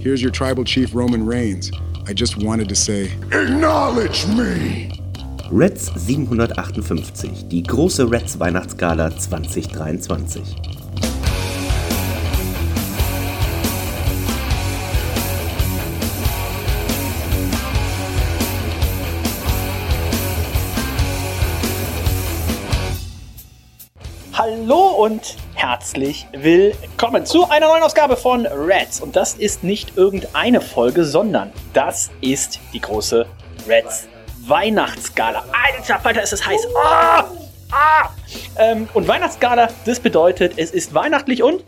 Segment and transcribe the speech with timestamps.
[0.00, 1.72] Here's your tribal chief, Roman Reigns.
[2.06, 4.92] I just wanted to say, Acknowledge me!
[5.50, 10.77] Reds 758, die große Reds Weihnachtsgala 2023.
[24.98, 29.00] und herzlich willkommen zu einer neuen Ausgabe von Reds.
[29.00, 33.24] Und das ist nicht irgendeine Folge, sondern das ist die große
[33.68, 34.08] Reds
[34.48, 35.44] Weihnachtsgala.
[35.52, 36.66] Alter Falter, ist es heiß.
[36.74, 37.30] Ah!
[37.70, 38.10] Ah!
[38.58, 41.62] Ähm, und Weihnachtsgala, das bedeutet, es ist weihnachtlich und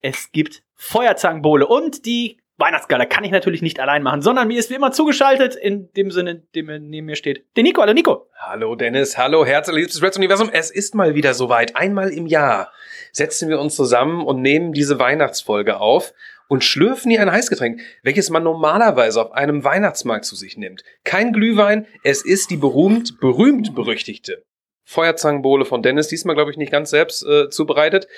[0.00, 4.70] es gibt Feuerzangenbowle und die Weihnachtsgala kann ich natürlich nicht allein machen, sondern mir ist
[4.70, 7.80] wie immer zugeschaltet, in dem Sinne, dem neben mir steht, der Nico.
[7.80, 8.28] Hallo Nico.
[8.36, 10.50] Hallo Dennis, hallo herzliches Reds Universum.
[10.52, 11.74] Es ist mal wieder soweit.
[11.74, 12.70] Einmal im Jahr
[13.12, 16.12] setzen wir uns zusammen und nehmen diese Weihnachtsfolge auf
[16.48, 20.84] und schlürfen hier ein Heißgetränk, welches man normalerweise auf einem Weihnachtsmarkt zu sich nimmt.
[21.04, 24.44] Kein Glühwein, es ist die berühmt, berühmt berüchtigte
[24.84, 28.08] Feuerzangenbowle von Dennis, diesmal glaube ich nicht ganz selbst äh, zubereitet.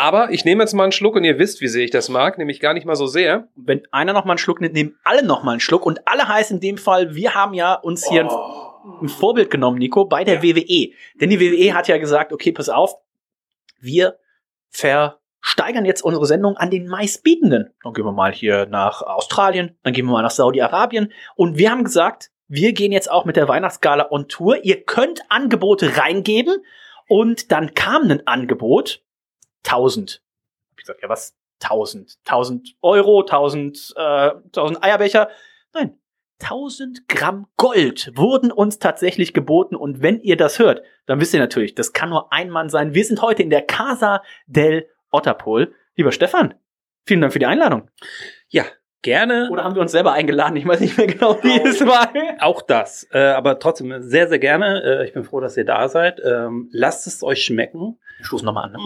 [0.00, 2.38] Aber ich nehme jetzt mal einen Schluck und ihr wisst, wie sehr ich das mag,
[2.38, 3.48] nämlich gar nicht mal so sehr.
[3.56, 5.84] Wenn einer noch mal einen Schluck nimmt, nehmen alle noch mal einen Schluck.
[5.84, 8.30] Und alle heißt in dem Fall, wir haben ja uns hier ein,
[9.02, 10.92] ein Vorbild genommen, Nico, bei der WWE.
[11.20, 12.94] Denn die WWE hat ja gesagt, okay, pass auf,
[13.80, 14.20] wir
[14.70, 17.74] versteigern jetzt unsere Sendung an den meistbietenden.
[17.82, 21.12] Dann gehen wir mal hier nach Australien, dann gehen wir mal nach Saudi-Arabien.
[21.34, 24.64] Und wir haben gesagt, wir gehen jetzt auch mit der Weihnachtsgala on Tour.
[24.64, 26.58] Ihr könnt Angebote reingeben.
[27.08, 29.02] Und dann kam ein Angebot,
[29.68, 30.22] 1000.
[30.70, 31.36] Ich gesagt, ja was?
[31.62, 32.18] 1000.
[32.24, 35.28] 1000 Euro, 1000, äh, 1000 Eierbecher.
[35.72, 35.98] Nein.
[36.40, 41.40] 1000 Gramm Gold wurden uns tatsächlich geboten und wenn ihr das hört, dann wisst ihr
[41.40, 42.94] natürlich, das kann nur ein Mann sein.
[42.94, 45.74] Wir sind heute in der Casa del Otterpol.
[45.96, 46.54] Lieber Stefan,
[47.06, 47.90] vielen Dank für die Einladung.
[48.50, 48.64] Ja,
[49.02, 49.48] gerne.
[49.50, 50.54] Oder haben wir uns selber eingeladen?
[50.56, 52.12] Ich weiß nicht mehr genau, wie es war.
[52.40, 54.82] Auch das, äh, aber trotzdem sehr, sehr gerne.
[54.84, 56.20] Äh, ich bin froh, dass ihr da seid.
[56.24, 57.98] Ähm, lasst es euch schmecken.
[58.22, 58.72] Stoß nochmal an.
[58.72, 58.78] Ne?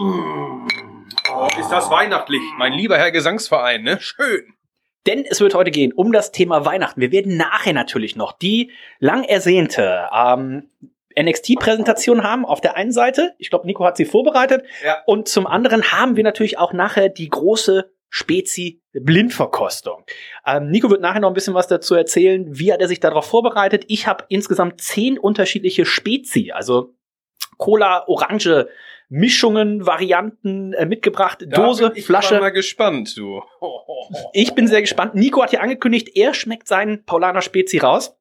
[1.33, 3.99] Oh, ist das weihnachtlich, mein lieber Herr Gesangsverein, ne?
[3.99, 4.53] Schön.
[5.05, 7.01] Denn es wird heute gehen um das Thema Weihnachten.
[7.01, 10.69] Wir werden nachher natürlich noch die lang ersehnte ähm,
[11.19, 13.33] NXT-Präsentation haben auf der einen Seite.
[13.37, 14.65] Ich glaube, Nico hat sie vorbereitet.
[14.83, 14.97] Ja.
[15.05, 20.05] Und zum anderen haben wir natürlich auch nachher die große Spezi Blindverkostung.
[20.45, 23.25] Ähm, Nico wird nachher noch ein bisschen was dazu erzählen, wie hat er sich darauf
[23.25, 23.85] vorbereitet.
[23.87, 26.93] Ich habe insgesamt zehn unterschiedliche Spezi, also
[27.57, 28.67] Cola, Orange,
[29.13, 31.45] Mischungen, Varianten äh, mitgebracht.
[31.47, 32.39] Dose, Da bin ich Flasche.
[32.39, 33.43] mal gespannt, du.
[34.33, 35.15] Ich bin sehr gespannt.
[35.15, 38.17] Nico hat ja angekündigt, er schmeckt seinen Paulaner Spezi raus.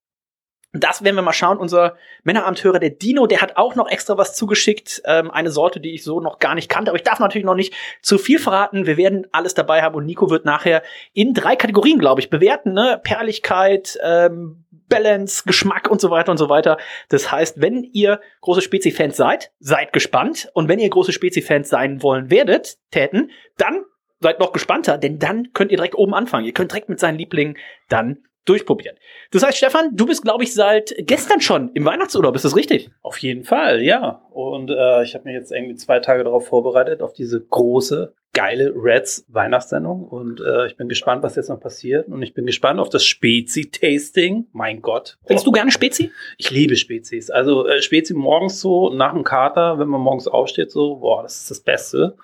[0.75, 1.59] Das werden wir mal schauen.
[1.59, 5.03] Unser Männerabendhörer, der Dino, der hat auch noch extra was zugeschickt.
[5.07, 6.91] Ähm, eine Sorte, die ich so noch gar nicht kannte.
[6.91, 8.87] Aber ich darf natürlich noch nicht zu viel verraten.
[8.87, 10.83] Wir werden alles dabei haben und Nico wird nachher
[11.15, 12.75] in drei Kategorien, glaube ich, bewerten.
[12.75, 13.01] Ne?
[13.03, 16.79] Perligkeit, ähm, Balance, Geschmack und so weiter und so weiter.
[17.09, 20.51] Das heißt, wenn ihr große Spezi-Fans seid, seid gespannt.
[20.55, 23.85] Und wenn ihr große Spezi-Fans sein wollen werdet, täten, dann
[24.21, 26.47] seid noch gespannter, denn dann könnt ihr direkt oben anfangen.
[26.47, 27.57] Ihr könnt direkt mit seinen Lieblingen
[27.89, 28.97] dann durchprobieren.
[29.31, 32.35] Das heißt, Stefan, du bist, glaube ich, seit gestern schon im Weihnachtsurlaub.
[32.35, 32.91] Ist das richtig?
[33.03, 34.23] Auf jeden Fall, ja.
[34.31, 38.73] Und äh, ich habe mich jetzt irgendwie zwei Tage darauf vorbereitet, auf diese große, geile
[38.75, 40.09] Reds Weihnachtssendung.
[40.09, 42.09] Und äh, ich bin gespannt, was jetzt noch passiert.
[42.09, 44.49] Und ich bin gespannt auf das Spezi-Tasting.
[44.53, 45.19] Mein Gott.
[45.27, 46.11] Trinkst du gerne Spezi?
[46.39, 47.31] Ich liebe Spezies.
[47.31, 51.37] Also äh, Spezi morgens so, nach dem Kater, wenn man morgens aufsteht, so, boah, das
[51.43, 52.17] ist das Beste.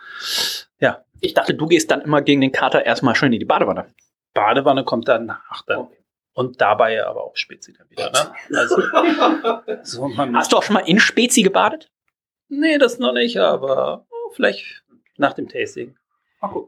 [0.81, 3.87] Ja, Ich dachte, du gehst dann immer gegen den Kater erstmal schön in die Badewanne.
[4.35, 5.89] Badewanne kommt danach dann.
[6.39, 8.13] Und dabei aber auch Spezi dann wieder.
[8.13, 8.57] Ne?
[8.57, 8.81] Also,
[9.83, 11.91] so man, Hast du auch schon mal in Spezi gebadet?
[12.49, 14.85] Nee, das noch nicht, aber oh, vielleicht
[15.17, 15.97] nach dem Tasting.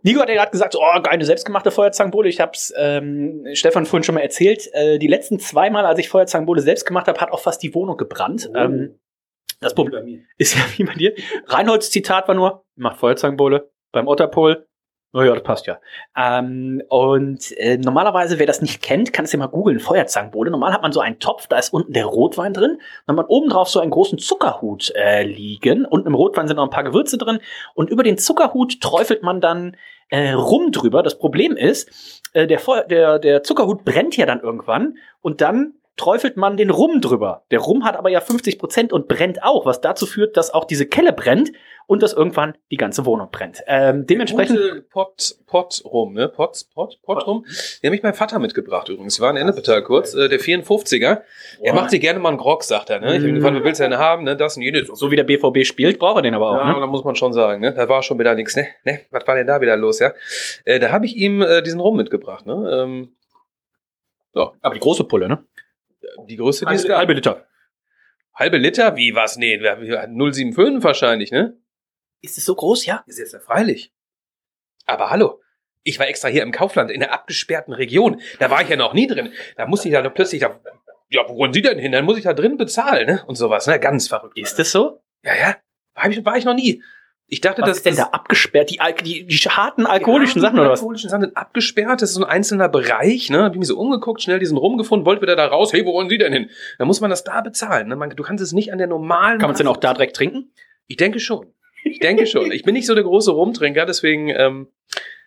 [0.03, 2.29] Nico hat ja gerade gesagt, oh, geile selbstgemachte Feuerzangenbowle.
[2.29, 4.69] Ich hab's ähm, Stefan vorhin schon mal erzählt.
[4.73, 7.73] Äh, die letzten zwei Mal, als ich Feuerzangenbowle selbst gemacht habe, hat auch fast die
[7.73, 8.51] Wohnung gebrannt.
[8.57, 8.99] Ähm,
[9.61, 11.15] das Problem ist ja wie bei dir.
[11.47, 14.67] Reinholds Zitat war nur, macht Feuerzangenbowle beim Otterpol.
[15.13, 15.81] Oh ja, das passt ja.
[16.17, 20.53] Ähm, und äh, normalerweise, wer das nicht kennt, kann es ja mal googeln, Feuerzangenbowle.
[20.53, 22.79] Normal hat man so einen Topf, da ist unten der Rotwein drin.
[23.07, 25.85] Dann hat man oben drauf so einen großen Zuckerhut äh, liegen.
[25.85, 27.41] Unten im Rotwein sind noch ein paar Gewürze drin.
[27.75, 29.77] Und über den Zuckerhut träufelt man dann
[30.11, 31.03] äh, rum drüber.
[31.03, 35.75] Das Problem ist, äh, der, Feu der, der Zuckerhut brennt ja dann irgendwann und dann
[35.97, 37.45] träufelt man den Rum drüber.
[37.51, 40.65] Der Rum hat aber ja 50 Prozent und brennt auch, was dazu führt, dass auch
[40.65, 41.53] diese Kelle brennt
[41.91, 43.63] und dass irgendwann die ganze Wohnung brennt.
[43.67, 44.57] Ähm, dementsprechend.
[44.59, 46.29] Gute Pot, Pot rum, ne?
[46.29, 47.45] Pot, Pot, Pot rum.
[47.83, 49.19] Den habe ich meinem Vater mitgebracht übrigens.
[49.19, 51.23] Wir waren in Ennepetal kurz, äh, der 54er.
[51.61, 53.17] Er macht sich gerne mal einen Grog, sagt er, ne?
[53.17, 54.37] Ich habe gefragt, was willst du denn haben, ne?
[54.37, 54.87] Das und jenes.
[54.87, 56.57] So wie der BVB spielt, braucht er den aber auch.
[56.65, 56.81] Ja, ne?
[56.81, 57.75] da muss man schon sagen, ne?
[57.75, 58.69] Da war schon wieder nichts, ne?
[58.85, 59.01] Ne?
[59.11, 60.13] Was war denn da wieder los, ja?
[60.65, 62.71] Äh, da habe ich ihm äh, diesen Rum mitgebracht, ne?
[62.85, 63.17] Ähm,
[64.33, 65.45] so, Aber die große Pulle, ne?
[66.29, 66.99] die Größe, die Halbe, gab.
[66.99, 67.47] halbe Liter.
[68.35, 68.97] Halbe Liter?
[68.97, 69.37] Wie, was?
[69.37, 71.57] Nee, wir- wir hatten 075 wahrscheinlich, ne?
[72.23, 73.03] Ist es so groß, ja?
[73.07, 73.93] Ist jetzt ja freilich.
[74.87, 75.41] Aber hallo.
[75.83, 78.21] Ich war extra hier im Kaufland in der abgesperrten Region.
[78.39, 79.33] Da war ich ja noch nie drin.
[79.57, 80.61] Da musste ich dann plötzlich da,
[81.09, 81.93] ja, wo wollen Sie denn hin?
[81.93, 83.25] Dann muss ich da drin bezahlen, ne?
[83.27, 83.81] Und sowas, ne?
[83.81, 84.39] Ganz verrückt.
[84.39, 85.03] Ist es so?
[85.25, 85.57] Ja, ja.
[85.95, 86.83] War ich, war ich noch nie.
[87.33, 88.71] Ich dachte, Was das ist denn da abgesperrt?
[88.71, 90.81] Die, die, die harten alkoholischen Ja, Sachen oder was?
[90.81, 92.03] Alkoholischen Sachen sind abgesperrt.
[92.03, 93.31] Das ist so ein einzelner Bereich.
[93.31, 93.45] Ne?
[93.45, 95.73] Hab ich mich so umgeguckt, schnell diesen rumgefunden, wollte wieder da raus.
[95.73, 96.51] Hey, wo wollen Sie denn hin?
[96.79, 97.89] Dann muss man das da bezahlen.
[97.89, 97.97] Ne?
[97.97, 99.39] Man, du kannst es nicht an der normalen.
[99.39, 100.53] Kann man es denn auch da direkt trinken?
[100.89, 101.55] Ich denke schon.
[101.91, 102.53] Ich denke schon.
[102.53, 104.69] Ich bin nicht so der große Rumtrinker, deswegen, ähm,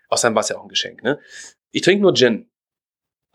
[0.09, 1.19] außerdem war es ja auch ein Geschenk, ne?
[1.71, 2.49] Ich trinke nur Gin.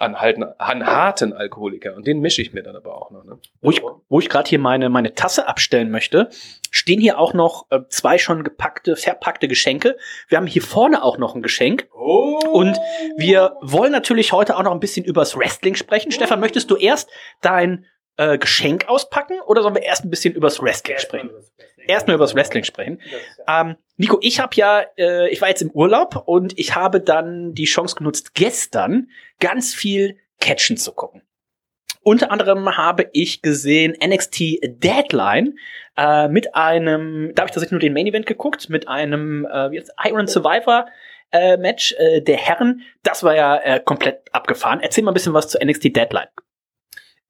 [0.00, 1.96] An, halten, an harten Alkoholiker.
[1.96, 3.40] Und den mische ich mir dann aber auch noch, ne?
[3.60, 6.28] Wo ich, wo ich gerade hier meine, meine Tasse abstellen möchte,
[6.70, 9.96] stehen hier auch noch äh, zwei schon gepackte, verpackte Geschenke.
[10.28, 11.88] Wir haben hier vorne auch noch ein Geschenk.
[11.92, 12.78] Und
[13.16, 16.12] wir wollen natürlich heute auch noch ein bisschen übers Wrestling sprechen.
[16.12, 17.10] Stefan, möchtest du erst
[17.40, 17.84] dein
[18.18, 21.30] äh, Geschenk auspacken oder sollen wir erst ein bisschen übers Wrestling sprechen?
[21.86, 23.00] Erstmal übers Wrestling sprechen.
[23.48, 27.54] Ähm, Nico, ich habe ja, äh, ich war jetzt im Urlaub und ich habe dann
[27.54, 29.08] die Chance genutzt, gestern
[29.40, 31.22] ganz viel Catchen zu gucken.
[32.02, 35.58] Unter anderem habe ich gesehen NXT Deadline
[35.96, 39.68] äh, mit einem, da habe ich tatsächlich nur den Main Event geguckt, mit einem äh,
[39.74, 40.86] jetzt, Iron Survivor
[41.32, 42.82] äh, Match äh, der Herren.
[43.02, 44.80] Das war ja äh, komplett abgefahren.
[44.80, 46.28] Erzähl mal ein bisschen was zu NXT Deadline.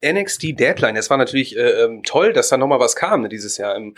[0.04, 0.96] NXT Deadline.
[0.96, 3.94] Es war natürlich äh, ähm, toll, dass da nochmal was kam ne, dieses Jahr im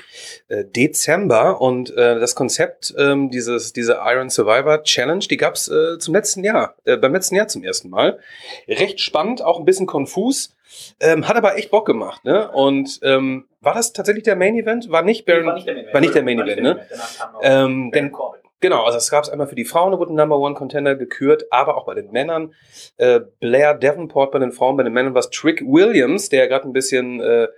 [0.49, 1.61] äh, Dezember.
[1.61, 6.45] Und äh, das Konzept, ähm, dieses, diese Iron Survivor Challenge, die gab's äh, zum letzten
[6.45, 8.19] Jahr, äh, beim letzten Jahr zum ersten Mal.
[8.67, 10.57] Recht spannend, auch ein bisschen konfus.
[11.01, 12.51] Ähm, hat aber echt Bock gemacht, ne?
[12.51, 14.91] Und ähm, war das tatsächlich der Main Event?
[14.91, 15.55] War nicht Baron, war
[16.01, 16.87] nicht der Main Event, ne?
[17.43, 18.13] Ähm, denn,
[18.61, 20.95] genau, also es gab es einmal für die Frauen, da wurde ein Number One Contender
[20.95, 22.55] gekürt, aber auch bei den Männern.
[22.97, 26.69] Äh, Blair Davenport bei den Frauen, bei den Männern war es Trick Williams, der gerade
[26.69, 27.49] ein bisschen äh,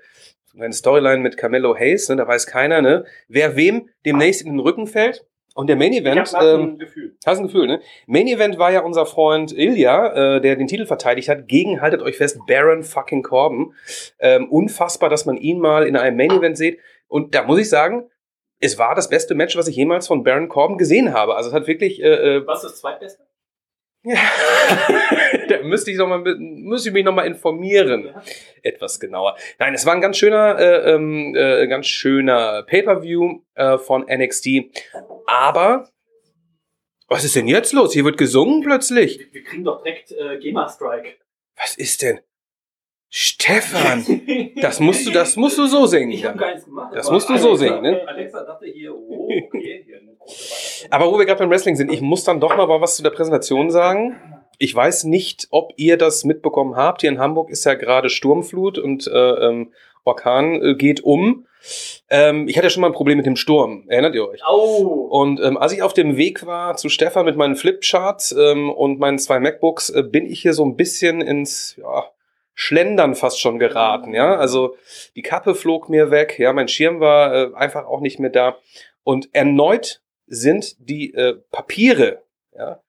[0.58, 4.60] eine Storyline mit Carmelo Hayes, ne, da weiß keiner, ne, wer wem demnächst in den
[4.60, 5.26] Rücken fällt.
[5.54, 7.14] Und der Main Event, ähm, Gefühl.
[7.26, 7.80] Hast ein Gefühl, ne?
[8.06, 12.00] Main Event war ja unser Freund Ilya, äh, der den Titel verteidigt hat, gegen, haltet
[12.00, 13.74] euch fest, Baron fucking Corbin.
[14.18, 16.78] Ähm, unfassbar, dass man ihn mal in einem Main Event sieht.
[17.06, 18.08] Und da muss ich sagen,
[18.62, 21.34] es war das beste Match, was ich jemals von Baron Corbin gesehen habe.
[21.34, 23.22] Also es hat wirklich, äh, äh, Was ist das zweitbeste?
[24.04, 28.14] da müsste ich noch mal, müsste ich mich noch mal informieren,
[28.62, 29.36] etwas genauer.
[29.58, 34.48] Nein, es war ein ganz schöner, äh, ähm, äh, ganz schöner Pay-per-View äh, von NXT.
[35.26, 35.88] Aber
[37.08, 37.92] was ist denn jetzt los?
[37.92, 39.28] Hier wird gesungen plötzlich.
[39.32, 41.14] Wir kriegen doch direkt äh, GEMA-Strike.
[41.56, 42.20] Was ist denn?
[43.14, 44.22] Stefan,
[44.62, 46.12] das musst du, das musst du so singen.
[46.12, 46.94] Ich habe gar nichts gemacht.
[46.94, 48.08] Das musst du so singen, ne?
[48.08, 49.84] Alexa dachte hier, oh, okay,
[50.88, 53.10] Aber wo wir gerade beim Wrestling sind, ich muss dann doch mal was zu der
[53.10, 54.16] Präsentation sagen.
[54.56, 57.02] Ich weiß nicht, ob ihr das mitbekommen habt.
[57.02, 61.46] Hier in Hamburg ist ja gerade Sturmflut und äh, ähm, Orkan äh, geht um.
[62.08, 63.84] Ähm, ich hatte ja schon mal ein Problem mit dem Sturm.
[63.88, 64.40] Erinnert ihr euch?
[64.50, 65.06] Oh!
[65.10, 68.98] Und ähm, als ich auf dem Weg war zu Stefan mit meinen Flipcharts ähm, und
[68.98, 72.04] meinen zwei MacBooks, äh, bin ich hier so ein bisschen ins ja,
[72.54, 74.14] Schlendern fast schon geraten.
[74.14, 74.76] Ja, also
[75.16, 76.38] die Kappe flog mir weg.
[76.38, 78.58] Ja, mein Schirm war äh, einfach auch nicht mehr da.
[79.04, 82.22] Und erneut sind die äh, Papiere,
[82.56, 82.82] ja,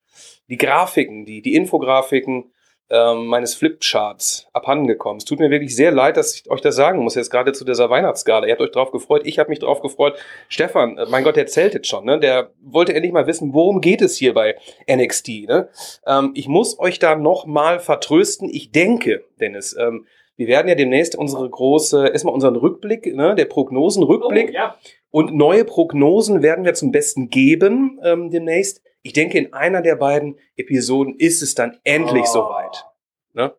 [0.47, 2.52] die Grafiken, die die Infografiken
[2.93, 5.17] ähm, meines Flipcharts abhandengekommen.
[5.17, 7.65] Es tut mir wirklich sehr leid, dass ich euch das sagen muss, jetzt gerade zu
[7.65, 8.45] dieser Weihnachtsgala.
[8.45, 10.15] Ihr habt euch drauf gefreut, ich habe mich drauf gefreut.
[10.47, 12.19] Stefan, äh, mein Gott, der zählt jetzt schon, ne?
[12.19, 14.55] Der wollte endlich mal wissen, worum geht es hier bei
[14.87, 15.69] NXT, ne?
[16.05, 18.47] Ähm, ich muss euch da noch mal vertrösten.
[18.49, 23.45] Ich denke, Dennis, ähm, wir werden ja demnächst unsere große, erstmal unseren Rückblick, ne, der
[23.45, 24.75] Prognosenrückblick Oh, ja.
[25.11, 28.81] und neue Prognosen werden wir zum Besten geben ähm, demnächst.
[29.03, 32.33] Ich denke, in einer der beiden Episoden ist es dann endlich Oh.
[32.33, 32.85] soweit.
[33.33, 33.53] Ne?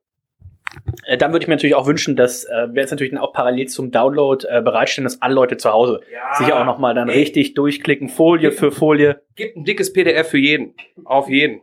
[1.06, 3.32] Äh, dann würde ich mir natürlich auch wünschen, dass äh, wir jetzt natürlich dann auch
[3.32, 6.34] parallel zum Download äh, bereitstellen, dass alle Leute zu Hause Ja.
[6.34, 7.18] sich auch nochmal dann Ey.
[7.18, 9.20] richtig durchklicken, Folie für Folie.
[9.36, 10.74] Gibt ein dickes PDF für jeden.
[11.04, 11.60] Auf jeden.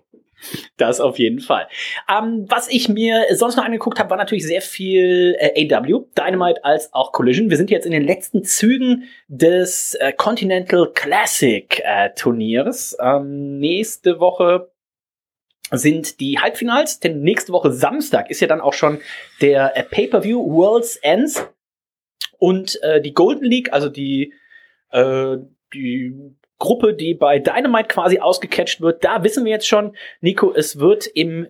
[0.77, 1.67] Das auf jeden Fall.
[2.09, 6.63] Ähm, was ich mir sonst noch angeguckt habe, war natürlich sehr viel äh, AW, Dynamite
[6.63, 7.49] als auch Collision.
[7.49, 12.97] Wir sind jetzt in den letzten Zügen des äh, Continental Classic äh, Turniers.
[12.99, 14.71] Ähm, nächste Woche
[15.71, 18.99] sind die Halbfinals, denn nächste Woche Samstag ist ja dann auch schon
[19.39, 21.47] der äh, Pay-per-View World's Ends
[22.37, 24.33] und äh, die Golden League, also die
[24.91, 25.37] äh,
[25.73, 30.79] die Gruppe, die bei Dynamite quasi ausgecatcht wird, da wissen wir jetzt schon, Nico, es
[30.79, 31.47] wird im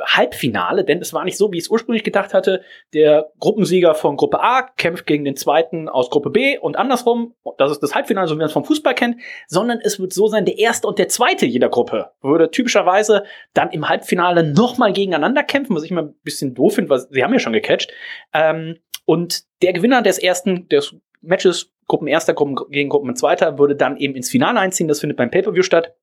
[0.00, 2.62] Halbfinale, denn es war nicht so, wie ich es ursprünglich gedacht hatte.
[2.94, 7.34] Der Gruppensieger von Gruppe A kämpft gegen den zweiten aus Gruppe B und andersrum.
[7.58, 10.28] Das ist das Halbfinale, so wie man es vom Fußball kennt, sondern es wird so
[10.28, 15.42] sein, der erste und der zweite jeder Gruppe würde typischerweise dann im Halbfinale nochmal gegeneinander
[15.42, 17.92] kämpfen, was ich mal ein bisschen doof finde, weil sie haben ja schon gecatcht.
[18.32, 24.14] Ähm, und der Gewinner des ersten des Matches, Gruppenerster Gruppen gegen Gruppenzweiter, würde dann eben
[24.14, 24.88] ins Finale einziehen.
[24.88, 25.94] Das findet beim Pay-Per-View statt.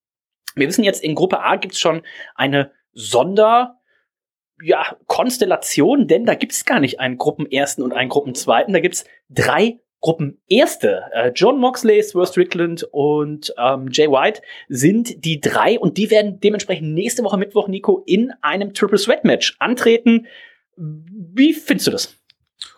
[0.55, 2.01] Wir wissen jetzt, in Gruppe A gibt's schon
[2.35, 3.77] eine Sonder-
[4.63, 8.73] ja, Konstellation, denn da gibt's gar nicht einen Gruppenersten und einen Gruppenzweiten.
[8.73, 11.03] Da gibt's drei Gruppenerste.
[11.13, 16.39] Äh, John Moxley, Swerve Strickland und ähm, Jay White sind die drei und die werden
[16.39, 20.27] dementsprechend nächste Woche Mittwoch, Nico, in einem Triple Threat Match antreten.
[20.75, 22.20] Wie findest du das?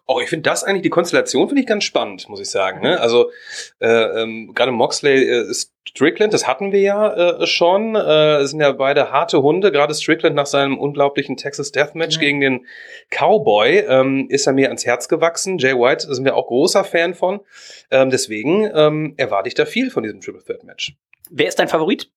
[0.05, 2.81] Oh, ich finde das eigentlich, die Konstellation finde ich ganz spannend, muss ich sagen.
[2.81, 2.99] Ne?
[2.99, 3.31] Also
[3.79, 5.53] äh, ähm, gerade Moxley äh,
[5.87, 7.95] Strickland, das hatten wir ja äh, schon.
[7.95, 9.71] Äh, sind ja beide harte Hunde.
[9.71, 12.19] Gerade Strickland nach seinem unglaublichen Texas Deathmatch Ja.
[12.19, 12.65] gegen den
[13.11, 15.57] Cowboy ähm, ist er mir ans Herz gewachsen.
[15.57, 17.39] Jay White sind wir auch großer Fan von.
[17.89, 20.97] Ähm, deswegen ähm, erwarte ich da viel von diesem Triple Threat Match.
[21.29, 22.11] Wer ist dein Favorit?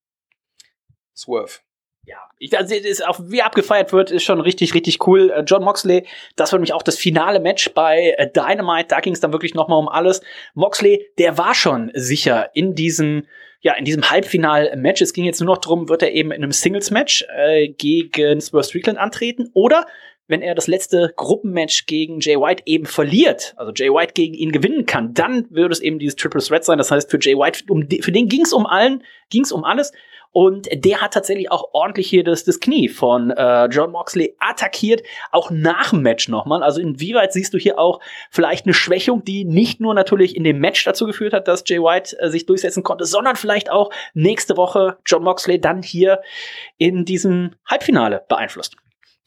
[1.14, 1.60] Swerve.
[2.38, 5.30] Ich, also, ist auch wie abgefeiert wird, ist schon richtig, richtig cool.
[5.30, 8.88] Äh, John Moxley, das war nämlich auch das finale Match bei äh, Dynamite.
[8.88, 10.20] Da ging es dann wirklich nochmal um alles.
[10.54, 13.26] Moxley, der war schon sicher in diesem,
[13.60, 15.00] ja, in diesem Halbfinal-Match.
[15.00, 18.64] Es ging jetzt nur noch drum, wird er eben in einem Singles-Match äh, gegen Swerve
[18.64, 19.86] Strickland antreten oder
[20.28, 24.50] wenn er das letzte Gruppenmatch gegen Jay White eben verliert, also Jay White gegen ihn
[24.50, 26.78] gewinnen kann, dann würde es eben dieses Triple Threat sein.
[26.78, 29.64] Das heißt, für Jay White, um, für den ging es um allen, ging es um
[29.64, 29.92] alles.
[30.36, 35.02] Und der hat tatsächlich auch ordentlich hier das, das Knie von äh, John Moxley attackiert,
[35.32, 36.62] auch nach dem Match nochmal.
[36.62, 38.00] Also inwieweit siehst du hier auch
[38.30, 41.78] vielleicht eine Schwächung, die nicht nur natürlich in dem Match dazu geführt hat, dass Jay
[41.78, 46.20] White äh, sich durchsetzen konnte, sondern vielleicht auch nächste Woche John Moxley dann hier
[46.76, 48.76] in diesem Halbfinale beeinflusst.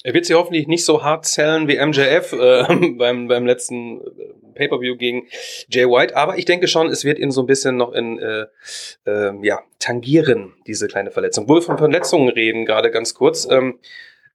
[0.04, 4.04] Er wird sie hoffentlich nicht so hart zählen wie MJF äh, beim, beim letzten äh,
[4.60, 5.28] Pay-Per-View gegen
[5.70, 6.16] Jay White.
[6.16, 8.46] Aber ich denke schon, es wird ihn so ein bisschen noch in, äh,
[9.06, 11.50] äh, ja, tangieren, diese kleine Verletzung.
[11.50, 13.48] Wo wir von Verletzungen reden, gerade ganz kurz.
[13.50, 13.80] Ähm,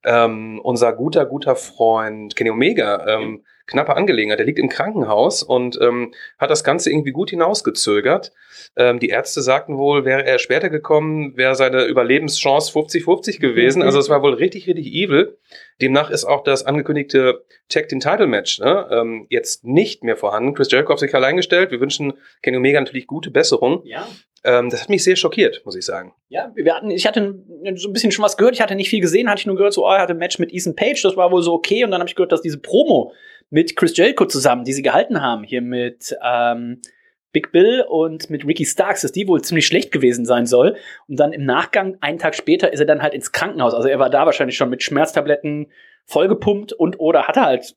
[0.05, 5.79] ähm, unser guter, guter Freund Kenny Omega, ähm, knappe Angelegenheit, der liegt im Krankenhaus und
[5.81, 8.33] ähm, hat das Ganze irgendwie gut hinausgezögert.
[8.77, 13.83] Ähm, die Ärzte sagten wohl, wäre er später gekommen, wäre seine Überlebenschance 50-50 gewesen.
[13.83, 15.39] Also es war wohl richtig, richtig evil.
[15.81, 20.55] Demnach ist auch das angekündigte Tag Team Title Match ne, ähm, jetzt nicht mehr vorhanden.
[20.55, 21.71] Chris Jericho hat sich allein gestellt.
[21.71, 23.83] Wir wünschen Kenny Omega natürlich gute Besserung.
[23.85, 24.07] Ja.
[24.45, 26.13] Ähm, das hat mich sehr schockiert, muss ich sagen.
[26.29, 27.43] Ja, wir hatten, ich hatte
[27.77, 28.55] so ein bisschen schon was gehört.
[28.55, 30.39] Ich hatte nicht viel gesehen, hatte ich nur gehört, so, oh, er hatte ein Match
[30.39, 31.83] mit Ethan Page, das war wohl so okay.
[31.83, 33.13] Und dann habe ich gehört, dass diese Promo
[33.55, 36.83] mit Chris Jericho zusammen, die sie gehalten haben, hier mit ähm,
[37.31, 40.77] Big Bill und mit Ricky Starks, dass die wohl ziemlich schlecht gewesen sein soll.
[41.07, 43.73] Und dann im Nachgang, einen Tag später, ist er dann halt ins Krankenhaus.
[43.73, 45.71] Also er war da wahrscheinlich schon mit Schmerztabletten
[46.05, 47.77] vollgepumpt und oder hatte halt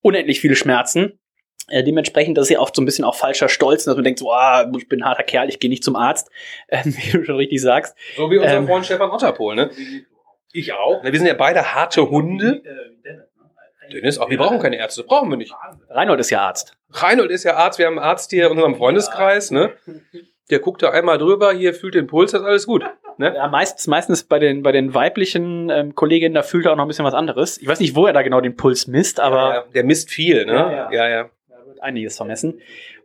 [0.00, 1.18] unendlich viele Schmerzen.
[1.68, 4.20] Äh, dementsprechend, das ist ja oft so ein bisschen auch falscher Stolz, dass man denkt,
[4.20, 6.30] so, ah, ich bin ein harter Kerl, ich gehe nicht zum Arzt,
[6.70, 7.94] ähm, wie du schon richtig sagst.
[8.16, 9.70] So wie unser Ähm, Freund Stefan Otterpohl, ne?
[10.54, 11.04] Ich auch.
[11.04, 12.62] Wir sind ja beide harte Hunde.
[13.92, 15.54] Dennis, auch wir brauchen keine Ärzte, brauchen wir nicht.
[15.88, 16.76] Reinhold ist ja Arzt.
[16.90, 19.72] Reinhold ist ja Arzt, wir haben einen Arzt hier in unserem Freundeskreis, ne?
[20.50, 22.84] Der guckt da einmal drüber, hier fühlt den Puls, das ist alles gut.
[23.18, 23.34] Ne?
[23.36, 26.86] Ja, meistens, meistens bei den, bei den weiblichen ähm, Kolleginnen, da fühlt er auch noch
[26.86, 27.58] ein bisschen was anderes.
[27.58, 30.46] Ich weiß nicht, wo er da genau den Puls misst, aber ja, der misst viel,
[30.46, 30.52] ne?
[30.52, 30.90] Ja, ja.
[30.90, 31.08] ja.
[31.08, 31.30] ja.
[31.48, 32.60] da wird einiges vermessen.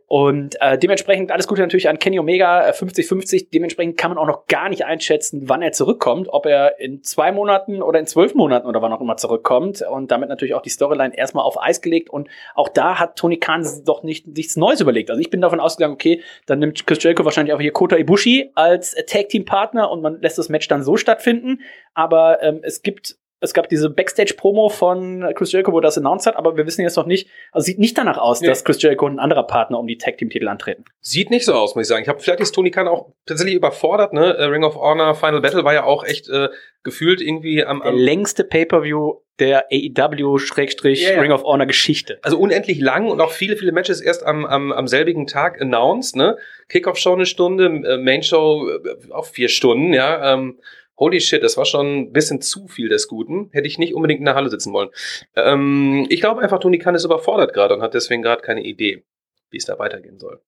[0.08, 3.48] Und äh, dementsprechend alles Gute natürlich an Kenny Omega, äh, 50-50.
[3.52, 6.28] Dementsprechend kann man auch noch gar nicht einschätzen, wann er zurückkommt.
[6.30, 9.82] Ob er in zwei Monaten oder in zwölf Monaten oder wann auch immer zurückkommt.
[9.82, 12.08] Und damit natürlich auch die Storyline erstmal auf Eis gelegt.
[12.08, 15.10] Und auch da hat Tony Khan doch nicht, nichts Neues überlegt.
[15.10, 18.52] Also ich bin davon ausgegangen, okay, dann nimmt Chris Jericho wahrscheinlich auch hier Kota Ibushi
[18.54, 21.62] als äh, Tag-Team-Partner und man lässt das Match dann so stattfinden.
[21.94, 26.26] Aber ähm, es gibt Es gab diese Backstage-Promo von Chris Jericho, wo er das announced
[26.26, 28.48] hat, aber wir wissen jetzt noch nicht, also sieht nicht danach aus, Nee.
[28.48, 30.84] dass Chris Jericho und ein anderer Partner um die Tag-Team-Titel antreten.
[31.00, 32.02] Sieht nicht so aus, muss ich sagen.
[32.02, 34.34] Ich habe vielleicht ist Tony Khan auch tatsächlich überfordert, ne?
[34.36, 36.48] Äh, Ring of Honor Final Battle war ja auch echt äh,
[36.82, 41.34] gefühlt irgendwie am, Der am längste Pay-Per-View der AEW-Ring Ja, ja.
[41.34, 42.18] of Honor Geschichte.
[42.22, 46.16] also unendlich lang und auch viele, viele Matches erst am, am, am selbigen Tag announced,
[46.16, 46.36] ne?
[46.68, 50.34] Kickoff-Show eine Stunde, äh, Main-Show äh, auch vier Stunden, ja.
[50.34, 50.58] Ähm,
[50.98, 53.50] holy shit, das war schon ein bisschen zu viel des Guten.
[53.52, 54.90] Hätte ich nicht unbedingt in der Halle sitzen wollen.
[55.34, 59.04] Ähm, ich glaube einfach, Tony Khan ist überfordert gerade und hat deswegen gerade keine Idee,
[59.50, 60.40] wie es da weitergehen soll.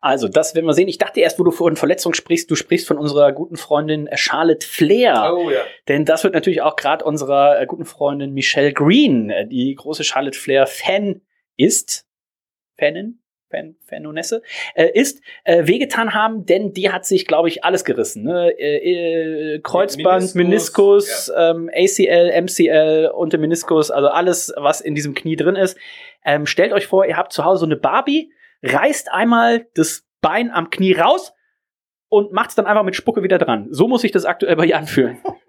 [0.00, 0.88] Also, das werden wir sehen.
[0.88, 4.64] Ich dachte erst, wo du von Verletzung sprichst, du sprichst von unserer guten Freundin Charlotte
[4.64, 5.34] Flair.
[5.34, 5.62] Oh ja.
[5.88, 10.04] Denn das wird natürlich auch gerade unserer äh, guten Freundin Michelle Green, äh, die große
[10.04, 11.22] Charlotte Flair Fan
[11.56, 12.06] ist,
[12.78, 13.20] Fanin,
[13.56, 14.42] Fan, Fanonesse,
[14.74, 18.24] äh, ist, äh, wehgetan haben, denn die hat sich, glaube ich, alles gerissen.
[18.24, 18.50] Ne?
[18.58, 24.94] Äh, äh, Kreuzband, Meniskus, Meniskus, ähm, ACL, MCL und der Meniskus, also alles, was in
[24.94, 25.78] diesem Knie drin ist.
[26.24, 28.32] Ähm, stellt euch vor, ihr habt zu Hause so eine Barbie,
[28.62, 31.32] reißt einmal das Bein am Knie raus
[32.08, 33.68] und macht es dann einfach mit Spucke wieder dran.
[33.70, 35.18] So muss sich das aktuell bei ihr anfühlen.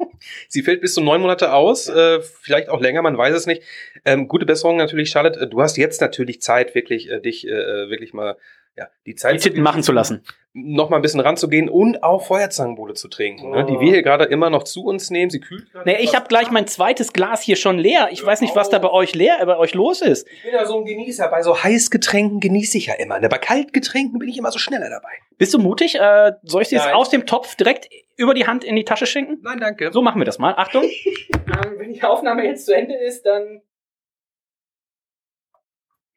[0.47, 3.63] Sie fällt bis zu neun Monate aus, äh, vielleicht auch länger, man weiß es nicht.
[4.05, 5.39] Ähm, gute Besserung natürlich, Charlotte.
[5.39, 8.37] Äh, Du hast jetzt natürlich Zeit, wirklich äh, dich äh, wirklich mal
[8.75, 10.23] ja die Zeit Die Titten machen zu lassen.
[10.57, 14.25] Noch mal ein bisschen ranzugehen und auch Feuerzangenbowle zu trinken, ne, die wir hier gerade
[14.25, 15.29] immer noch zu uns nehmen.
[15.29, 15.87] Sie kühlt gerade.
[15.87, 18.09] Nee, ich habe gleich mein zweites Glas hier schon leer.
[18.11, 20.27] Ich weiß nicht, was da bei euch leer, bei euch los ist.
[20.29, 21.27] Ich bin ja so ein Genießer.
[21.27, 23.19] Bei so Heißgetränken genieße ich ja immer.
[23.19, 23.29] Ne?
[23.29, 25.11] Bei Kaltgetränken bin ich immer so schneller dabei.
[25.37, 25.95] Bist du mutig?
[25.95, 29.05] Äh, soll ich dir jetzt aus dem Topf direkt über die Hand in die Tasche
[29.05, 29.39] schenken?
[29.43, 29.91] Nein, danke.
[29.91, 30.55] So machen wir das mal.
[30.57, 30.83] Achtung.
[31.29, 33.61] ähm, wenn die Aufnahme jetzt zu Ende ist, dann.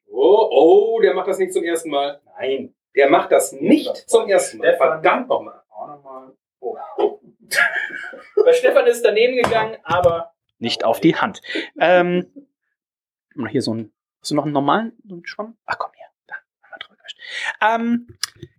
[0.07, 2.19] Oh, oh, der macht das nicht zum ersten Mal.
[2.39, 2.73] Nein.
[2.95, 4.75] Der macht das nicht zum ersten Mal.
[4.77, 5.61] Verdammt nochmal.
[6.59, 7.19] Oh.
[8.45, 11.41] Bei Stefan ist daneben gegangen, aber nicht auf die Hand.
[11.79, 12.47] Ähm,
[13.49, 15.57] hier so ein, hast du noch einen normalen so einen Schwamm?
[15.65, 17.10] Ach komm hier, da haben wir drüber gewischt.
[17.61, 18.07] Ähm,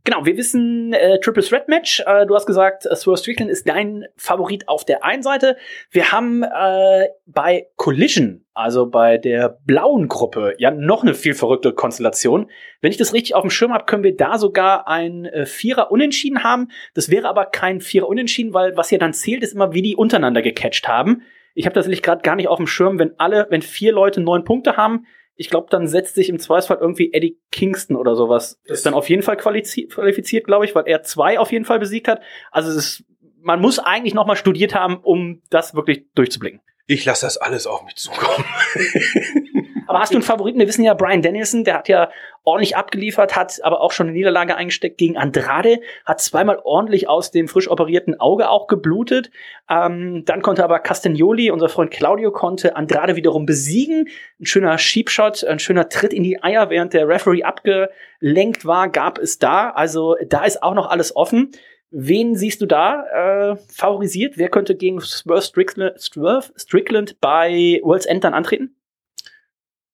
[0.05, 2.03] genau, wir wissen äh, Triple Threat Match.
[2.07, 5.57] Äh, du hast gesagt, äh, Swerve Strickland ist dein Favorit auf der einen Seite.
[5.91, 11.73] Wir haben äh, bei Collision, also bei der blauen Gruppe, ja noch eine viel verrückte
[11.73, 12.51] Konstellation.
[12.81, 15.91] Wenn ich das richtig auf dem Schirm habe, können wir da sogar ein äh, Vierer
[15.91, 16.69] Unentschieden haben.
[16.95, 19.97] Das wäre aber kein Vierer Unentschieden, weil was ja dann zählt, ist immer, wie die
[19.97, 21.23] untereinander gecatcht haben.
[21.55, 24.45] Ich habe tatsächlich gerade gar nicht auf dem Schirm, wenn alle, wenn vier Leute neun
[24.45, 28.61] Punkte haben, ich glaube, dann setzt sich im Zweifelsfall irgendwie Eddie Kingston oder sowas.
[28.67, 31.79] Das ist dann auf jeden Fall qualifiziert, glaube ich, weil er zwei auf jeden Fall
[31.79, 32.21] besiegt hat.
[32.51, 33.05] Also es ist,
[33.41, 36.61] man muss eigentlich noch mal studiert haben, um das wirklich durchzublicken.
[36.87, 38.45] Ich lasse das alles auf mich zukommen.
[39.93, 40.59] Aber hast du einen Favoriten?
[40.59, 42.09] Wir wissen ja, Brian Danielson, der hat ja
[42.45, 47.31] ordentlich abgeliefert, hat aber auch schon eine Niederlage eingesteckt gegen Andrade, hat zweimal ordentlich aus
[47.31, 49.31] dem frisch operierten Auge auch geblutet.
[49.69, 54.09] Ähm, dann konnte aber Castagnoli, unser Freund Claudio, konnte Andrade wiederum besiegen.
[54.41, 59.19] Ein schöner Sheepshot, ein schöner Tritt in die Eier, während der Referee abgelenkt war, gab
[59.19, 59.73] es da.
[59.73, 61.51] Also da ist auch noch alles offen.
[61.91, 64.39] Wen siehst du da äh, favorisiert?
[64.39, 68.75] Wer könnte gegen Swerve Strickland, Swerve Strickland bei World's End dann antreten?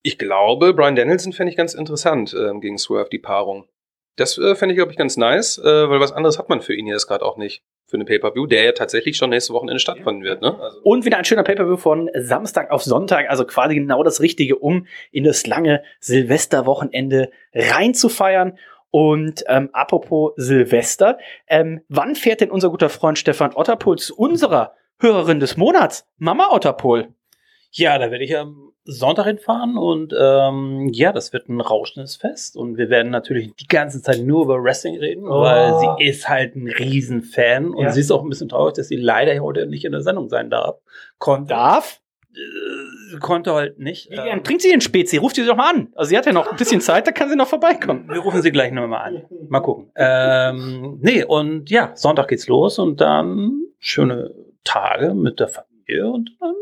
[0.02, 3.68] Ich glaube, Brian Danielson fände ich ganz interessant ähm, gegen Swerve, die Paarung.
[4.16, 6.74] Das äh, fände ich, glaube ich, ganz nice, äh, weil was anderes hat man für
[6.74, 7.62] ihn jetzt gerade auch nicht.
[7.86, 10.58] Für eine Pay-Per-View, der ja tatsächlich schon nächste Wochenende stattfinden wird, ne?
[10.60, 14.56] Also, Und wieder ein schöner Pay-Per-View von Samstag auf Sonntag, also quasi genau das Richtige,
[14.56, 18.58] um in das lange Silvesterwochenende reinzufeiern.
[18.90, 24.74] Und ähm, apropos Silvester, ähm, wann fährt denn unser guter Freund Stefan Otterpohl zu unserer
[25.00, 27.14] Hörerin des Monats, Mama Otterpohl?
[27.70, 32.56] Ja, da werde ich am Sonntag hinfahren und ähm, ja, das wird ein rauschendes Fest
[32.56, 35.42] und wir werden natürlich die ganze Zeit nur über Wrestling reden, Oh.
[35.42, 37.92] weil sie ist halt ein Riesenfan und Ja.
[37.92, 40.48] sie ist auch ein bisschen traurig, dass sie leider heute nicht in der Sendung sein
[40.48, 40.80] darf.
[41.18, 42.00] Konnte, Darf?
[42.34, 44.10] äh, konnte halt nicht.
[44.10, 45.18] Wie Ähm, trinkt sie den Spezi?
[45.18, 45.88] Ruft sie doch mal an.
[45.94, 48.08] Also sie hat ja noch ein bisschen Zeit, da kann sie noch vorbeikommen.
[48.08, 49.22] wir rufen sie gleich nochmal an.
[49.50, 49.90] Mal gucken.
[49.96, 56.30] Ähm, nee, und ja, Sonntag geht's los und dann schöne Tage mit der Familie und
[56.40, 56.54] dann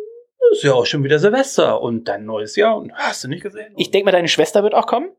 [0.53, 3.73] ist ja auch schon wieder Silvester und dann neues Jahr und hast du nicht gesehen?
[3.77, 5.11] Ich denke mal, deine Schwester wird auch kommen.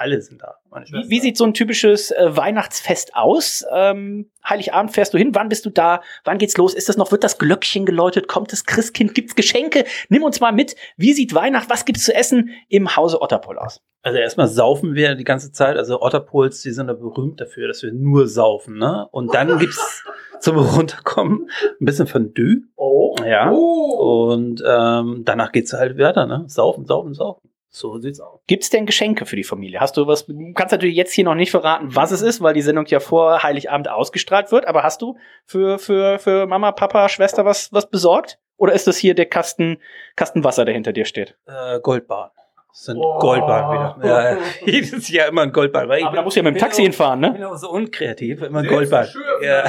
[0.00, 0.56] Alle sind da.
[0.70, 3.64] Meine Wie, wie sieht so ein typisches äh, Weihnachtsfest aus?
[3.72, 5.34] Ähm, Heiligabend fährst du hin.
[5.34, 6.00] Wann bist du da?
[6.24, 6.74] Wann geht's los?
[6.74, 7.12] Ist das noch?
[7.12, 8.26] Wird das Glöckchen geläutet?
[8.26, 9.14] Kommt das Christkind?
[9.14, 9.84] Gibt's Geschenke?
[10.08, 10.74] Nimm uns mal mit.
[10.96, 11.68] Wie sieht Weihnacht?
[11.68, 13.82] Was gibt's zu essen im Hause Otterpol aus?
[14.02, 15.76] Also erstmal saufen wir die ganze Zeit.
[15.76, 19.06] Also Otterpols, die sind da berühmt dafür, dass wir nur saufen, ne?
[19.10, 20.04] Und dann gibt's
[20.40, 22.62] zum Runterkommen ein bisschen Fondue.
[22.76, 23.14] Oh.
[23.22, 23.50] Ja.
[23.50, 26.44] Und ähm, danach geht's halt weiter, ne?
[26.46, 27.49] Saufen, saufen, saufen.
[27.72, 28.40] So sieht's aus.
[28.48, 29.78] Gibt's denn Geschenke für die Familie?
[29.78, 30.26] Hast du was?
[30.26, 32.98] Du kannst natürlich jetzt hier noch nicht verraten, was es ist, weil die Sendung ja
[32.98, 34.66] vor Heiligabend ausgestrahlt wird.
[34.66, 38.38] Aber hast du für für für Mama, Papa, Schwester was was besorgt?
[38.56, 39.78] Oder ist das hier der Kasten,
[40.16, 41.38] Kasten Wasser, der hinter dir steht?
[41.46, 42.30] Äh, Goldbahn.
[42.72, 44.08] Das sind Goldbahn wieder.
[44.08, 45.88] Ja, jedes Jahr immer ein Goldbahn.
[45.88, 47.34] Weil ich Aber da du ja mit dem Taxi hinfahren, Ich ne?
[47.38, 49.08] bin auch so unkreativ, immer Goldbahn.
[49.42, 49.64] Ja.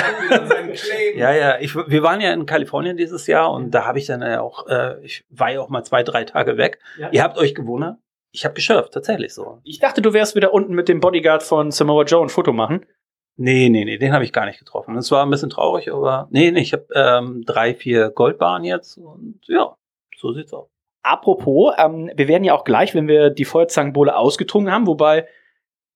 [1.15, 1.59] ja, ja.
[1.59, 4.67] Ich, wir waren ja in Kalifornien dieses Jahr und da habe ich dann ja auch,
[4.67, 6.79] äh, ich war ja auch mal zwei, drei Tage weg.
[7.11, 7.97] Ihr habt euch gewundert.
[8.33, 9.59] Ich habe geschürft, tatsächlich so.
[9.63, 12.85] Ich dachte, du wärst wieder unten mit dem Bodyguard von Samoa Joe ein Foto machen.
[13.35, 14.93] Nee, nee, nee, den habe ich gar nicht getroffen.
[14.95, 18.97] Das war ein bisschen traurig, aber nee, nee, ich habe ähm, drei, vier Goldbahnen jetzt
[18.97, 19.75] und ja,
[20.15, 20.70] so sieht's aus.
[21.03, 25.27] Apropos, ähm, wir werden ja auch gleich, wenn wir die Feuerzangenbowle ausgetrunken haben, wobei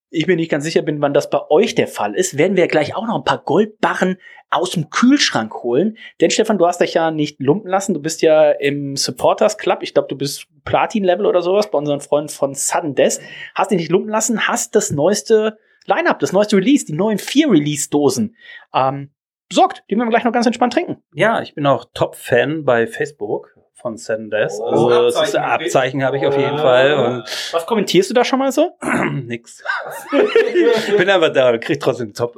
[0.10, 2.68] ich mir nicht ganz sicher bin, wann das bei euch der Fall ist, werden wir
[2.68, 4.18] gleich auch noch ein paar Goldbarren
[4.50, 5.98] aus dem Kühlschrank holen.
[6.22, 7.94] Denn Stefan, du hast dich ja nicht lumpen lassen.
[7.94, 9.80] Du bist ja im Supporters Club.
[9.82, 13.20] Ich glaube, du bist Platin-Level oder sowas bei unseren Freunden von Sudden Death.
[13.54, 17.50] Hast dich nicht lumpen lassen, hast das neueste Line-Up, das neueste Release, die neuen vier
[17.50, 18.36] Release-Dosen
[18.74, 19.12] ähm,
[19.50, 19.84] besorgt.
[19.90, 21.04] Die werden wir gleich noch ganz entspannt trinken.
[21.14, 23.55] Ja, ich bin auch Top-Fan bei Facebook
[23.86, 23.98] von
[24.32, 24.54] Death.
[24.60, 28.10] Oh, Also das ist Abzeichen ein Abzeichen habe ich auf jeden Fall und Was kommentierst
[28.10, 28.76] du da schon mal so?
[29.12, 29.64] nix.
[30.88, 32.36] ich bin einfach da und krieg trotzdem Top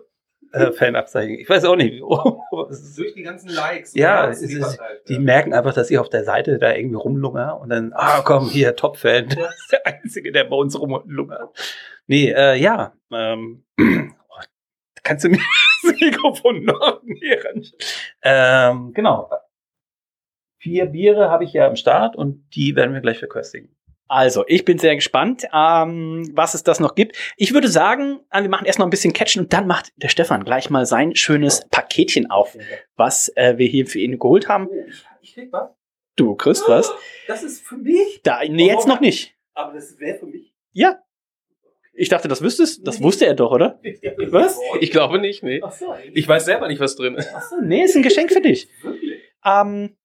[0.52, 1.36] äh, Fan-Abzeichen.
[1.36, 2.04] Ich weiß auch nicht.
[2.04, 3.94] aber Durch die ganzen Likes.
[3.94, 7.94] Ja, ist, die merken einfach, dass ich auf der Seite da irgendwie rumlunger und dann,
[7.94, 9.30] ah komm, hier, Top-Fan.
[9.30, 11.50] Das ist der Einzige, der bei uns rumlungert.
[12.08, 12.94] Nee, äh, ja.
[13.12, 14.42] Ähm, oh,
[15.04, 15.40] kannst du mir
[15.84, 17.54] das Mikrofon noch näher?
[18.22, 19.30] Ähm, genau.
[20.68, 23.74] Vier Biere habe ich ja am Start und die werden wir gleich verköstigen.
[24.10, 27.16] Also, ich bin sehr gespannt, ähm, was es das noch gibt.
[27.38, 30.10] Ich würde sagen, äh, wir machen erst noch ein bisschen Catchen und dann macht der
[30.10, 32.58] Stefan gleich mal sein schönes Paketchen auf,
[32.98, 34.68] was äh, wir hier für ihn geholt haben.
[35.22, 35.70] Ich krieg was.
[36.18, 36.94] Du kriegst was.
[37.28, 38.22] Das ist für mich.
[38.24, 39.36] Da, nee, jetzt noch nicht.
[39.54, 40.54] Aber das wäre für mich.
[40.74, 41.00] Ja.
[41.94, 42.86] Ich dachte, das wüsstest.
[42.86, 43.80] Das wusste er doch, oder?
[44.28, 44.60] Was?
[44.82, 45.62] Ich glaube nicht, nee.
[45.64, 47.34] Ach so, Ich weiß selber nicht, was drin ist.
[47.34, 48.70] Achso, nee, ist ein Geschenk für dich.
[49.44, 49.98] Ähm,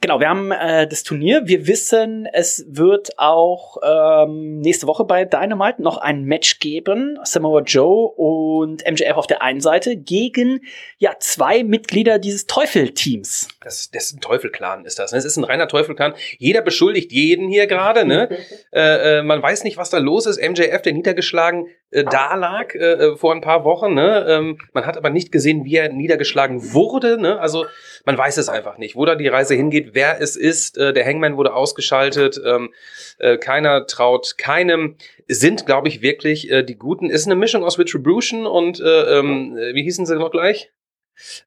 [0.00, 1.42] genau, wir haben äh, das Turnier.
[1.44, 7.18] Wir wissen, es wird auch ähm, nächste Woche bei Dynamite noch ein Match geben.
[7.24, 10.60] Samoa Joe und MJF auf der einen Seite gegen
[10.98, 13.48] ja zwei Mitglieder dieses Teufel-Teams.
[13.62, 15.12] Das, das ist ein Teufelclan, ist das.
[15.12, 15.18] Ne?
[15.18, 16.14] Es ist ein reiner Teufelclan.
[16.38, 18.04] Jeder beschuldigt jeden hier gerade.
[18.04, 18.28] Ne?
[18.72, 20.40] äh, äh, man weiß nicht, was da los ist.
[20.40, 23.94] MJF, der niedergeschlagen äh, da lag äh, äh, vor ein paar Wochen.
[23.94, 24.26] Ne?
[24.28, 27.20] Ähm, man hat aber nicht gesehen, wie er niedergeschlagen wurde.
[27.20, 27.38] Ne?
[27.40, 27.66] Also
[28.04, 30.78] man weiß es einfach nicht, wo da die Reise hingeht, wer es ist.
[30.78, 32.40] Äh, der Hangman wurde ausgeschaltet.
[32.44, 32.72] Ähm,
[33.18, 34.96] äh, keiner traut keinem.
[35.28, 37.10] Sind, glaube ich, wirklich äh, die Guten.
[37.10, 40.70] Ist eine Mischung aus Retribution und äh, ähm, äh, wie hießen sie noch gleich?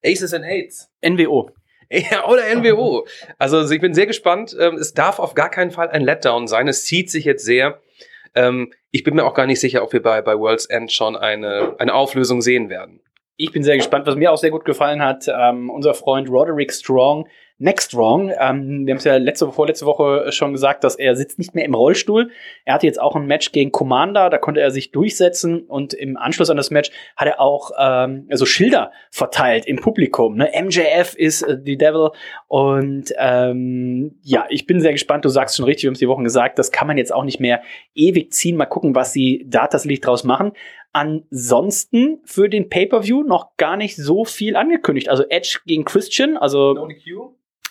[0.05, 0.89] Aces and Eights.
[1.01, 1.51] NWO.
[1.89, 3.05] Ja, oder NWO.
[3.37, 4.55] Also ich bin sehr gespannt.
[4.59, 6.67] Ähm, Es darf auf gar keinen Fall ein Letdown sein.
[6.67, 7.82] Es zieht sich jetzt sehr.
[8.35, 11.15] Ähm, Ich bin mir auch gar nicht sicher, ob wir bei, bei World's End schon
[11.15, 13.01] eine, eine Auflösung sehen werden.
[13.37, 14.05] Ich bin sehr gespannt.
[14.05, 17.27] Was mir auch sehr gut gefallen hat, ähm, unser Freund Roderick Strong,
[17.59, 21.37] Next Strong, ähm, wir haben es ja letzte, vorletzte Woche schon gesagt, dass er sitzt
[21.37, 22.31] nicht mehr im Rollstuhl.
[22.65, 26.17] Er hatte jetzt auch ein Match gegen Commander, da konnte er sich durchsetzen und im
[26.17, 30.35] Anschluss an das Match hat er auch ähm, so Schilder verteilt im Publikum.
[30.35, 30.51] Ne?
[30.59, 32.09] MJF ist äh, the Devil
[32.47, 35.23] und ähm, ja, ich bin sehr gespannt.
[35.23, 37.23] Du sagst schon richtig, wir haben es die Wochen gesagt, das kann man jetzt auch
[37.23, 37.61] nicht mehr
[37.93, 38.57] ewig ziehen.
[38.57, 40.53] Mal gucken, was sie da tatsächlich draus machen.
[40.93, 45.09] Ansonsten für den Pay-per-View noch gar nicht so viel angekündigt.
[45.09, 46.87] Also Edge gegen Christian, also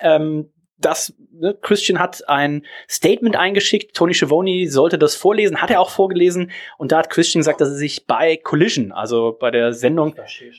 [0.00, 3.94] ähm, das ne, Christian hat ein Statement eingeschickt.
[3.94, 6.50] Tony Schiavone sollte das vorlesen, hat er auch vorgelesen.
[6.78, 10.14] Und da hat Christian gesagt, dass er sich bei Collision, also bei der Sendung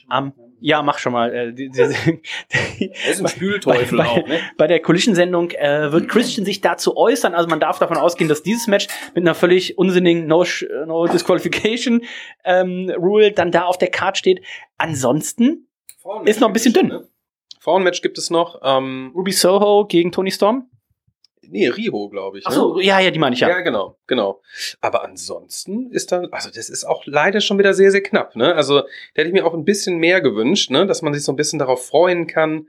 [0.08, 0.32] am
[0.66, 1.34] ja, mach schon mal.
[1.34, 1.82] Äh, die, die,
[2.78, 4.40] die, Er ist ein Spülteufel bei, auch, ne?
[4.56, 7.34] bei der Collision-Sendung äh, wird Christian sich dazu äußern.
[7.34, 10.42] Also man darf davon ausgehen, dass dieses Match mit einer völlig unsinnigen No,
[10.86, 12.00] no Disqualification
[12.44, 14.40] ähm, Rule dann da auf der Card steht.
[14.78, 15.68] Ansonsten
[16.24, 16.98] ist noch ein bisschen dünn.
[17.60, 18.60] Frauenmatch gibt es noch.
[18.64, 20.70] Ähm, Ruby Soho gegen Tony Storm.
[21.48, 22.46] Nee, Rio, glaube ich.
[22.46, 23.48] Ach so, ja, ja, die meine ich ja.
[23.48, 24.40] Ja, genau, genau.
[24.80, 28.54] Aber ansonsten ist dann, also das ist auch leider schon wieder sehr, sehr knapp, ne?
[28.54, 30.86] Also da hätte ich mir auch ein bisschen mehr gewünscht, ne?
[30.86, 32.68] Dass man sich so ein bisschen darauf freuen kann.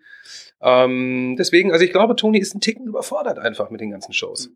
[0.62, 4.50] Ähm, deswegen, also ich glaube, Tony ist ein Ticken überfordert einfach mit den ganzen Shows.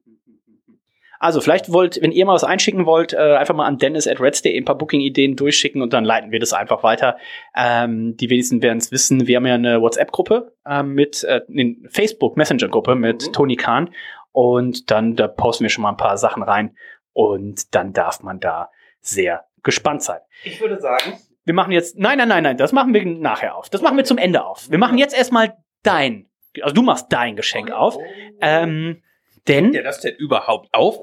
[1.19, 4.21] Also vielleicht wollt, wenn ihr mal was einschicken wollt, äh, einfach mal an Dennis at
[4.21, 7.17] Reds.de ein paar Booking-Ideen durchschicken und dann leiten wir das einfach weiter.
[7.55, 9.27] Ähm, die wenigsten werden es wissen.
[9.27, 13.89] Wir haben ja eine WhatsApp-Gruppe ähm, mit, äh, eine Facebook-Messenger-Gruppe mit Tony Khan
[14.31, 16.75] und dann da posten wir schon mal ein paar Sachen rein
[17.11, 18.69] und dann darf man da
[19.01, 20.19] sehr gespannt sein.
[20.43, 23.69] Ich würde sagen, Wir machen jetzt, nein, nein, nein, nein, das machen wir nachher auf.
[23.69, 24.69] Das machen wir zum Ende auf.
[24.69, 26.29] Wir machen jetzt erstmal dein,
[26.61, 27.97] also du machst dein Geschenk auf,
[28.39, 29.01] ähm,
[29.49, 30.99] denn Ja, das denn überhaupt auf?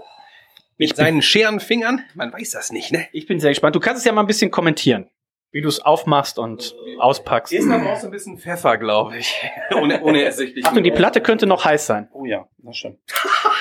[0.79, 2.03] Mit seinen scheren Fingern?
[2.15, 3.07] Man weiß das nicht, ne?
[3.13, 3.75] Ich bin sehr gespannt.
[3.75, 5.09] Du kannst es ja mal ein bisschen kommentieren.
[5.53, 7.53] Wie du es aufmachst und auspackst.
[7.53, 9.35] Ist aber auch so ein bisschen Pfeffer, glaube ich.
[9.75, 10.67] ohne, ohne ersichtlich.
[10.67, 12.09] Achtung, die Platte könnte noch heiß sein.
[12.13, 12.99] Oh ja, das stimmt.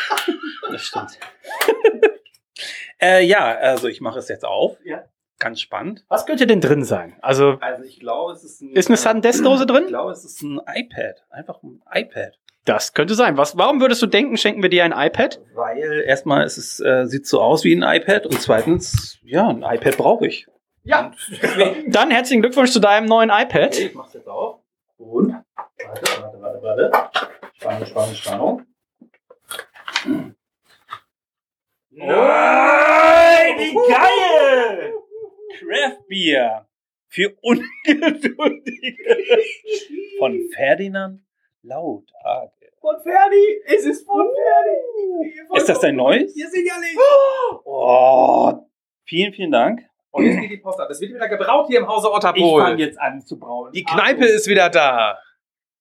[0.72, 1.18] das stimmt.
[3.02, 4.78] äh, ja, also ich mache es jetzt auf.
[4.84, 5.04] Ja.
[5.38, 6.06] Ganz spannend.
[6.08, 7.18] Was könnte denn drin sein?
[7.22, 8.72] Also, Also ich glaube, es ist ein.
[8.74, 9.88] ist eine Sudden Death Dose Ich drin?
[9.88, 11.24] glaube, es ist ein iPad.
[11.30, 12.40] Einfach ein iPad.
[12.66, 13.38] Das könnte sein.
[13.38, 15.40] Was, warum würdest du denken, schenken wir dir ein iPad?
[15.54, 19.62] Weil erstmal ist es äh, sieht so aus wie ein iPad und zweitens, ja, ein
[19.62, 20.48] iPad brauche ich.
[20.84, 21.12] Ja.
[21.88, 23.78] Dann herzlichen Glückwunsch zu deinem neuen iPad.
[23.78, 24.62] Ich mach's jetzt auf.
[24.98, 26.92] Und warte, warte, warte, warte.
[27.54, 28.66] Spannung, Spannung, Spannung.
[31.92, 34.94] Nein, wie geil!
[35.60, 36.68] Craft Beer
[37.08, 39.18] für Ungeduldige
[40.20, 41.22] von Ferdinand
[41.64, 42.55] Lautage.
[42.86, 45.34] Von Ferdi, es ist von Ferdi.
[45.56, 46.32] Ist das dein neues?
[46.36, 46.96] Hier sicherlich.
[47.64, 48.54] Oh,
[49.06, 49.82] vielen, vielen Dank.
[50.12, 50.88] Und jetzt geht die Post ab.
[50.92, 53.72] Es wird wieder gebraut hier im Hause Ich fange jetzt an zu brauen.
[53.72, 55.18] Die Kneipe ist wieder da.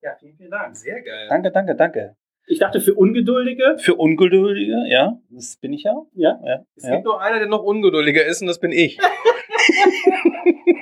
[0.01, 0.75] Ja, vielen, vielen Dank.
[0.79, 1.27] Sehr geil.
[1.29, 2.17] Danke, danke, danke.
[2.47, 3.77] Ich dachte für Ungeduldige.
[3.77, 5.95] Für Ungeduldige, ja, das bin ich ja.
[6.15, 6.41] Ja.
[6.43, 6.93] ja, Es ja.
[6.93, 8.99] gibt nur einer, der noch ungeduldiger ist und das bin ich.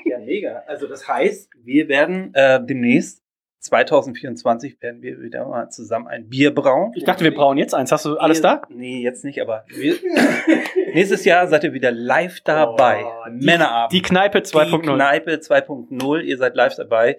[0.05, 0.63] Ja, mega.
[0.67, 3.22] Also das heißt, wir werden äh, demnächst
[3.63, 6.93] 2024 werden wir wieder mal zusammen ein Bier brauen.
[6.97, 7.93] Ich dachte, wir brauchen jetzt eins.
[7.93, 8.63] Hast du alles da?
[8.69, 9.65] Nee, jetzt nicht, aber
[10.95, 13.05] nächstes Jahr seid ihr wieder live dabei.
[13.05, 13.93] Oh, die- Männerabend.
[13.93, 14.95] Die Kneipe Die 2.0.
[14.95, 16.21] Kneipe 2.0.
[16.23, 17.17] Ihr seid live dabei.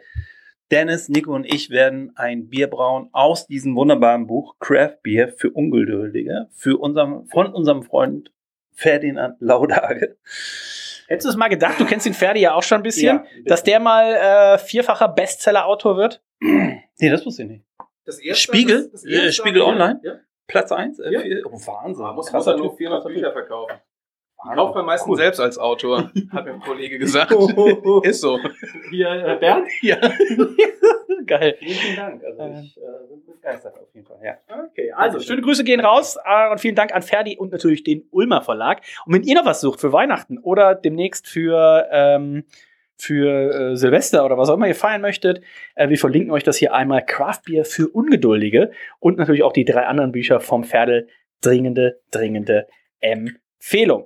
[0.71, 5.51] Dennis, Nico und ich werden ein Bier brauen aus diesem wunderbaren Buch Craft Beer für
[5.51, 8.31] Ungeduldige für unserem, von unserem Freund
[8.73, 10.17] Ferdinand Laudage.
[11.07, 13.23] Hättest du es mal gedacht, du kennst den Ferdi ja auch schon ein bisschen, Ja,
[13.45, 14.13] dass der mal
[14.55, 16.23] äh, vierfacher Bestseller-Autor wird?
[16.43, 17.65] Nee, das wusste ich nicht.
[18.05, 18.89] Das Spiegel?
[18.91, 19.99] das Äh, Spiegel Online?
[20.03, 20.13] Ja.
[20.47, 20.99] Platz 1?
[20.99, 21.19] Äh, Ja.
[21.45, 22.03] oh, Wahnsinn.
[22.03, 23.73] Man muss, muss Krasser halt nur Typ, 400 krasser Bücher verkaufen.
[24.45, 25.17] Ich kaufe man meistens Cool.
[25.17, 27.31] selbst als Autor, hat mir ein Kollege gesagt.
[28.03, 28.37] Ist so.
[28.89, 29.67] Hier, äh, Bernd?
[29.81, 29.95] Ja.
[31.25, 31.55] Geil.
[31.59, 32.23] Vielen, vielen Dank.
[32.25, 32.59] Also Äh.
[32.61, 34.19] ich äh, bin begeistert auf jeden Fall.
[34.21, 34.37] Ja.
[34.71, 38.05] Okay, also schöne Grüße gehen raus äh, und vielen Dank an Ferdi und natürlich den
[38.11, 38.81] Ulmer Verlag.
[39.05, 42.43] Und wenn ihr noch was sucht für Weihnachten oder demnächst für, ähm,
[42.97, 45.41] für äh, Silvester oder was auch immer ihr feiern möchtet,
[45.75, 49.65] äh, wir verlinken euch das hier einmal Craft Beer für Ungeduldige und natürlich auch die
[49.65, 51.07] drei anderen Bücher vom Ferdel.
[51.41, 52.67] Dringende, dringende
[53.01, 54.05] Empfehlung.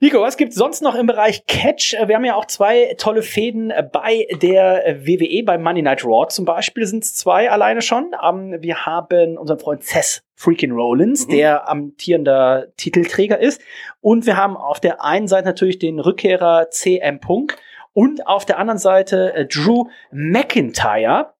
[0.00, 1.94] Nico, was gibt's sonst noch im Bereich Catch?
[1.94, 5.82] Äh, Wir haben ja auch zwei tolle Fäden äh, bei der äh, WWE, bei Monday
[5.82, 8.10] Night Raw zum Beispiel sind es zwei alleine schon.
[8.20, 11.30] Ähm, Wir haben unseren Freund Seth Freaking Rollins, Mhm.
[11.30, 13.62] der amtierender Titelträger ist.
[14.00, 17.56] Und wir haben auf der einen Seite natürlich den Rückkehrer CM Punk
[17.92, 21.32] und auf der anderen Seite äh, Drew McIntyre.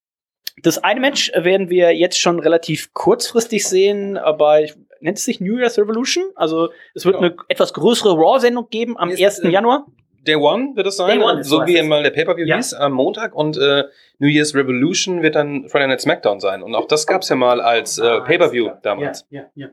[0.63, 4.61] Das eine Match werden wir jetzt schon relativ kurzfristig sehen, aber
[5.01, 6.25] nennt es sich New Year's Revolution?
[6.37, 7.29] Also es wird Genau.
[7.33, 9.39] eine etwas größere Raw-Sendung geben am Ist, 1.
[9.41, 9.87] äh, Januar.
[10.27, 11.85] Day One wird es sein, so wie es.
[11.87, 12.57] mal der Pay-Per-View Ja.
[12.57, 13.35] hieß, am Montag.
[13.35, 13.85] Und äh,
[14.19, 16.63] New Year's Revolution wird dann Friday Night SmackDown sein.
[16.63, 19.27] Und auch das gab's ja mal als äh, Pay-Per-View damals.
[19.31, 19.69] Ja, ja, ja.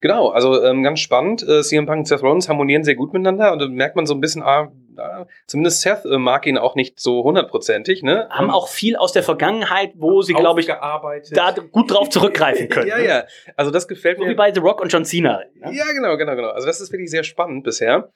[0.00, 1.42] Genau, also ähm, ganz spannend.
[1.46, 3.52] Äh, CM Punk und Seth Rollins harmonieren sehr gut miteinander.
[3.52, 6.74] Und da merkt man so ein bisschen, ah, ah, zumindest Seth äh, mag ihn auch
[6.74, 8.02] nicht so hundertprozentig.
[8.02, 8.28] Ne?
[8.30, 12.88] Haben auch viel aus der Vergangenheit, wo sie, glaube ich, da gut drauf zurückgreifen können.
[12.88, 13.24] Ja, ja.
[13.56, 14.30] Also das gefällt So mir.
[14.30, 15.40] wie bei The Rock und John Cena.
[15.54, 15.72] ne?
[15.74, 16.48] Ja, genau, genau, genau.
[16.50, 18.10] Also das ist wirklich sehr spannend bisher.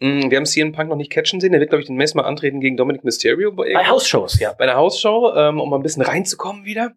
[0.00, 1.50] Mm, Wir haben CM Punk noch nicht catchen sehen.
[1.52, 3.50] Der wird, glaube ich, den nächsten Mal antreten gegen Dominic Mysterio.
[3.52, 4.52] Bei Hausshows, ja.
[4.52, 6.92] Bei einer Hausshow, ähm, um mal ein bisschen reinzukommen wieder.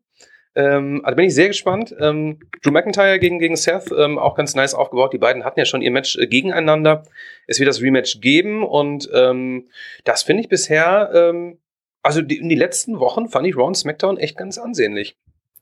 [0.56, 1.96] Ähm, also bin ich sehr gespannt.
[2.00, 5.14] Ähm, Drew McIntyre gegen, gegen Seth, ähm, auch ganz nice aufgebaut.
[5.14, 7.04] Die beiden hatten ja schon ihr Match äh, gegeneinander.
[7.48, 9.70] Es wird das Rematch geben und ähm,
[10.04, 11.60] das finde ich bisher, ähm,
[12.04, 15.18] also die, in die letzten Wochen fand ich Raw und SmackDown echt ganz ansehnlich.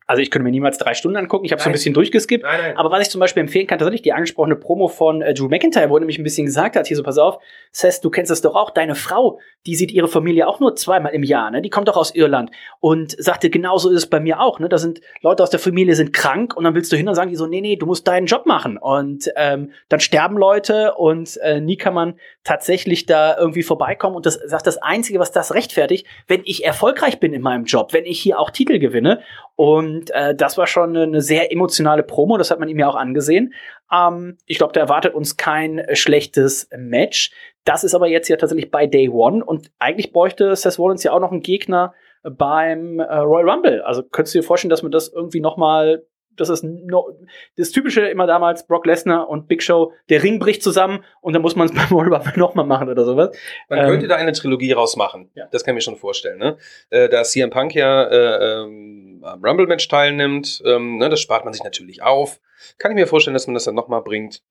[0.10, 1.45] Also ich könnte mir niemals drei Stunden angucken.
[1.45, 2.43] Ich habe so ein bisschen durchgeskippt.
[2.43, 2.78] Nein, nein.
[2.78, 5.91] Aber was ich zum Beispiel empfehlen kann, tatsächlich die angesprochene Promo von äh, Drew McIntyre,
[5.91, 7.38] wo er nämlich ein bisschen gesagt hat, hier so, pass auf,
[7.72, 11.13] Seth, du kennst das doch auch, deine Frau, die sieht ihre Familie auch nur zweimal
[11.13, 11.62] im Jahr, ne?
[11.62, 14.67] Die kommt doch aus Irland und sagte, genauso ist es bei mir auch, ne?
[14.67, 17.30] Da sind Leute aus der Familie sind krank und dann willst du hin und sagen
[17.30, 18.80] die so, nee, nee, du musst deinen Job machen.
[18.80, 24.15] Und ähm, dann sterben Leute und äh, nie kann man tatsächlich da irgendwie vorbeikommen.
[24.15, 27.93] Und das sagt das Einzige, was das rechtfertigt, wenn ich erfolgreich bin in meinem Job,
[27.93, 29.21] wenn ich hier auch Titel gewinne.
[29.56, 32.95] Und äh, das war schon eine, sehr emotionale Promo, das hat man ihm ja auch
[32.95, 33.54] angesehen.
[33.91, 37.32] Ähm, ich glaube, da erwartet uns kein schlechtes Match.
[37.65, 41.12] Das ist aber jetzt ja tatsächlich bei Day One und eigentlich bräuchte Seth Rollins ja
[41.12, 43.82] auch noch einen Gegner beim äh, Royal Rumble.
[43.82, 46.04] Also könntest du dir vorstellen, dass man das irgendwie noch mal
[46.36, 47.18] das ist no,
[47.58, 51.42] das typische immer damals Brock Lesnar und Big Show, der Ring bricht zusammen und dann
[51.42, 53.36] muss man es beim Royal Rumble noch mal machen oder sowas.
[53.68, 55.30] Man Ähm, könnte da eine Trilogie rausmachen.
[55.36, 55.48] Ja.
[55.52, 56.39] Das kann ich mir schon vorstellen.
[56.39, 56.58] Ne?
[56.89, 61.54] Äh, da CM Punk ja äh, ähm, am Rumble-Match teilnimmt, ähm, ne, das spart man
[61.54, 62.39] sich natürlich auf.
[62.78, 64.42] Kann ich mir vorstellen, dass man das dann nochmal bringt.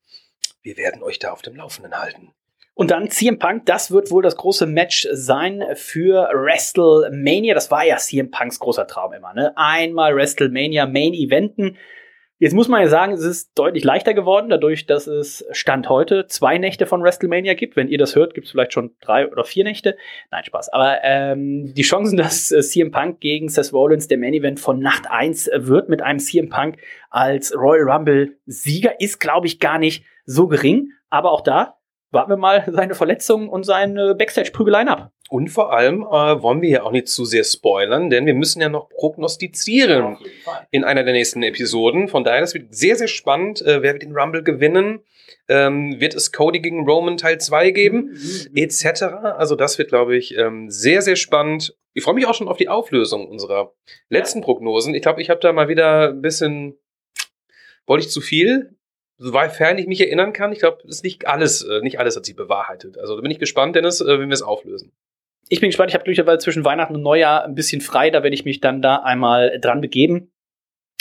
[0.61, 2.33] Wir werden euch da auf dem Laufenden halten.
[2.79, 7.53] Und dann CM Punk, das wird wohl das große Match sein für WrestleMania.
[7.53, 9.51] Das war ja CM Punks großer Traum immer, ne?
[9.57, 11.75] Einmal WrestleMania Main Eventen.
[12.37, 16.27] Jetzt muss man ja sagen, es ist deutlich leichter geworden, dadurch, dass es Stand heute
[16.27, 17.75] zwei Nächte von WrestleMania gibt.
[17.75, 19.97] Wenn ihr das hört, gibt es vielleicht schon drei oder vier Nächte.
[20.31, 20.69] Nein, Spaß.
[20.69, 24.79] Aber ähm, die Chancen, dass äh, CM Punk gegen Seth Rollins der Main Event von
[24.79, 26.77] Nacht 1 wird mit einem CM Punk
[27.09, 30.93] als Royal Rumble Sieger, ist, glaube ich, gar nicht so gering.
[31.09, 31.78] Aber auch da
[32.11, 35.11] warten wir mal seine Verletzungen und seine Backstage-Prügeleien ab.
[35.29, 38.61] Und vor allem äh, wollen wir hier auch nicht zu sehr spoilern, denn wir müssen
[38.61, 40.17] ja noch prognostizieren
[40.71, 42.07] in einer der nächsten Episoden.
[42.07, 43.61] Von daher, das wird sehr, sehr spannend.
[43.61, 45.01] Äh, wer wird den Rumble gewinnen?
[45.47, 48.17] Ähm, wird es Cody gegen Roman Teil 2 geben?
[48.55, 49.03] Etc.
[49.37, 51.77] Also das wird, glaube ich, ähm, sehr, sehr spannend.
[51.93, 53.73] Ich freue mich auch schon auf die Auflösung unserer
[54.09, 54.95] letzten Prognosen.
[54.95, 56.75] Ich glaube, ich habe da mal wieder ein bisschen,
[57.85, 58.78] wollte ich zu viel?
[59.21, 62.37] Sofern ich mich erinnern kann, ich glaube, ist nicht alles, äh, nicht alles hat sich
[62.37, 62.97] bewahrheitet.
[62.97, 64.93] Also da bin ich gespannt, Dennis, äh, wenn wir es auflösen.
[65.49, 68.33] Ich bin gespannt, ich habe glücklicherweise zwischen Weihnachten und Neujahr ein bisschen frei, da werde
[68.33, 70.31] ich mich dann da einmal dran begeben.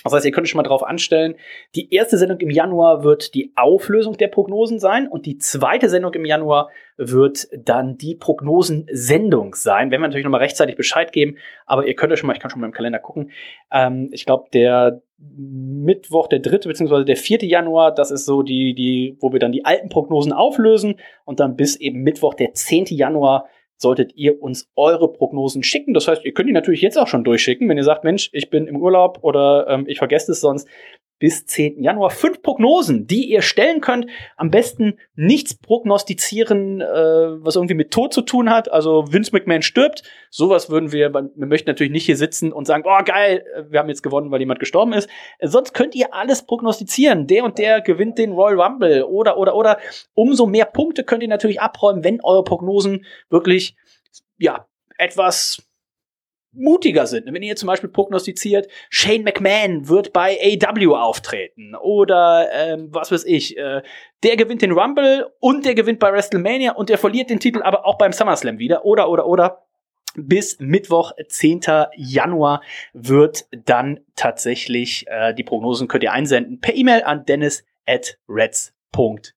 [0.04, 1.34] Das heißt, ihr könnt euch schon mal drauf anstellen.
[1.74, 6.14] Die erste Sendung im Januar wird die Auflösung der Prognosen sein und die zweite Sendung
[6.14, 9.90] im Januar wird dann die Prognosensendung sein.
[9.90, 12.50] Werden wir natürlich nochmal rechtzeitig Bescheid geben, aber ihr könnt euch schon mal, ich kann
[12.50, 13.32] schon mal im Kalender gucken.
[13.72, 18.74] Ähm, ich glaube, der Mittwoch, der dritte beziehungsweise der vierte Januar, das ist so die,
[18.74, 22.94] die, wo wir dann die alten Prognosen auflösen und dann bis eben Mittwoch, der zehnte
[22.94, 25.94] Januar solltet ihr uns eure Prognosen schicken.
[25.94, 28.50] Das heißt, ihr könnt die natürlich jetzt auch schon durchschicken, wenn ihr sagt, Mensch, ich
[28.50, 30.68] bin im Urlaub oder ähm, ich vergesse es sonst.
[31.18, 31.82] Bis 10.
[31.82, 34.06] Januar fünf Prognosen, die ihr stellen könnt.
[34.36, 38.70] Am besten nichts prognostizieren, äh, was irgendwie mit Tod zu tun hat.
[38.70, 40.02] Also Vince McMahon stirbt.
[40.30, 43.88] Sowas würden wir, wir möchten natürlich nicht hier sitzen und sagen, oh geil, wir haben
[43.88, 45.08] jetzt gewonnen, weil jemand gestorben ist.
[45.38, 47.26] Äh, sonst könnt ihr alles prognostizieren.
[47.26, 49.78] Der und der gewinnt den Royal Rumble oder, oder, oder.
[50.14, 53.76] Umso mehr Punkte könnt ihr natürlich abräumen, wenn eure Prognosen wirklich,
[54.38, 54.66] ja,
[54.98, 55.67] etwas
[56.52, 57.32] mutiger sind.
[57.32, 63.24] Wenn ihr zum Beispiel prognostiziert, Shane McMahon wird bei AW auftreten oder ähm, was weiß
[63.24, 63.82] ich, äh,
[64.22, 67.86] der gewinnt den Rumble und der gewinnt bei WrestleMania und der verliert den Titel aber
[67.86, 69.64] auch beim SummerSlam wieder oder oder oder
[70.16, 71.60] bis Mittwoch, 10.
[71.96, 78.18] Januar wird dann tatsächlich äh, die Prognosen könnt ihr einsenden per E-Mail an dennis at
[78.28, 79.32] reds.de.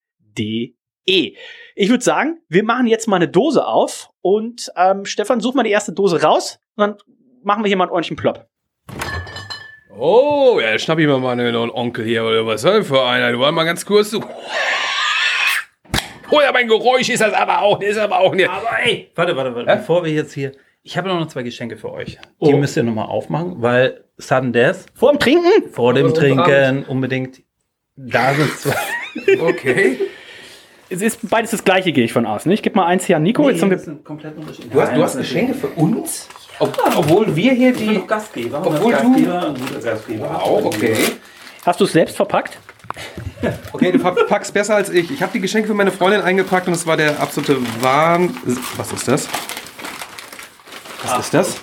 [1.75, 5.63] Ich würde sagen, wir machen jetzt mal eine Dose auf und ähm, Stefan, such mal
[5.63, 6.95] die erste Dose raus dann
[7.43, 8.45] machen wir hier mal einen ordentlichen Plop.
[9.97, 13.31] Oh, ja, schnapp ich mir mal einen Onkel hier, oder was soll für einer?
[13.31, 14.23] Du war mal ganz kurz so.
[16.33, 18.49] Oh ja, mein Geräusch ist das aber auch, ist aber auch nicht.
[18.49, 20.53] Aber ey, warte, warte, warte, bevor wir jetzt hier.
[20.83, 22.17] Ich habe noch zwei Geschenke für euch.
[22.41, 22.57] Die Oh.
[22.57, 25.69] müsst ihr nochmal aufmachen, weil Sudden Death Vor dem Trinken?
[25.71, 27.41] vor dem Trinken unbedingt.
[27.95, 28.75] Da sind zwei.
[29.41, 29.97] Okay.
[30.89, 32.45] Es ist beides das gleiche, gehe ich von aus.
[32.45, 32.53] Ne?
[32.53, 33.49] Ich gebe mal eins hier an Nico.
[33.49, 34.35] jetzt haben wir komplett.
[34.71, 36.29] Du hast, du hast Geschenke für uns?
[36.61, 37.95] Ob, obwohl wir hier Ich bin die.
[37.95, 38.61] doch Gastgeber.
[38.63, 40.41] Obwohl als du- Gastgeber, ein guter Gastgeber.
[40.45, 40.95] Wow, okay.
[41.65, 42.57] Hast du es selbst verpackt?
[43.73, 45.09] Okay, du packst besser als ich.
[45.09, 48.35] Ich habe die Geschenke für meine Freundin eingepackt und es war der absolute Wahn.
[48.77, 49.27] Was ist das?
[51.03, 51.55] Was ist das?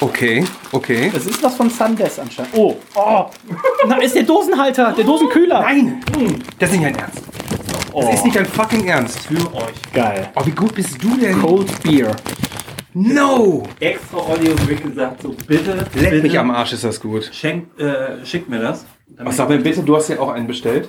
[0.00, 1.10] Okay, okay.
[1.14, 2.52] Das ist was von Sundes anscheinend.
[2.56, 3.26] Oh, oh.
[3.86, 5.60] Na, ist der Dosenhalter, der Dosenkühler.
[5.60, 6.02] Nein!
[6.58, 7.22] Das ist nicht dein Ernst.
[7.94, 9.20] Das ist nicht dein fucking Ernst.
[9.20, 9.92] Für euch.
[9.92, 10.30] Geil.
[10.34, 11.40] Oh, wie gut bist du denn?
[11.40, 12.10] Cold Beer.
[12.94, 13.64] No!
[13.80, 15.72] Extra Audio gesagt, so bitte.
[15.94, 17.28] Leck bitte, mich am Arsch, ist das gut.
[17.32, 18.86] Schenkt, äh, schickt mir das.
[19.18, 20.88] Was sag mir bitte, du hast ja auch einen bestellt.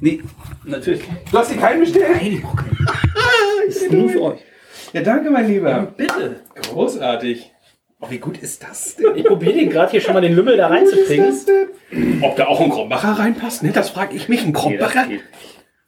[0.00, 0.22] Nee,
[0.64, 1.02] natürlich.
[1.30, 2.06] Du hast dir keinen bestellt?
[2.08, 2.42] Nein,
[3.66, 4.40] ist nur für euch.
[4.92, 5.92] Ja, danke, mein Lieber.
[5.96, 6.40] Bitte.
[6.54, 7.50] Großartig.
[8.00, 9.16] Oh, wie gut ist das denn?
[9.16, 11.34] Ich probiere den gerade hier schon mal den Lümmel da reinzukriegen.
[12.22, 13.64] Ob da auch ein Krombacher reinpasst?
[13.64, 14.44] Ne, das frage ich mich.
[14.44, 15.06] Ein Krombacher?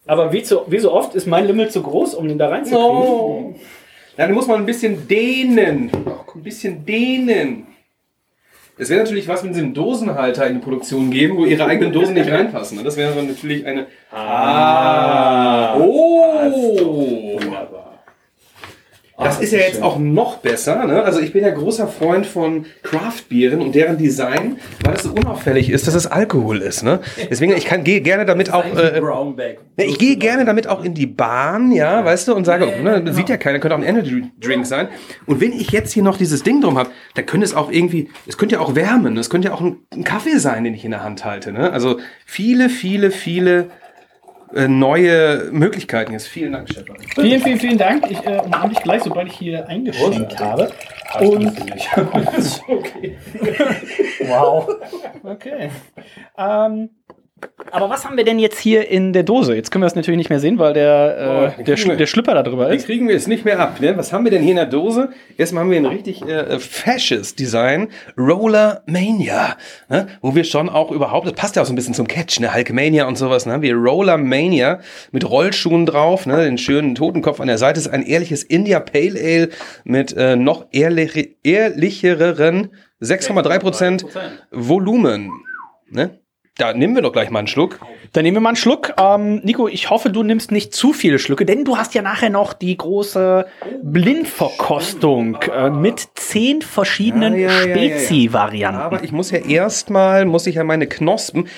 [0.07, 2.85] Aber wie, zu, wie so oft ist mein Lümmel zu groß, um den da reinzukriegen.
[2.85, 3.55] Oh.
[4.17, 5.91] Dann muss man ein bisschen dehnen.
[6.35, 7.67] Ein bisschen dehnen.
[8.79, 11.93] Es wäre natürlich was, wenn sie einen Dosenhalter in die Produktion geben, wo ihre eigenen
[11.93, 12.83] Dosen nicht reinpassen.
[12.83, 13.87] Das wäre natürlich eine.
[14.11, 15.77] Ah.
[15.79, 17.39] Oh.
[19.25, 20.85] Das ist ja jetzt auch noch besser.
[20.87, 21.03] Ne?
[21.03, 25.71] Also ich bin ja großer Freund von Craftbieren und deren Design, weil es so unauffällig
[25.71, 26.83] ist, dass es Alkohol ist.
[26.83, 27.01] Ne?
[27.31, 28.65] Deswegen, ich kann, gehe gerne damit auch.
[28.65, 29.01] Äh,
[29.77, 33.29] ich gehe gerne damit auch in die Bahn, ja, weißt du, und sage, ne, sieht
[33.29, 34.89] ja keiner, könnte auch ein Energy Drink sein.
[35.27, 38.11] Und wenn ich jetzt hier noch dieses Ding drum habe, dann könnte es auch irgendwie,
[38.27, 40.85] es könnte ja auch wärmen, es könnte ja auch ein, ein Kaffee sein, den ich
[40.85, 41.53] in der Hand halte.
[41.53, 41.73] Ne?
[41.73, 43.71] Also viele, viele, viele
[44.69, 46.29] neue Möglichkeiten jetzt.
[46.29, 46.97] Vielen Dank, Stefan.
[47.15, 48.11] Vielen, vielen, vielen Dank.
[48.11, 50.71] Ich äh, umarme dich gleich, sobald ich hier eingeschenkt habe.
[51.21, 51.47] Und
[52.69, 53.19] okay.
[54.27, 54.69] wow.
[55.23, 55.71] Okay.
[56.37, 56.91] Ähm,
[57.71, 59.55] Aber was haben wir denn jetzt hier in der Dose?
[59.55, 61.87] Jetzt können wir es natürlich nicht mehr sehen, weil der, Oh, äh, den der, Sch
[61.89, 61.97] wir.
[61.97, 62.85] der Schlüpper da drüber Den ist.
[62.87, 63.81] kriegen wir jetzt nicht mehr ab.
[63.81, 63.97] Ne?
[63.97, 65.09] Was haben wir denn hier in der Dose?
[65.39, 67.89] Erstmal haben wir ein richtig äh, fascist Design,
[68.19, 69.57] Roller Mania,
[69.89, 70.07] ne?
[70.21, 72.55] wo wir schon auch überhaupt, das passt ja auch so ein bisschen zum Catch, ne?
[72.55, 73.63] Hulkmania und sowas, ne?
[73.63, 74.81] Wir Roller Mania
[75.11, 76.45] mit Rollschuhen drauf, ne?
[76.45, 79.49] den schönen Totenkopf an der Seite ist ein ehrliches India Pale Ale
[79.85, 82.71] mit äh, noch ehrlich, ehrlicheren
[83.01, 84.07] 6,3 Prozent
[84.51, 85.31] Volumen.
[85.91, 86.19] Ne?
[86.63, 87.81] Da nehmen wir doch gleich mal einen Schluck.
[88.13, 88.95] Dann nehmen wir mal einen Schluck.
[88.97, 92.31] Ähm, Nico, ich hoffe, du nimmst nicht zu viele Schlücke, denn du hast ja nachher
[92.31, 93.47] noch die große
[93.83, 97.99] Blindverkostung äh, mit zehn verschiedenen Ja, ja, ja, ja, ja.
[97.99, 98.81] Spezi-Varianten.
[98.81, 101.49] Aber ich muss ja erstmal, muss ich ja meine Knospen.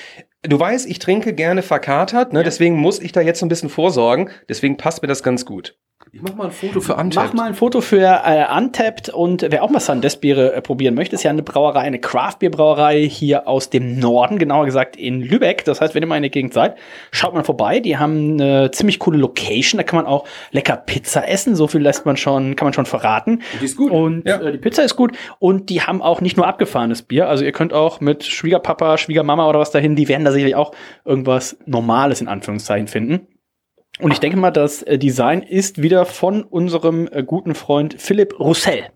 [0.41, 2.43] Du weißt, ich trinke gerne verkatert, ne?
[2.43, 4.31] deswegen muss ich da jetzt so ein bisschen vorsorgen.
[4.49, 5.77] Deswegen passt mir das ganz gut.
[6.15, 7.35] Ich mach mal ein Foto für Mach Untapped.
[7.35, 11.25] mal ein Foto für äh, Untapped und wer auch mal Sandesbiere äh, probieren möchte, ist
[11.25, 15.65] ja eine Brauerei, eine Craft-Bier-Brauerei hier aus dem Norden, genauer gesagt in Lübeck.
[15.65, 16.77] Das heißt, wenn ihr mal in der Gegend seid,
[17.11, 17.81] schaut mal vorbei.
[17.81, 19.77] Die haben eine ziemlich coole Location.
[19.79, 21.57] Da kann man auch lecker Pizza essen.
[21.57, 23.43] So viel lässt man schon, kann man schon verraten.
[23.61, 23.91] Die ist gut.
[23.91, 24.41] Und Ja.
[24.41, 25.17] äh, die Pizza ist gut.
[25.41, 27.29] Und die haben auch nicht nur abgefahrenes Bier.
[27.29, 30.71] Also ihr könnt auch mit Schwiegerpapa, Schwiegermama oder was dahin, die werden da sicherlich auch
[31.05, 33.27] irgendwas Normales in Anführungszeichen finden.
[34.01, 38.39] Und ich denke mal, das äh, Design ist wieder von unserem äh, guten Freund Philipp
[38.39, 38.87] Roussel.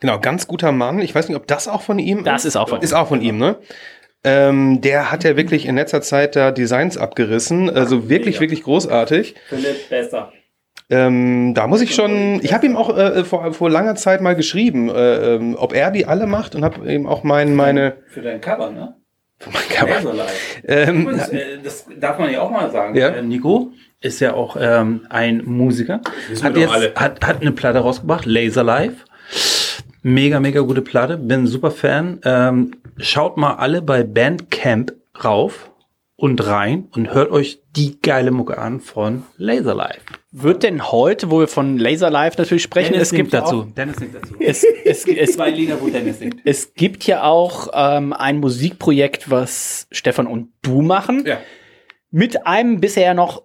[0.00, 1.00] Genau, ganz guter Mann.
[1.00, 2.84] Ich weiß nicht, ob das auch von ihm Das ist auch von ihm.
[2.84, 3.56] Ist auch von ihm, ne?
[4.24, 7.70] Ähm, der hat ja wirklich in letzter Zeit da Designs abgerissen.
[7.70, 9.36] Also wirklich, wirklich großartig.
[9.48, 10.32] Philipp besser.
[10.88, 14.36] Ähm, da muss ich schon, ich habe ihm auch äh, vor, vor langer Zeit mal
[14.36, 18.22] geschrieben, äh, ähm, ob er die alle macht und habe ihm auch mein, meine, Für
[18.22, 18.96] dein Cover, ne?
[20.66, 22.96] Ähm, Übrigens, äh, das darf man ja auch mal sagen.
[22.96, 23.08] Ja.
[23.08, 26.00] Äh, Nico ist ja auch ähm, ein Musiker.
[26.42, 29.04] Hat jetzt hat, hat eine Platte rausgebracht, Laserlife.
[30.02, 31.16] Mega, mega gute Platte.
[31.16, 32.20] Bin super Fan.
[32.24, 35.70] Ähm, schaut mal alle bei Bandcamp rauf
[36.16, 40.00] und rein und hört euch die geile Mucke an von Laserlife.
[40.32, 43.62] Wird denn heute, wo wir von Laser Live natürlich sprechen, es gibt dazu.
[43.62, 44.34] Auch, Dennis singt dazu.
[44.40, 46.40] es, es, es, Zwei Lieder, wo Dennis singt.
[46.44, 51.24] es gibt ja auch ähm, ein Musikprojekt, was Stefan und du machen.
[51.26, 51.38] Ja.
[52.10, 53.42] Mit einem bisher noch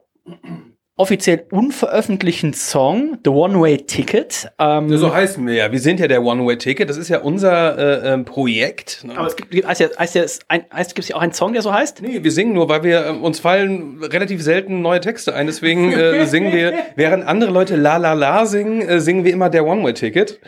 [0.97, 4.51] offiziell unveröffentlichten Song, The One Way Ticket.
[4.59, 5.71] Ähm, so heißen wir ja.
[5.71, 6.89] Wir sind ja der One-Way-Ticket.
[6.89, 9.03] Das ist ja unser äh, ähm, Projekt.
[9.03, 9.17] ne?
[9.17, 11.33] aber es gibt, heißt ja, heißt ja, es ein, heißt, gibt es ja auch einen
[11.33, 12.01] Song, der so heißt?
[12.01, 15.47] Nee, wir singen nur, weil wir ähm, uns fallen relativ selten neue Texte ein.
[15.47, 19.49] Deswegen äh, singen wir, während andere Leute La La La singen, äh, singen wir immer
[19.49, 20.39] der One-Way-Ticket.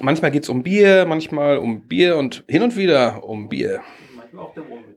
[0.00, 3.80] Manchmal geht's um Bier, manchmal um Bier und hin und wieder um Bier.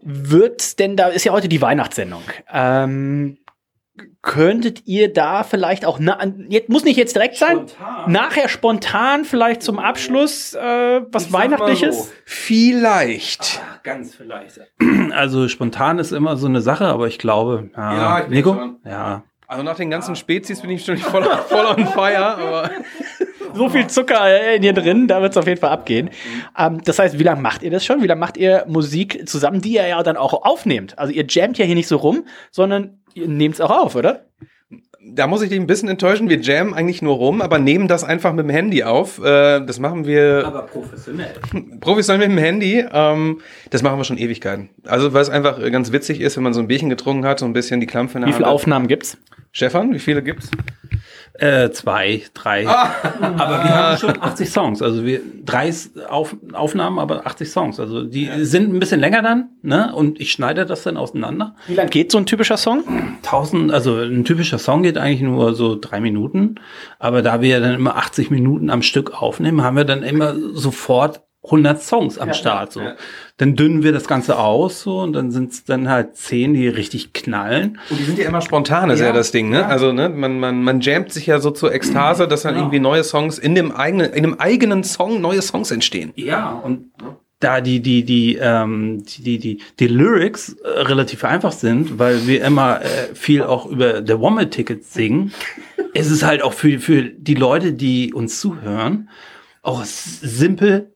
[0.01, 2.23] Wird denn da ist ja heute die Weihnachtssendung.
[2.51, 3.37] Ähm,
[4.21, 6.19] könntet ihr da vielleicht auch na,
[6.49, 7.65] jetzt muss nicht jetzt direkt sein,
[8.07, 12.11] nachher spontan vielleicht zum Abschluss äh, was Weihnachtliches?
[12.25, 13.61] Vielleicht.
[13.83, 14.59] Ganz vielleicht.
[15.13, 18.53] Also spontan ist immer so eine Sache, aber ich glaube, ja, Ja, ich Nico?
[18.53, 18.77] schon.
[18.85, 19.23] Ja.
[19.47, 22.69] Also nach den ganzen Spezies bin ich schon voll, voll on fire, aber
[23.53, 26.09] So viel Zucker äh, in ihr drin, da wird es auf jeden Fall abgehen.
[26.57, 28.03] Ähm, das heißt, wie lange macht ihr das schon?
[28.03, 30.99] Wie lange macht ihr Musik zusammen, die ihr ja dann auch aufnehmt?
[30.99, 34.25] Also ihr jammt ja hier nicht so rum, sondern ihr nehmt es auch auf, oder?
[35.13, 36.29] da muss ich dich ein bisschen enttäuschen.
[36.29, 39.19] Wir jammen eigentlich nur rum, aber nehmen das einfach mit dem Handy auf.
[39.19, 41.33] Äh, das machen wir Aber professionell.
[41.79, 42.85] professionell mit dem Handy.
[42.91, 43.39] Ähm,
[43.69, 44.69] das machen wir schon Ewigkeiten.
[44.85, 47.45] Also weil es einfach ganz witzig ist, wenn man so ein Bierchen getrunken hat, so
[47.45, 48.47] ein bisschen die Klampfe in der Wie viele.
[48.47, 49.17] Aufnahmen gibt's?
[49.57, 50.51] Stefan, wie viele gibt's?
[51.33, 52.67] Äh, zwei, drei.
[52.67, 52.91] Ah.
[53.37, 54.83] Aber wir haben schon 80 Songs.
[54.83, 55.73] Also wir drei
[56.07, 57.79] Auf, Aufnahmen, aber 80 Songs.
[57.79, 59.95] Also die sind ein bisschen länger dann, ne?
[59.95, 61.55] Und ich schneide das dann auseinander.
[61.65, 62.83] Wie lange geht so ein typischer Song?
[63.23, 66.59] 1000, also ein typischer Song geht eigentlich nur so drei Minuten.
[66.99, 71.26] Aber da wir dann immer 80 Minuten am Stück aufnehmen, haben wir dann immer sofort
[71.47, 72.73] 100 Songs am Start.
[72.73, 72.81] So.
[73.37, 76.67] Dann dünnen wir das Ganze aus so und dann sind es dann halt zehn, die
[76.67, 77.79] richtig knallen.
[77.89, 79.65] Und die sind ja immer spontan, ist ja, Ja, das Ding, ne?
[79.65, 83.03] Also, ne, man, man, man jammt sich ja so zur Ekstase, dass dann irgendwie neue
[83.03, 86.13] Songs in dem eigenen, in dem eigenen Song neue Songs entstehen.
[86.15, 86.91] Ja, und
[87.39, 92.25] da die, die, die, ähm, die, die, die, die Lyrics äh, relativ einfach sind, weil
[92.25, 95.33] wir immer äh, viel auch über der Wommel-Ticket singen,
[95.93, 99.09] ist es halt auch für, für die Leute, die uns zuhören,
[99.61, 100.93] auch simpel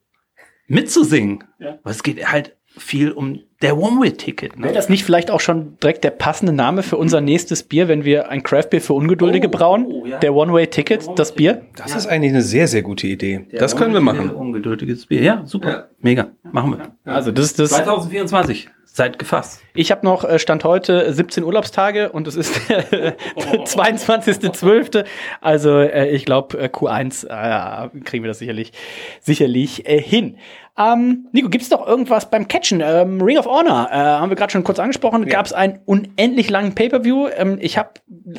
[0.72, 1.44] mitzusingen.
[1.60, 4.54] Weil es geht halt viel um der One-Way-Ticket.
[4.58, 4.74] Wäre Ne?
[4.74, 8.30] das nicht vielleicht auch schon direkt der passende Name für unser nächstes Bier, wenn wir
[8.30, 9.86] ein Craft-Bier für Ungeduldige Oh, brauen?
[9.88, 10.20] oh, ja.
[10.20, 11.64] Der One-Way-Ticket, das Bier?
[11.76, 13.46] Das ist eigentlich eine sehr, sehr gute Idee.
[13.52, 14.30] das können wir machen.
[14.32, 15.22] Ungeduldiges Bier.
[15.22, 15.90] Ja, super.
[16.00, 16.32] Mega.
[16.52, 16.96] Machen wir.
[17.14, 17.70] Also das ist das.
[17.72, 18.70] 2024.
[18.94, 19.62] Seid gefasst.
[19.74, 25.06] Ich habe noch äh, Stand heute 17 Urlaubstage und es ist der 22.12.
[25.40, 28.74] Also äh, ich glaube Q1 äh, kriegen wir das sicherlich
[29.22, 30.38] sicherlich äh, hin.
[30.82, 32.82] Ähm, Nico, gibt's doch irgendwas beim Catchen?
[32.84, 36.50] Ähm, Ring of Honor, äh, haben wir gerade schon kurz angesprochen, gab es einen unendlich
[36.50, 37.28] langen Pay-Per-View.
[37.36, 37.90] Ähm, ich habe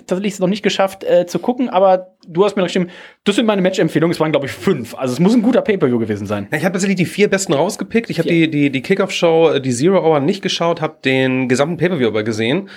[0.06, 2.88] tatsächlich es noch nicht geschafft äh, zu gucken, aber du hast mir geschrieben,
[3.24, 4.94] das sind meine Match-Empfehlungen, es waren glaube ich fünf.
[4.94, 6.48] Also es muss ein guter Pay-Per-View gewesen sein.
[6.50, 8.10] Ja, ich habe tatsächlich die vier besten rausgepickt.
[8.10, 11.76] Ich habe die, die, die Kickoff-Show, äh, die Zero Hour nicht geschaut, habe den gesamten
[11.76, 12.68] Pay-Per-View aber gesehen.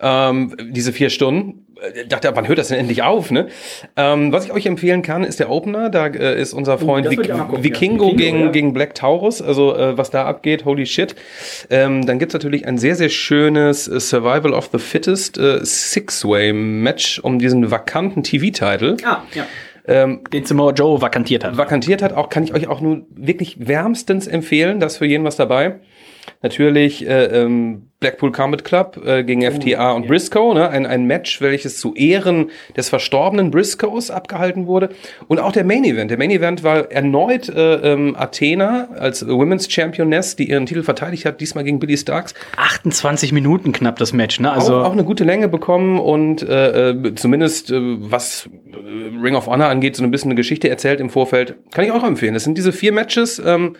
[0.00, 1.63] Ähm, diese vier Stunden.
[1.80, 3.48] Äh, Dachte, wann hört das denn endlich auf, ne?
[3.96, 5.90] Ähm, was ich euch empfehlen kann, ist der Opener.
[5.90, 7.64] Da äh, ist unser Freund das Vik gucken, Vikingo, ja.
[7.64, 8.50] Vikingo, gegen, ja.
[8.50, 9.42] gegen Black Taurus.
[9.42, 11.14] Also äh, was da abgeht, holy shit.
[11.70, 17.20] Ähm, dann gibt's natürlich ein sehr, sehr schönes äh, Survival of the Fittest äh, Six-Way-Match
[17.20, 18.96] um diesen vakanten TV-Title.
[19.04, 19.46] Ah, ja.
[19.86, 21.58] Ähm, Den Samoa Joe vakantiert hat.
[21.58, 25.36] vakantiert hat, auch kann ich euch auch nur wirklich wärmstens empfehlen, das für jeden was
[25.36, 25.80] dabei.
[26.42, 30.68] Natürlich äh, ähm, Blackpool Combat Club äh, gegen FTA und Briscoe, ne?
[30.68, 34.90] ein, ein Match, welches zu Ehren des verstorbenen Briscoes abgehalten wurde.
[35.26, 36.10] Und auch der Main Event.
[36.10, 41.24] Der Main Event war erneut äh, ähm, Athena als Women's Championess, die ihren Titel verteidigt
[41.24, 42.34] hat, diesmal gegen Billy Starks.
[42.58, 44.52] 28 Minuten knapp das Match, ne?
[44.52, 49.34] Also auch, auch eine gute Länge bekommen und äh, äh, zumindest äh, was äh, Ring
[49.34, 51.54] of Honor angeht, so ein bisschen eine Geschichte erzählt im Vorfeld.
[51.72, 52.34] Kann ich auch empfehlen.
[52.34, 53.40] Das sind diese vier Matches.
[53.42, 53.76] Ähm,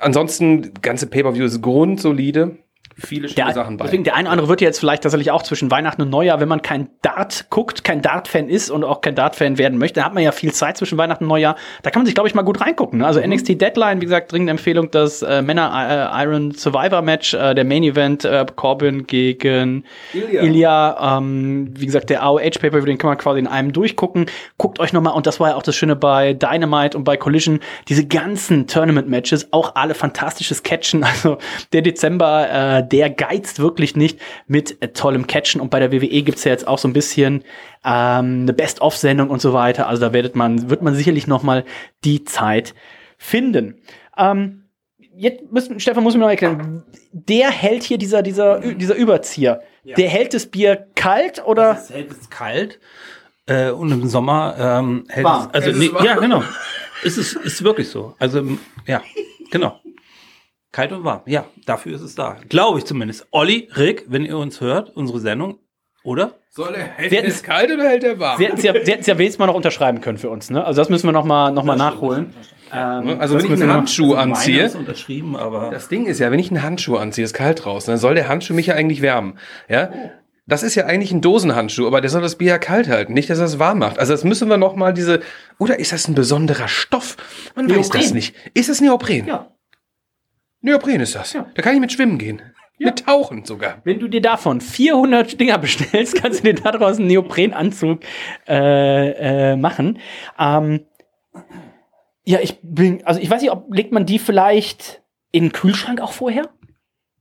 [0.00, 2.58] ansonsten, ganze Pay-Per-View ist grundsolide.
[2.98, 3.84] Viele schöne der, Sachen bei.
[3.84, 6.40] deswegen der eine oder andere wird ja jetzt vielleicht tatsächlich auch zwischen Weihnachten und Neujahr,
[6.40, 10.04] wenn man kein Dart guckt, kein Dart-Fan ist und auch kein Dart-Fan werden möchte, dann
[10.06, 11.56] hat man ja viel Zeit zwischen Weihnachten und Neujahr.
[11.82, 12.98] Da kann man sich, glaube ich, mal gut reingucken.
[13.00, 13.06] Ne?
[13.06, 13.30] Also Mhm.
[13.32, 17.64] NXT Deadline, wie gesagt, dringende Empfehlung, das äh, Männer äh, Iron Survivor Match, äh, der
[17.64, 20.42] Main Event, äh, Corbin gegen Ilya.
[20.42, 21.18] Ilya.
[21.18, 24.26] ähm, wie gesagt, der AOH Paper, den kann man quasi in einem durchgucken.
[24.56, 27.60] Guckt euch nochmal, und das war ja auch das Schöne bei Dynamite und bei Collision,
[27.88, 31.04] diese ganzen Tournament-Matches, auch alle fantastisches Catchen.
[31.18, 31.38] Also
[31.72, 35.60] der Dezember, äh, der geizt wirklich nicht mit äh, tollem Catchen.
[35.60, 37.44] Und bei der WWE gibt's ja jetzt auch so ein bisschen
[37.84, 39.88] ähm, eine Best-of-Sendung und so weiter.
[39.88, 41.64] Also da werdet man, wird man sicherlich nochmal
[42.04, 42.74] die Zeit
[43.18, 43.80] finden.
[44.16, 44.64] Ähm,
[45.16, 50.08] jetzt müssen, Stefan muss mir noch erklären, der hält hier dieser, dieser, dieser Überzieher, der
[50.08, 51.72] hält das Bier kalt oder?
[51.72, 52.78] Es hält es kalt
[53.46, 55.50] äh, und im Sommer ähm, hält Warm.
[55.52, 55.66] es.
[55.66, 56.42] Also, nee, ja, genau.
[57.04, 58.14] Es ist, ist wirklich so.
[58.18, 58.42] Also,
[58.86, 59.02] ja,
[59.50, 59.80] genau.
[60.72, 61.22] Kalt und warm.
[61.26, 62.36] Ja, dafür ist es da.
[62.48, 63.26] Glaube ich zumindest.
[63.30, 65.58] Olli, Rick, wenn ihr uns hört, unsere Sendung,
[66.04, 66.34] oder?
[66.50, 68.36] Soll er, hält Wir- es kalt oder hält er warm?
[68.38, 70.64] Sie hätten es ja, ja wenigstens mal noch unterschreiben können für uns, ne?
[70.64, 72.34] Also das müssen wir noch mal, noch mal nachholen.
[72.72, 75.70] Ähm, also wenn ich einen noch- Handschuh Meiner anziehe, ist unterschrieben, aber.
[75.70, 78.28] das Ding ist ja, wenn ich einen Handschuh anziehe, ist kalt draußen, dann soll der
[78.28, 79.38] Handschuh mich ja eigentlich wärmen.
[79.68, 79.90] Ja?
[80.46, 83.28] Das ist ja eigentlich ein Dosenhandschuh, aber der soll das Bier ja kalt halten, nicht,
[83.30, 83.98] dass er es warm macht.
[83.98, 85.20] Also das müssen wir noch mal diese,
[85.58, 87.16] oder ist das ein besonderer Stoff?
[87.54, 88.00] Man weiß Neopren.
[88.02, 88.34] das nicht.
[88.54, 89.26] Ist es Neopren?
[89.26, 89.50] Ja.
[90.60, 91.32] Neopren ist das.
[91.32, 92.42] Da kann ich mit schwimmen gehen.
[92.78, 93.78] Mit tauchen sogar.
[93.84, 98.00] Wenn du dir davon 400 Dinger bestellst, kannst du dir daraus einen Neoprenanzug
[98.46, 99.98] äh, äh, machen.
[100.38, 100.86] Ähm,
[102.24, 105.02] ja, ich bin, also ich weiß nicht, ob legt man die vielleicht
[105.32, 106.48] in den Kühlschrank auch vorher?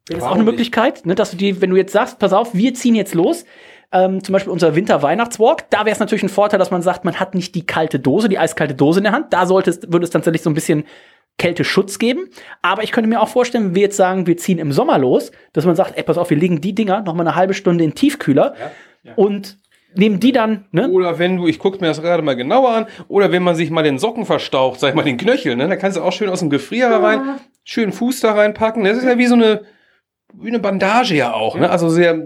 [0.09, 2.73] Das auch eine Möglichkeit, ne, dass du die, wenn du jetzt sagst, pass auf, wir
[2.73, 3.43] ziehen jetzt los,
[3.91, 7.19] ähm, zum Beispiel unser Winter-Weihnachtswalk, da wäre es natürlich ein Vorteil, dass man sagt, man
[7.19, 9.33] hat nicht die kalte Dose, die eiskalte Dose in der Hand.
[9.33, 10.85] Da sollte es, würde es tatsächlich so ein bisschen
[11.37, 12.29] Kälteschutz geben.
[12.61, 15.31] Aber ich könnte mir auch vorstellen, wenn wir jetzt sagen, wir ziehen im Sommer los,
[15.53, 17.83] dass man sagt, ey, pass auf, wir legen die Dinger noch mal eine halbe Stunde
[17.83, 18.55] in den Tiefkühler
[19.15, 19.57] und
[19.93, 20.89] nehmen die dann, ne?
[20.89, 23.69] Oder wenn du, ich gucke mir das gerade mal genauer an, oder wenn man sich
[23.71, 26.29] mal den Socken verstaucht, sag ich mal den Knöchel, ne, dann kannst du auch schön
[26.29, 27.21] aus dem Gefrierer rein,
[27.63, 28.83] schön Fuß da reinpacken.
[28.83, 29.61] Das ist ja wie so eine,
[30.33, 31.69] wie eine Bandage ja auch, ne?
[31.69, 32.23] Also sehr,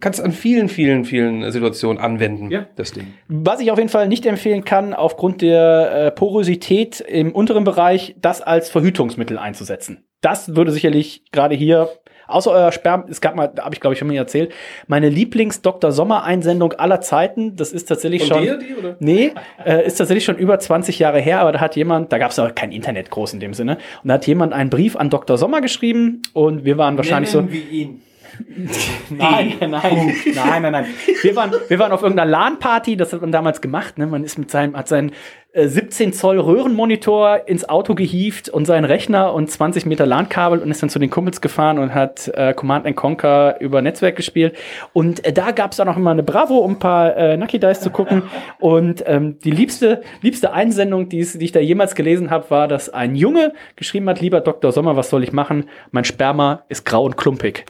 [0.00, 2.66] kannst an vielen, vielen, vielen Situationen anwenden, Ja.
[2.76, 3.14] das Ding.
[3.28, 8.16] Was ich auf jeden Fall nicht empfehlen kann, aufgrund der äh, Porosität im unteren Bereich,
[8.20, 10.04] das als Verhütungsmittel einzusetzen.
[10.20, 11.90] Das würde sicherlich gerade hier,
[12.26, 14.52] außer euer Sperm, es gab mal, da habe ich glaube ich schon mal erzählt,
[14.86, 15.92] meine Lieblings-Dr.
[15.92, 18.42] Sommer-Einsendung aller Zeiten, das ist tatsächlich Von schon.
[18.44, 18.96] dir, die, oder?
[19.00, 19.32] Nee,
[19.64, 22.38] äh, ist tatsächlich schon über 20 Jahre her, aber da hat jemand, da gab es
[22.38, 25.38] auch kein Internet groß in dem Sinne, und da hat jemand einen Brief an Dr.
[25.38, 27.50] Sommer geschrieben und wir waren wahrscheinlich so.
[27.50, 28.02] wie ihn.
[29.10, 30.86] Nein, nein, nein, nein, nein, nein.
[31.22, 33.98] Wir waren, wir waren auf irgendeiner LAN-Party, das hat man damals gemacht.
[33.98, 34.06] Ne?
[34.06, 35.12] Man ist mit seinem, hat seinen
[35.56, 40.82] 17 Zoll Röhrenmonitor ins Auto gehievt und seinen Rechner und 20 Meter LAN-Kabel und ist
[40.82, 44.56] dann zu den Kumpels gefahren und hat äh, Command and Conquer über Netzwerk gespielt.
[44.92, 47.80] Und äh, da gab es auch immer eine Bravo, um ein paar äh, Nucky Dice
[47.80, 48.24] zu gucken.
[48.58, 53.14] Und ähm, die liebste, liebste Einsendung, die ich da jemals gelesen habe, war, dass ein
[53.14, 54.72] Junge geschrieben hat, lieber Dr.
[54.72, 55.68] Sommer, was soll ich machen?
[55.92, 57.64] Mein Sperma ist grau und klumpig.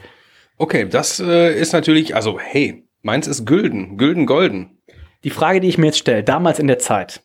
[0.57, 4.79] Okay, das äh, ist natürlich, also hey, meins ist Gülden, Gülden, Golden.
[5.23, 7.21] Die Frage, die ich mir jetzt stelle, damals in der Zeit.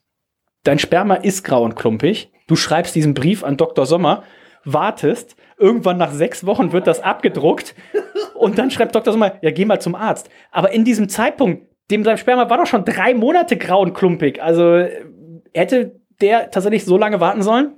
[0.64, 2.30] Dein Sperma ist grau und klumpig.
[2.46, 3.86] Du schreibst diesen Brief an Dr.
[3.86, 4.24] Sommer,
[4.64, 7.74] wartest, irgendwann nach sechs Wochen wird das abgedruckt
[8.34, 9.12] und dann schreibt Dr.
[9.12, 10.28] Sommer, ja, geh mal zum Arzt.
[10.50, 14.42] Aber in diesem Zeitpunkt, dem sein Sperma war doch schon drei Monate grau und klumpig.
[14.42, 15.04] Also äh,
[15.54, 17.74] hätte der tatsächlich so lange warten sollen?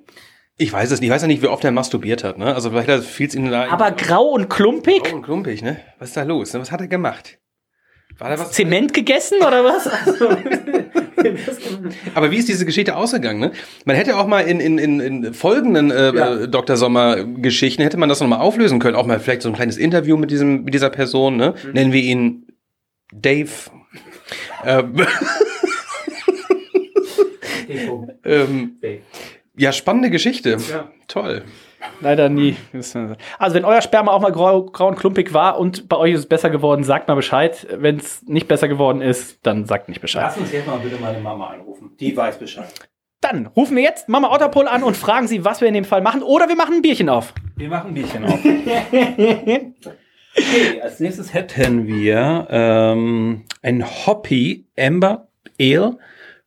[0.59, 1.09] Ich weiß es nicht.
[1.09, 2.39] Ich weiß ja nicht, wie oft er masturbiert hat.
[2.39, 2.55] Ne?
[2.55, 3.71] Also vielleicht fiel es ihm da.
[3.71, 5.03] Aber grau und klumpig?
[5.03, 5.79] grau und klumpig, ne?
[5.99, 6.53] Was ist da los?
[6.55, 7.39] Was hat er gemacht?
[8.19, 8.53] War da was?
[8.53, 9.87] Zement gegessen oder was?
[9.87, 10.29] Also,
[12.15, 13.41] Aber wie ist diese Geschichte ausgegangen?
[13.41, 13.53] Ne?
[13.85, 16.35] Man hätte auch mal in, in, in, folgenden äh, Ja.
[16.43, 16.77] äh, Dr.
[16.77, 18.97] Sommer-Geschichten hätte man das nochmal auflösen können.
[18.97, 21.37] Auch mal vielleicht so ein kleines Interview mit diesem mit dieser Person.
[21.37, 21.55] Ne?
[21.65, 21.73] Mhm.
[21.73, 22.47] Nennen wir ihn
[23.13, 23.51] Dave.
[24.65, 25.07] ähm,
[28.25, 28.77] ähm,
[29.57, 30.59] ja, spannende Geschichte.
[31.09, 31.43] Toll.
[32.01, 32.57] Leider nie.
[32.73, 36.21] Also wenn euer Sperma auch mal grau, grau und klumpig war und bei euch ist
[36.21, 37.67] es besser geworden, sagt mal Bescheid.
[37.71, 40.25] Wenn es nicht besser geworden ist, dann sagt nicht Bescheid.
[40.25, 41.93] Lass uns jetzt mal bitte meine Mama anrufen.
[41.99, 42.73] Die weiß Bescheid.
[43.21, 46.03] Dann rufen wir jetzt Mama Otterpol an und fragen sie, was wir in dem Fall
[46.03, 46.23] machen.
[46.23, 47.33] Oder wir machen ein Bierchen auf.
[47.57, 48.41] Wir machen ein Bierchen auf.
[50.37, 55.29] okay, als nächstes hätten wir ähm, ein Hoppy Amber
[55.61, 55.99] Ale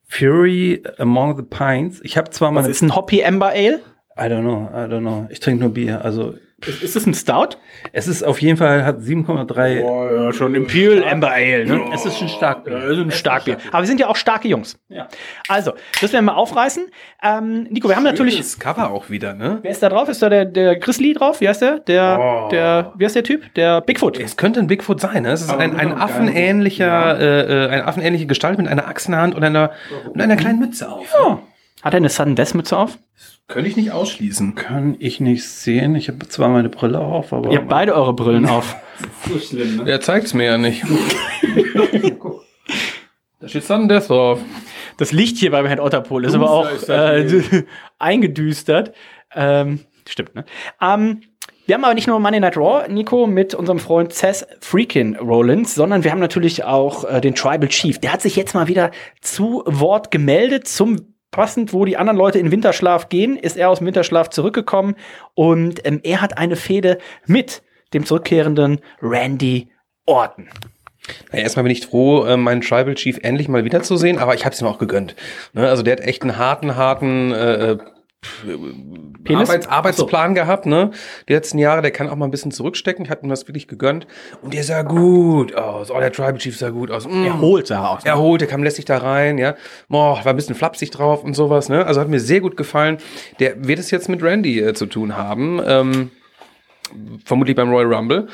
[0.03, 2.01] Fury Among the Pines.
[2.03, 3.81] Ich habe zwar mal Was ist ein Hoppy Amber Ale?
[4.17, 5.27] I don't know, I don't know.
[5.29, 6.03] Ich trinke nur Bier.
[6.05, 6.35] Also
[6.65, 7.57] Ist, ist es ein Stout?
[7.91, 9.83] es ist auf jeden Fall hat 7,3.
[9.83, 11.89] Oh, ja, schon Imperial Amber Ale, ne?
[11.93, 12.77] Es ist ein Starkbier.
[12.77, 13.57] Ja, ist ein Starkbier.
[13.71, 14.79] Aber wir sind ja auch starke Jungs.
[14.87, 15.09] Ja.
[15.49, 16.85] Also, das werden wir aufreißen.
[17.21, 18.37] Ähm, Nico, wir haben natürlich.
[18.37, 19.59] Das Cover auch wieder, ne?
[19.61, 20.07] Wer ist da drauf?
[20.07, 21.41] Ist da der, der Chris Lee drauf?
[21.41, 21.79] Wie heißt der?
[21.79, 23.53] Der, der, wie heißt der Typ?
[23.55, 24.17] Der Bigfoot.
[24.17, 25.33] Es könnte ein Bigfoot sein, ne?
[25.33, 29.21] Es ist ein, ein affenähnlicher, äh, äh, eine affenähnliche Gestalt mit einer Axt in der
[29.21, 29.71] Hand und einer,
[30.11, 31.13] und einer kleinen Mütze auf.
[31.21, 31.37] Oh.
[31.83, 32.97] Hat er eine Sudden Death Mütze auf?
[33.47, 34.55] Könnte ich nicht ausschließen.
[34.55, 35.95] Kann ich nicht sehen.
[35.95, 38.75] Ich habe zwar meine Brille auf, aber Ihr habt beide eure Brillen auf.
[39.29, 39.77] so schlimm.
[39.77, 39.83] Ne?
[39.85, 40.83] Der zeigt's mir ja nicht.
[43.39, 44.39] da steht Sudden Death drauf.
[44.97, 47.43] Das Licht hier beim Herrn Otterpol ist aber auch äh,
[47.99, 48.93] eingedüstert.
[49.35, 50.45] Ähm, stimmt, ne?
[50.81, 51.21] Ähm,
[51.67, 55.73] wir haben aber nicht nur Money Night Raw, Nico, mit unserem Freund Seth Freakin Rollins,
[55.75, 57.99] sondern wir haben natürlich auch äh, den Tribal Chief.
[57.99, 58.91] Der hat sich jetzt mal wieder
[59.21, 63.79] zu Wort gemeldet, zum passend, wo die anderen Leute in Winterschlaf gehen, ist er aus
[63.79, 64.95] dem Winterschlaf zurückgekommen
[65.33, 67.61] und ähm, er hat eine Fehde mit
[67.93, 69.67] dem zurückkehrenden Randy
[70.05, 70.47] Orton.
[71.33, 74.55] Ja, erstmal bin ich froh, äh, meinen Tribal Chief endlich mal wiederzusehen, aber ich habe
[74.55, 75.15] es ihm auch gegönnt.
[75.51, 75.67] Ne?
[75.67, 77.77] Also der hat echt einen harten, harten äh,
[79.23, 79.49] Penis?
[79.49, 80.91] Arbeits Arbeitsplan gehabt, ne?
[81.27, 83.05] Die letzten Jahre, der kann auch mal ein bisschen zurückstecken.
[83.05, 84.07] Ich habe ihm das wirklich gegönnt.
[84.41, 85.91] Und der sah gut aus.
[85.91, 87.07] Oh, der Tribal Chief sah gut aus.
[87.07, 87.25] Mm.
[87.25, 88.05] Erholt sah er aus.
[88.05, 89.55] Erholt, der kam lässig da rein, ja.
[89.89, 91.85] Boah, war ein bisschen flapsig drauf und sowas, ne?
[91.85, 92.97] Also hat mir sehr gut gefallen.
[93.39, 95.61] Der wird es jetzt mit Randy äh, zu tun haben.
[95.65, 96.11] Ähm,
[97.23, 98.27] vermutlich beim Royal Rumble.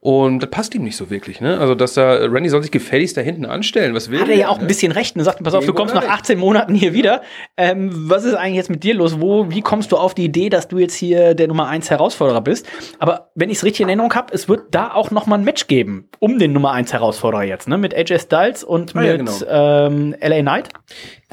[0.00, 1.58] Und das passt ihm nicht so wirklich, ne?
[1.58, 3.94] Also, dass da, Randy soll sich gefälligst da hinten anstellen.
[3.94, 4.66] Was will Hat er ja auch ein ne?
[4.66, 6.12] bisschen recht und sagt, pass auf, du kommst nach recht.
[6.12, 7.22] 18 Monaten hier wieder.
[7.56, 9.20] Ähm, was ist eigentlich jetzt mit dir los?
[9.20, 12.40] Wo, wie kommst du auf die Idee, dass du jetzt hier der Nummer 1 Herausforderer
[12.40, 12.66] bist?
[12.98, 15.44] Aber wenn ich es richtig in Erinnerung habe, es wird da auch noch mal ein
[15.44, 17.78] Match geben um den Nummer 1 Herausforderer jetzt, ne?
[17.78, 19.32] Mit AJ Styles und Ah, mit ja, genau.
[19.48, 20.68] ähm, LA Knight.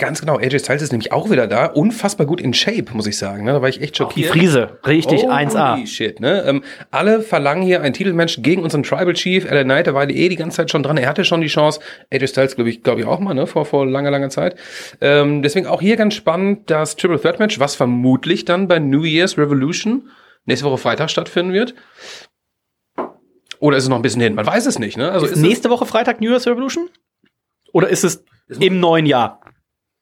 [0.02, 1.68] Ganz genau, AJ Styles ist nämlich auch wieder da.
[1.68, 3.46] Unfassbar gut in Shape, muss ich sagen.
[3.46, 3.52] Ne?
[3.52, 4.32] Da war ich echt Die schockiert.
[4.32, 5.76] Frise, richtig Oh, 1A.
[5.76, 6.44] Holy shit, ne?
[6.48, 9.46] Ähm, alle verlangen hier ein Titelmatch gegen unseren Tribal Chief.
[9.48, 10.98] LA Knight, da war die eh die ganze Zeit schon dran.
[10.98, 11.82] Er hatte schon die Chance.
[12.12, 13.46] AJ Styles, glaube ich, glaube ich auch mal, ne?
[13.46, 14.56] Vor, vor langer, langer Zeit.
[15.02, 19.04] Ähm, deswegen auch hier ganz spannend das Triple Threat Match, was vermutlich dann bei New
[19.04, 20.10] Year's Revolution
[20.46, 21.76] nächste Woche Freitag stattfinden wird.
[23.60, 24.34] Oder ist es noch ein bisschen hin?
[24.34, 25.12] Man weiß es nicht, ne?
[25.12, 26.90] Also Ist ist nächste Woche Freitag New Year's Revolution?
[27.72, 28.24] Oder ist es
[28.60, 29.40] im neuen Jahr?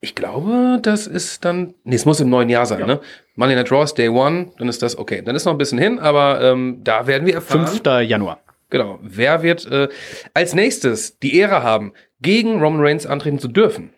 [0.02, 1.74] Ich glaube, das ist dann.
[1.84, 3.02] Nee, es muss im neuen Jahr sein, ne?
[3.36, 5.22] Money Night Raw ist Day One, dann ist das okay.
[5.24, 7.68] Dann ist noch ein bisschen hin, aber ähm, da werden wir erfahren.
[7.68, 7.84] 5.
[8.08, 8.39] Januar.
[8.70, 9.00] Genau.
[9.02, 9.89] Wer wird äh,
[10.34, 13.93] als nächstes die Ehre haben, gegen Roman Reigns antreten zu dürfen?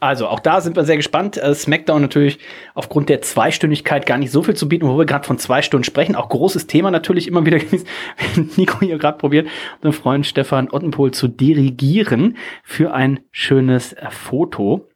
[0.00, 1.36] Also auch da sind wir sehr gespannt.
[1.36, 2.38] Äh, SmackDown natürlich
[2.74, 5.84] aufgrund der Zweistündigkeit gar nicht so viel zu bieten, wo wir gerade von zwei Stunden
[5.84, 6.14] sprechen.
[6.14, 7.86] Auch großes Thema natürlich immer wieder gewesen,
[8.34, 14.10] wenn Nico hier gerade probiert, unseren Freund Stefan Ottenpohl zu dirigieren für ein schönes äh,
[14.10, 14.87] Foto.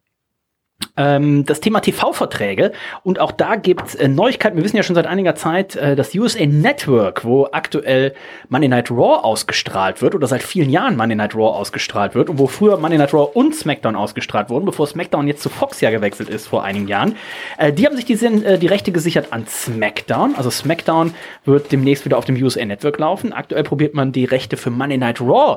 [0.95, 2.73] Ähm, das Thema TV-Verträge
[3.03, 4.59] und auch da gibt's äh, Neuigkeiten.
[4.59, 8.13] Wir wissen ja schon seit einiger Zeit, äh, das USA Network, wo aktuell
[8.51, 12.39] Monday Night Raw ausgestrahlt wird oder seit vielen Jahren Monday Night Raw ausgestrahlt wird und
[12.39, 15.91] wo früher Monday Night Raw und SmackDown ausgestrahlt wurden, bevor SmackDown jetzt zu Fox ja
[15.91, 17.17] gewechselt ist vor einigen Jahren.
[17.57, 20.35] Äh, die haben sich die, äh, die Rechte gesichert an SmackDown.
[20.37, 21.15] Also SmackDown
[21.47, 23.33] wird demnächst wieder auf dem USA Network laufen.
[23.33, 25.57] Aktuell probiert man die Rechte für Monday Night Raw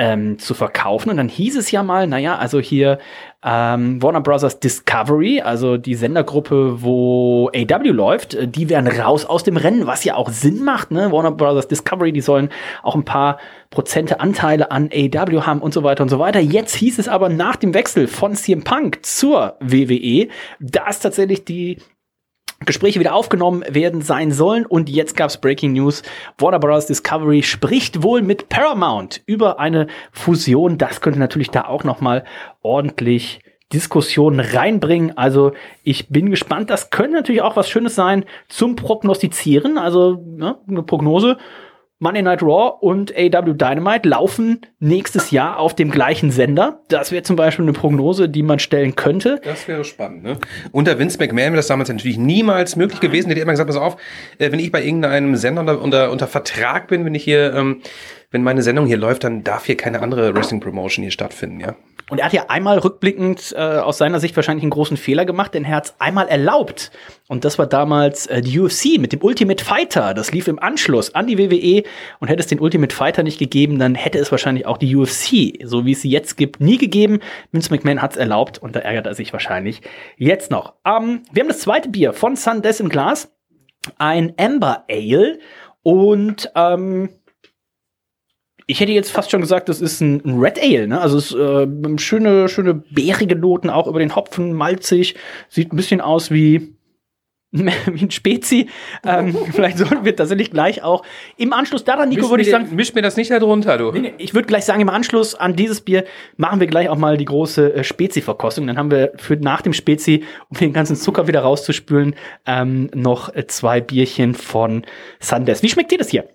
[0.00, 1.10] ähm, zu verkaufen.
[1.10, 2.98] Und dann hieß es ja mal, naja, also hier
[3.44, 9.44] ähm, Warner Brothers Discovery, also die Sendergruppe, wo AW läuft, äh, die wären raus aus
[9.44, 10.90] dem Rennen, was ja auch Sinn macht.
[10.90, 11.12] Ne?
[11.12, 12.48] Warner Brothers Discovery, die sollen
[12.82, 13.38] auch ein paar
[13.68, 16.40] Prozente Anteile an AW haben und so weiter und so weiter.
[16.40, 20.28] Jetzt hieß es aber nach dem Wechsel von CM Punk zur WWE,
[20.60, 21.76] dass tatsächlich die
[22.66, 24.66] Gespräche wieder aufgenommen werden sein sollen.
[24.66, 26.02] Und jetzt gab's Breaking News.
[26.38, 26.86] Warner Bros.
[26.86, 30.76] Discovery spricht wohl mit Paramount über eine Fusion.
[30.76, 32.24] Das könnte natürlich da auch noch mal
[32.62, 33.40] ordentlich
[33.72, 35.16] Diskussion reinbringen.
[35.16, 35.52] Also
[35.84, 36.70] ich bin gespannt.
[36.70, 39.78] Das könnte natürlich auch was Schönes sein zum Prognostizieren.
[39.78, 41.38] Also ne, eine Prognose.
[42.02, 46.80] Monday Night Raw und AW Dynamite laufen nächstes Jahr auf dem gleichen Sender.
[46.88, 49.38] Das wäre zum Beispiel eine Prognose, die man stellen könnte.
[49.44, 50.38] Das wäre spannend, ne?
[50.72, 53.28] Unter Vince McMahon wäre das damals natürlich niemals möglich gewesen.
[53.28, 53.98] Der hat immer gesagt, pass auf,
[54.38, 57.82] äh, wenn ich bei irgendeinem Sender unter, unter, unter Vertrag bin, wenn ich hier, ähm,
[58.30, 61.74] wenn meine Sendung hier läuft, dann darf hier keine andere Wrestling Promotion hier stattfinden, ja?
[62.10, 65.54] Und er hat ja einmal rückblickend äh, aus seiner Sicht wahrscheinlich einen großen Fehler gemacht,
[65.54, 66.90] denn er hat es einmal erlaubt.
[67.28, 70.12] Und das war damals äh, die UFC mit dem Ultimate Fighter.
[70.12, 71.84] Das lief im Anschluss an die WWE.
[72.18, 75.64] Und hätte es den Ultimate Fighter nicht gegeben, dann hätte es wahrscheinlich auch die UFC,
[75.64, 77.20] so wie es sie jetzt gibt, nie gegeben.
[77.52, 79.80] Vince McMahon hat es erlaubt und da ärgert er sich wahrscheinlich
[80.16, 80.74] jetzt noch.
[80.84, 83.32] Ähm, wir haben das zweite Bier von Sundes im Glas.
[83.98, 85.38] Ein Amber Ale.
[85.82, 87.08] Und ähm,
[88.70, 91.00] ich hätte jetzt fast schon gesagt, das ist ein, Red Ale, ne?
[91.00, 95.16] Also es ist äh, schöne, schöne bärige Noten auch über den Hopfen, malzig,
[95.48, 96.76] sieht ein bisschen aus wie
[97.52, 98.68] wie ein Spezi.
[99.04, 101.02] Ähm, vielleicht sollten wir tatsächlich gleich auch
[101.36, 103.90] im Anschluss daran, Nico, würde ich sagen, Misch mir das nicht da drunter, du.
[103.90, 106.04] Nee, nee, ich würde gleich sagen, im Anschluss an dieses Bier
[106.36, 108.68] machen wir gleich auch mal die große äh, Spezi-Verkostung.
[108.68, 112.14] Dann haben wir für nach dem Spezi, um den ganzen Zucker wieder rauszuspülen,
[112.46, 114.84] ähm, noch äh, zwei Bierchen von
[115.18, 115.64] Sandes.
[115.64, 116.28] Wie schmeckt dir das hier?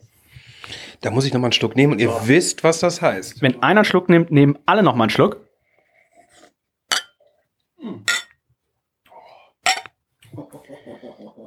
[1.06, 3.40] Da muss ich noch mal einen Schluck nehmen und ihr wisst, was das heißt.
[3.44, 5.40] Wenn einer einen Schluck nimmt, nehmen alle noch mal einen Schluck.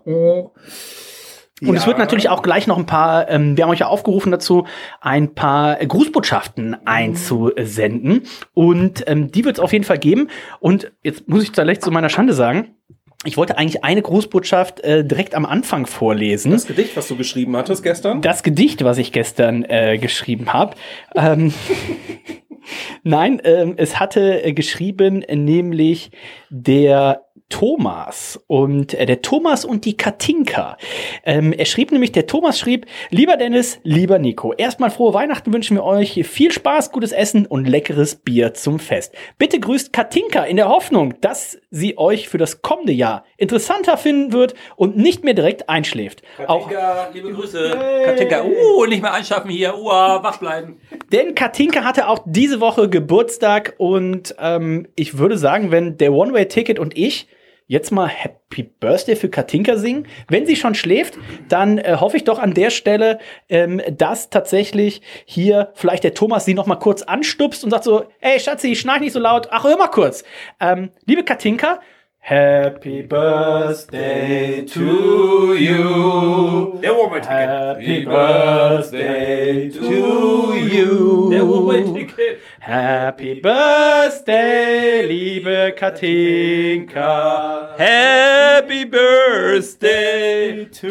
[0.04, 4.30] Und es wird natürlich auch gleich noch ein paar, ähm, wir haben euch ja aufgerufen
[4.30, 4.64] dazu,
[5.00, 8.28] ein paar Grußbotschaften einzusenden.
[8.54, 10.28] Und ähm, die wird es auf jeden Fall geben.
[10.61, 12.76] Und jetzt muss ich vielleicht zu meiner Schande sagen,
[13.25, 16.53] ich wollte eigentlich eine Grußbotschaft äh, direkt am Anfang vorlesen.
[16.53, 18.23] Das Gedicht, was du geschrieben hattest gestern?
[18.23, 20.77] Das Gedicht, was ich gestern äh, geschrieben habe.
[21.16, 21.53] Ähm,
[23.03, 26.11] Nein, ähm, es hatte äh, geschrieben, nämlich
[26.51, 30.76] der Thomas und äh, der Thomas und die Katinka.
[31.24, 35.76] Ähm, er schrieb nämlich, der Thomas schrieb, lieber Dennis, lieber Nico, erstmal frohe Weihnachten wünschen
[35.76, 39.14] wir euch viel Spaß, gutes Essen und leckeres Bier zum Fest.
[39.38, 44.32] Bitte grüßt Katinka in der Hoffnung, dass sie euch für das kommende Jahr interessanter finden
[44.32, 46.22] wird und nicht mehr direkt einschläft.
[46.46, 46.70] Auch
[47.12, 48.03] liebe Grüße.
[48.05, 50.80] Katinka, uh, nicht mehr einschaffen hier, uh, wach bleiben.
[51.12, 56.78] Denn Katinka hatte auch diese Woche Geburtstag und ähm, ich würde sagen, wenn der One-Way-Ticket
[56.78, 57.26] und ich
[57.69, 62.25] jetzt mal Happy Birthday für Katinka singen, wenn sie schon schläft, dann äh, hoffe ich
[62.25, 67.03] doch an der Stelle, ähm, dass tatsächlich hier vielleicht der Thomas sie noch mal kurz
[67.03, 70.25] anstupst und sagt so, ey Schatzi, schnarch nicht so laut, ach hör mal kurz.
[70.59, 71.81] Ähm, liebe Katinka,
[72.21, 76.79] Happy Birthday to you.
[76.83, 77.31] Der One-Way-Ticket.
[77.31, 81.31] Happy Birthday to you.
[81.31, 82.41] Der One-Way-Ticket.
[82.61, 87.75] Happy Birthday, liebe Katinka.
[87.79, 90.89] Happy Birthday to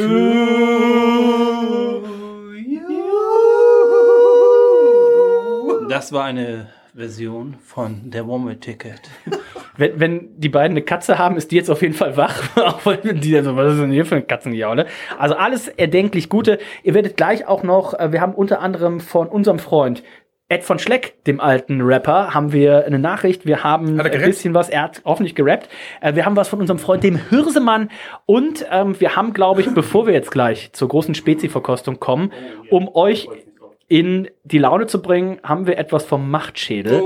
[2.56, 2.88] you.
[5.88, 9.02] Das war eine Version von der One-Way-Ticket.
[9.80, 12.41] Wenn, wenn die beiden eine Katze haben, ist die jetzt auf jeden Fall wach.
[12.56, 14.88] Auch wenn die so, was ist denn hier für eine Katzenjaule?
[15.20, 16.58] Also alles erdenklich Gute.
[16.82, 20.02] Ihr werdet gleich auch noch, äh, wir haben unter anderem von unserem Freund
[20.50, 23.45] Ed von Schleck, dem alten Rapper, haben wir eine Nachricht.
[23.45, 25.70] Wir haben ein bisschen was, er hat hoffentlich gerappt.
[26.02, 27.91] Äh, wir haben was von unserem Freund, dem Hirsemann.
[28.26, 32.32] Und ähm, wir haben, glaube ich, bevor wir jetzt gleich zur großen Spezi-Verkostung kommen,
[32.72, 33.28] um euch
[33.88, 37.02] in die Laune zu bringen, haben wir etwas vom Machtschädel.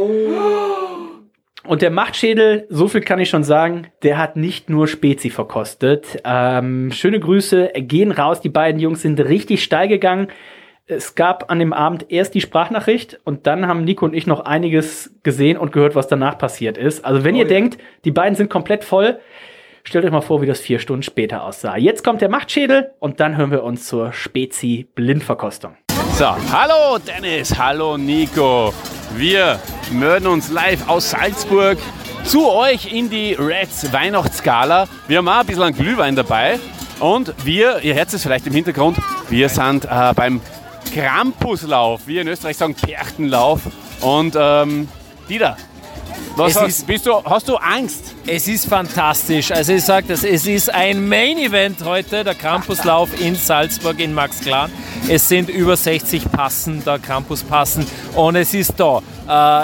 [1.63, 6.19] Und der Machtschädel, so viel kann ich schon sagen, der hat nicht nur Spezi verkostet.
[6.25, 8.41] Ähm, schöne Grüße, gehen raus.
[8.41, 10.27] Die beiden Jungs sind richtig steil gegangen.
[10.87, 14.41] Es gab an dem Abend erst die Sprachnachricht und dann haben Nico und ich noch
[14.41, 17.05] einiges gesehen und gehört, was danach passiert ist.
[17.05, 19.19] Also wenn ihr denkt, die beiden sind komplett voll,
[19.83, 21.77] stellt euch mal vor, wie das vier Stunden später aussah.
[21.77, 25.77] Jetzt kommt der Machtschädel und dann hören wir uns zur Spezi-Blindverkostung.
[26.21, 28.71] So, hallo Dennis, hallo Nico.
[29.15, 29.59] Wir
[29.91, 31.79] melden uns live aus Salzburg
[32.23, 34.87] zu euch in die Reds Weihnachtsgala.
[35.07, 36.59] Wir haben auch ein bisschen Glühwein dabei
[36.99, 38.99] und wir, ihr hört es vielleicht im Hintergrund,
[39.29, 40.41] wir sind äh, beim
[40.93, 43.61] Krampuslauf, wir in Österreich sagen Perchtenlauf.
[44.01, 44.89] Und ähm,
[45.27, 45.57] Dieter,
[46.35, 48.15] was hast, ist- bist du, hast du Angst?
[48.25, 49.51] Es ist fantastisch.
[49.51, 54.39] Also ich sage das, es ist ein Main-Event heute, der Campuslauf in Salzburg in Max
[54.41, 54.71] Klan.
[55.07, 59.01] Es sind über 60 Passen, der Campus passen und es ist da.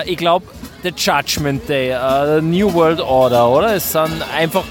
[0.03, 0.45] Äh, ich glaube,
[0.83, 3.75] the Judgment Day, äh, New World Order, oder?
[3.75, 4.63] Es sind einfach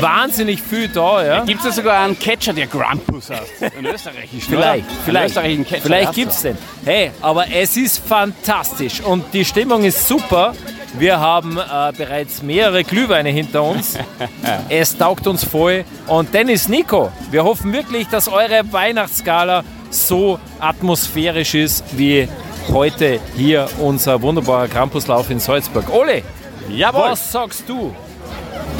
[0.00, 1.44] wahnsinnig viel da, ja.
[1.44, 3.74] Gibt es ja sogar einen Catcher, der Krampus heißt?
[3.76, 4.96] Einen österreichischen, Vielleicht, oder?
[5.04, 6.58] Vielleicht, österreichischen Catcher, vielleicht gibt es den.
[6.84, 10.54] Hey, aber es ist fantastisch und die Stimmung ist super.
[10.98, 13.98] Wir haben äh, bereits mehrere Glühweine hinter uns.
[14.68, 15.84] es taugt uns voll.
[16.06, 22.28] Und Dennis Nico, wir hoffen wirklich, dass eure Weihnachtsgala so atmosphärisch ist wie
[22.72, 25.90] heute hier unser wunderbarer Campuslauf in Salzburg.
[25.92, 26.22] Ole,
[26.68, 27.02] Jawohl.
[27.10, 27.94] was sagst du?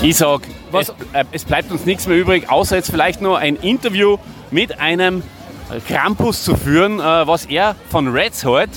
[0.02, 3.56] Ich sag, es, äh, es bleibt uns nichts mehr übrig, außer jetzt vielleicht nur ein
[3.56, 4.18] Interview
[4.50, 5.22] mit einem
[5.86, 8.70] Krampus zu führen, äh, was er von Reds hält.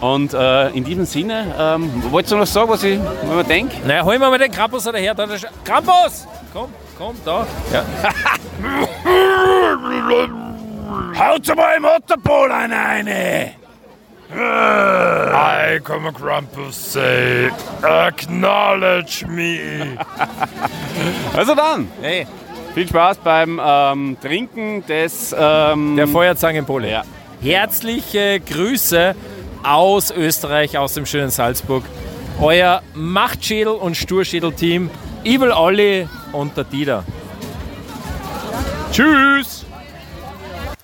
[0.00, 3.76] Und äh, in diesem Sinne, ähm, wolltest du noch sagen, was ich mir denke?
[3.86, 5.14] Na, holen wir mal den Krampus daher.
[5.14, 6.26] Da der Sch- Krampus!
[6.52, 7.46] Komm, komm, da.
[7.72, 7.82] Ja.
[11.18, 13.52] Haut mal im Otterpol eine!
[14.32, 17.50] I come Krampus say,
[17.82, 19.96] acknowledge me.
[21.34, 22.26] Also dann, Hey,
[22.74, 25.34] viel Spaß beim ähm, Trinken des...
[25.38, 26.90] Ähm, der Feuerzangenpole.
[26.90, 27.04] Ja.
[27.40, 29.14] Herzliche Grüße
[29.62, 31.84] aus Österreich, aus dem schönen Salzburg.
[32.40, 34.90] Euer Machtschädel- und Sturschädel-Team,
[35.24, 37.04] Evil Olli und der Dieter.
[38.92, 39.64] Tschüss!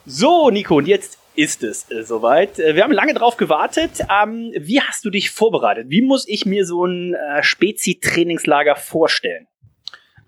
[0.06, 2.58] So, Nico, und jetzt ist es äh, soweit.
[2.58, 3.90] Äh, Wir haben lange drauf gewartet.
[4.10, 5.86] Ähm, wie hast du dich vorbereitet?
[5.88, 9.46] Wie muss ich mir so ein äh, Spezi-Trainingslager vorstellen?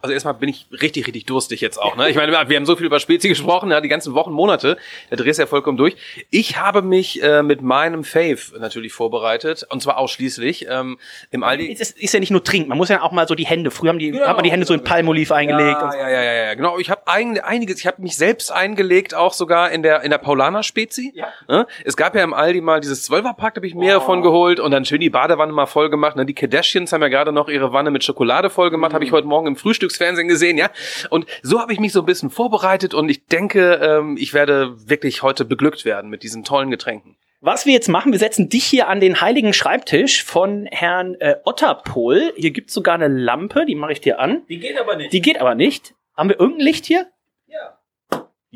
[0.04, 1.96] Also erstmal bin ich richtig, richtig durstig jetzt auch.
[1.96, 2.10] Ne?
[2.10, 4.76] Ich meine, wir haben so viel über Spezi gesprochen, ja, die ganzen Wochen, Monate.
[5.10, 5.96] Der Dreh ist ja vollkommen durch.
[6.28, 9.66] Ich habe mich äh, mit meinem Fave natürlich vorbereitet.
[9.70, 10.98] Und zwar ausschließlich ähm,
[11.30, 11.72] im Aldi.
[11.72, 13.70] Es ist, ist ja nicht nur trinken, man muss ja auch mal so die Hände.
[13.70, 15.78] Früher haben die, hat man die Hände so in Palmolive eingelegt.
[15.80, 16.78] Ja, ja, ja, ja, ja, genau.
[16.78, 20.18] Ich habe ein, einiges, ich habe mich selbst eingelegt, auch sogar in der in der
[20.18, 21.14] Paulaner Spezi.
[21.14, 21.28] Ja.
[21.48, 21.66] Ne?
[21.82, 24.70] Es gab ja im Aldi mal dieses Zwölferpack, da habe ich mehrere von geholt und
[24.70, 26.16] dann schön die Badewanne mal voll gemacht.
[26.16, 26.26] Ne?
[26.26, 29.26] Die Kardashians haben ja gerade noch ihre Wanne mit Schokolade voll gemacht, habe ich heute
[29.26, 29.56] Morgen im
[29.94, 30.70] Frühstücksfernsehen gesehen, ja.
[31.10, 34.88] Und so habe ich mich so ein bisschen vorbereitet und ich denke, ähm, ich werde
[34.88, 37.16] wirklich heute beglückt werden mit diesen tollen Getränken.
[37.40, 41.36] Was wir jetzt machen, wir setzen dich hier an den heiligen Schreibtisch von Herrn äh,
[41.44, 42.32] Otterpol.
[42.36, 44.42] Hier gibt's sogar eine Lampe, die mache ich dir an.
[44.48, 45.12] Die geht aber nicht.
[45.12, 45.94] Die geht aber nicht.
[46.16, 47.06] Haben wir irgendein Licht hier?
[47.46, 47.78] Ja.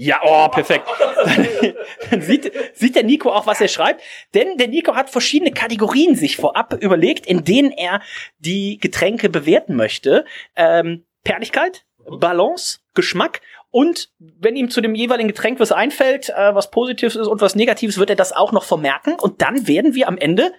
[0.01, 0.86] Ja, oh, perfekt.
[1.24, 1.49] Dann,
[2.11, 4.01] dann sieht, sieht der Nico auch, was er schreibt.
[4.32, 8.01] Denn der Nico hat verschiedene Kategorien sich vorab überlegt, in denen er
[8.39, 10.24] die Getränke bewerten möchte.
[10.55, 13.41] Ähm, Perligkeit, Balance, Geschmack
[13.71, 17.55] und wenn ihm zu dem jeweiligen Getränk was einfällt, äh, was Positives ist und was
[17.55, 19.14] Negatives, wird er das auch noch vermerken.
[19.14, 20.53] Und dann werden wir am Ende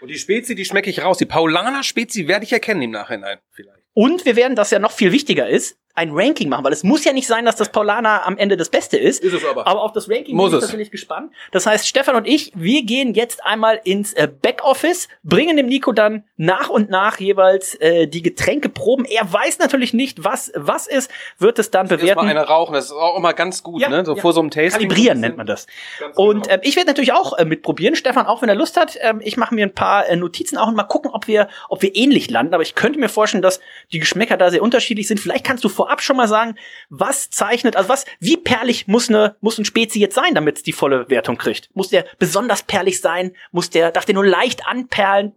[0.00, 1.18] Und die Spezi, die schmecke ich raus.
[1.18, 3.80] Die Paulaner Spezi werde ich erkennen im Nachhinein vielleicht.
[3.92, 7.04] Und wir werden, das ja noch viel wichtiger ist, ein Ranking machen, weil es muss
[7.04, 9.22] ja nicht sein, dass das Paulaner am Ende das Beste ist.
[9.22, 9.66] Ist es aber.
[9.66, 11.30] Aber auf das Ranking Muss bin ich natürlich gespannt.
[11.52, 15.92] Das heißt, Stefan und ich, wir gehen jetzt einmal ins äh, Backoffice, bringen dem Nico
[15.92, 19.04] dann nach und nach jeweils äh, die Getränke proben.
[19.04, 22.28] Er weiß natürlich nicht, was was ist, wird es dann Erstmal bewerten.
[22.28, 24.04] eine rauchen, das ist auch immer ganz gut, Ja, ne?
[24.06, 24.22] So ja.
[24.22, 24.88] vor so einem Tasting.
[24.88, 25.66] Kalibrieren nennt man das.
[26.14, 27.94] Und ähm, ich werde natürlich auch äh, mitprobieren.
[27.94, 30.68] Stefan, auch wenn er Lust hat, ähm, ich mache mir ein paar äh, Notizen auch
[30.68, 32.54] und mal gucken, ob wir, ob wir ähnlich landen.
[32.54, 33.60] Aber ich könnte mir vorstellen, dass
[33.92, 35.20] die Geschmäcker da sehr unterschiedlich sind.
[35.20, 36.54] Vielleicht kannst du vorab schon mal sagen,
[36.88, 40.62] was zeichnet, also was, wie perlig muss eine, muss ein Spezi jetzt sein, damit es
[40.62, 41.68] die volle Wertung kriegt?
[41.74, 43.32] Muss der besonders perlig sein?
[43.50, 45.32] Muss der, darf der nur leicht anperlen?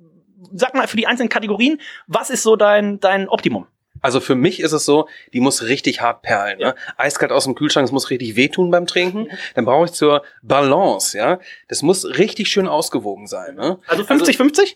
[0.54, 3.66] Sag mal für die einzelnen Kategorien, was ist so dein, dein Optimum?
[4.02, 6.60] Also für mich ist es so, die muss richtig hart perlen.
[6.60, 6.76] Ne?
[6.98, 9.30] Eiskalt aus dem Kühlschrank, es muss richtig wehtun beim Trinken.
[9.56, 11.40] Dann brauche ich zur Balance, ja.
[11.70, 13.56] Das muss richtig schön ausgewogen sein.
[13.56, 13.80] Ne?
[13.88, 14.76] Also 50-50?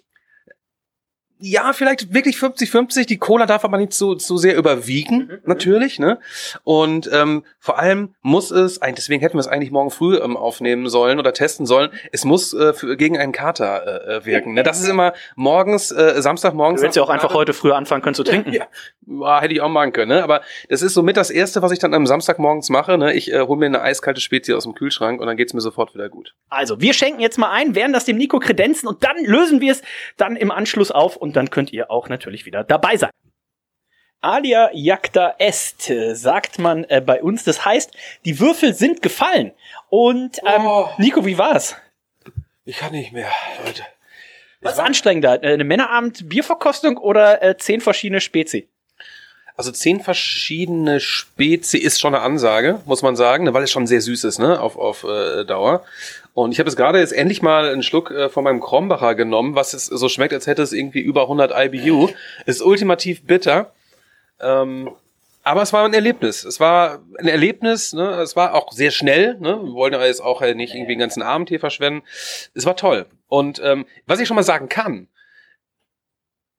[1.40, 3.06] Ja, vielleicht wirklich 50-50.
[3.06, 6.00] Die Cola darf aber nicht so, so sehr überwiegen, natürlich.
[6.00, 6.20] Ne?
[6.64, 10.36] Und ähm, vor allem muss es, ein- deswegen hätten wir es eigentlich morgen früh ähm,
[10.36, 14.54] aufnehmen sollen oder testen sollen, es muss äh, für, gegen einen Kater äh, wirken.
[14.54, 14.64] Ne?
[14.64, 16.82] Das ist immer morgens, äh, Samstagmorgens.
[16.82, 18.52] Du hättest ja auch einfach heute früher anfangen können zu trinken.
[18.54, 18.66] Ja,
[19.06, 20.10] ja, hätte ich auch machen können.
[20.10, 20.24] Ne?
[20.24, 22.98] Aber das ist somit das Erste, was ich dann am Samstagmorgens mache.
[22.98, 23.14] Ne?
[23.14, 25.94] Ich äh, hole mir eine eiskalte Spezie aus dem Kühlschrank und dann geht's mir sofort
[25.94, 26.34] wieder gut.
[26.50, 29.72] Also, wir schenken jetzt mal ein, werden das dem Nico kredenzen und dann lösen wir
[29.74, 29.82] es
[30.18, 33.11] dann im Anschluss auf und dann könnt ihr auch natürlich wieder dabei sein.
[34.21, 37.43] Alia jacta est, sagt man äh, bei uns.
[37.43, 39.53] Das heißt, die Würfel sind gefallen.
[39.89, 40.67] Und ähm,
[40.97, 41.75] Nico, wie war's?
[42.65, 43.30] Ich kann nicht mehr,
[43.63, 43.84] Leute.
[44.61, 45.43] Was ist anstrengender?
[45.43, 48.67] Äh, Eine Männerabend Bierverkostung oder äh, zehn verschiedene Spezi?
[49.58, 53.88] Also zehn verschiedene Spezi ist schon eine Ansage, muss man sagen, ne, weil es schon
[53.88, 55.84] sehr süß ist, ne, auf, auf äh, Dauer.
[56.36, 59.55] Und ich habe jetzt gerade jetzt endlich mal einen Schluck äh, von meinem Krombacher genommen,
[59.55, 62.10] was jetzt so schmeckt, als hätte es irgendwie über 100 IBU.
[62.45, 63.74] Ist ultimativ bitter.
[64.39, 64.91] Ähm,
[65.41, 66.43] aber es war ein Erlebnis.
[66.43, 68.22] Es war ein Erlebnis, ne?
[68.22, 69.38] es war auch sehr schnell.
[69.39, 69.60] Ne?
[69.64, 72.03] Wir wollen ja jetzt auch nicht irgendwie den ganzen Abend hier verschwenden.
[72.53, 73.08] Es war toll.
[73.28, 75.08] Und ähm, was ich schon mal sagen kann,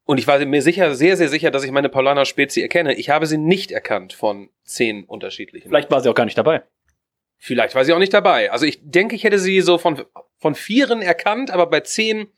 [0.09, 2.95] und ich war mir sicher, sehr, sehr sicher, dass ich meine Paulaner Spezi erkenne.
[2.95, 5.69] Ich habe sie nicht erkannt von zehn unterschiedlichen.
[5.69, 6.63] Vielleicht war sie auch gar nicht dabei.
[7.37, 8.51] Vielleicht war sie auch nicht dabei.
[8.51, 10.03] Also ich denke, ich hätte sie so von,
[10.39, 12.29] von vieren erkannt, aber bei zehn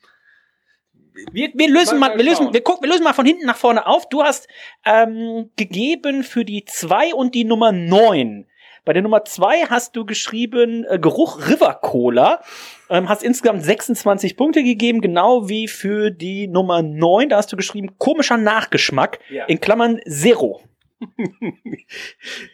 [1.31, 3.87] Wir, wir lösen mal, wir lösen, wir gucken, wir lösen mal von hinten nach vorne
[3.87, 4.09] auf.
[4.09, 4.49] Du hast
[4.83, 8.47] ähm, gegeben für die 2 und die Nummer 9.
[8.83, 12.41] Bei der Nummer 2 hast du geschrieben äh, Geruch River Cola.
[12.89, 17.29] Ähm, hast insgesamt 26 Punkte gegeben, genau wie für die Nummer 9.
[17.29, 19.19] Da hast du geschrieben komischer Nachgeschmack.
[19.29, 19.45] Ja.
[19.45, 20.61] In Klammern Zero.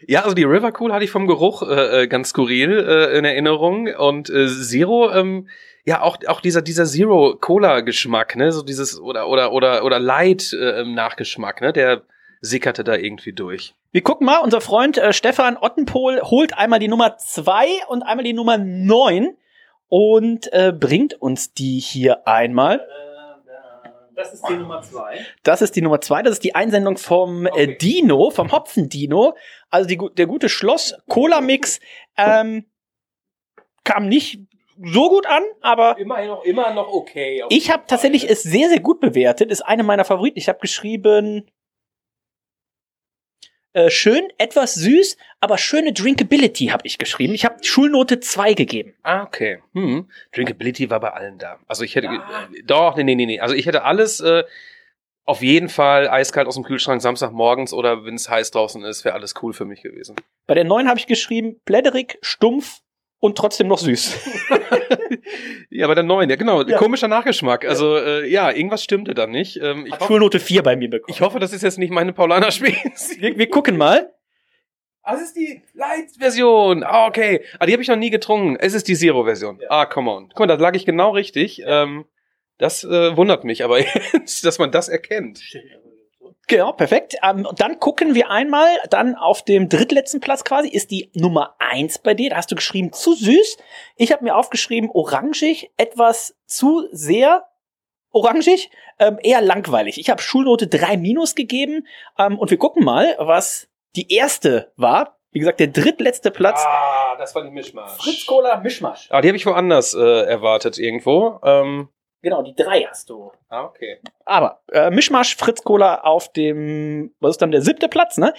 [0.06, 3.26] Ja, also die River Cool hatte ich vom Geruch äh, äh, ganz skurril äh, in
[3.26, 5.48] Erinnerung und äh, Zero, ähm,
[5.84, 9.98] ja auch auch dieser dieser Zero Cola Geschmack, ne, so dieses oder oder oder oder
[9.98, 12.02] Light äh, Nachgeschmack, ne, der
[12.40, 13.74] sickerte da irgendwie durch.
[13.90, 18.24] Wir gucken mal, unser Freund äh, Stefan Ottenpohl holt einmal die Nummer 2 und einmal
[18.24, 19.36] die Nummer 9
[19.88, 22.86] und äh, bringt uns die hier einmal.
[24.14, 25.24] Das ist die Nummer zwei.
[25.44, 29.36] Das ist die Nummer 2, das ist die Einsendung vom äh, Dino, vom Hopfen-Dino.
[29.70, 31.78] Also die, der gute Schloss-Cola-Mix
[32.16, 32.66] ähm,
[33.84, 34.40] kam nicht
[34.84, 37.44] so gut an, aber Immer noch immer noch okay.
[37.48, 39.52] ich habe tatsächlich es sehr, sehr gut bewertet.
[39.52, 40.38] Ist eine meiner Favoriten.
[40.38, 41.48] Ich habe geschrieben,
[43.78, 47.32] äh, schön, etwas süß, aber schöne Drinkability habe ich geschrieben.
[47.32, 48.94] Ich habe Schulnote 2 gegeben.
[49.04, 49.62] Ah, okay.
[49.72, 50.08] Hm.
[50.32, 51.58] Drinkability war bei allen da.
[51.68, 53.40] Also ich hätte äh, doch, nee, nee, nee, nee.
[53.40, 54.42] Also ich hätte alles äh,
[55.26, 59.14] auf jeden Fall eiskalt aus dem Kühlschrank Samstagmorgens oder wenn es heiß draußen ist, wäre
[59.14, 60.16] alles cool für mich gewesen.
[60.48, 62.80] Bei der 9 habe ich geschrieben, plätterig, stumpf
[63.20, 64.16] und trotzdem noch süß.
[65.70, 67.64] Ja, bei der neuen, ja genau, komischer Nachgeschmack.
[67.66, 69.60] Also äh, ja, irgendwas stimmte da nicht.
[69.62, 71.14] Ähm, ich, Hat hoffe, Schulnote 4 bei mir bekommen.
[71.14, 73.20] ich hoffe, das ist jetzt nicht meine Paulaner Spezi.
[73.20, 74.12] Wir, wir gucken mal.
[75.04, 76.84] Das ist die Light-Version.
[76.84, 77.42] Ah, okay.
[77.58, 78.56] Ah, die habe ich noch nie getrunken.
[78.56, 79.60] Es ist die Zero-Version.
[79.68, 80.28] Ah, come on.
[80.28, 81.62] Guck mal, da lag ich genau richtig.
[81.64, 82.06] Ähm,
[82.58, 83.78] das äh, wundert mich aber
[84.12, 85.40] jetzt, dass man das erkennt.
[86.48, 87.16] Genau, perfekt.
[87.22, 91.54] Ähm, und dann gucken wir einmal, dann auf dem drittletzten Platz quasi ist die Nummer
[91.58, 92.30] eins bei dir.
[92.30, 93.58] Da hast du geschrieben, zu süß.
[93.96, 97.46] Ich habe mir aufgeschrieben, orangig, etwas zu sehr
[98.10, 99.98] orangig, ähm, eher langweilig.
[99.98, 101.86] Ich habe Schulnote 3 minus gegeben
[102.18, 105.18] ähm, und wir gucken mal, was die erste war.
[105.30, 106.64] Wie gesagt, der drittletzte Platz.
[106.66, 107.92] Ah, das war die Mischmasch.
[107.98, 109.08] Fritz Cola Mischmasch.
[109.10, 111.38] Ah, die habe ich woanders äh, erwartet irgendwo.
[111.44, 111.90] Ähm,
[112.22, 113.30] Genau, die drei hast du.
[113.48, 114.00] ah, okay.
[114.24, 118.34] Aber äh, Mischmasch Fritz Cola auf dem, was ist dann der siebte Platz, ne?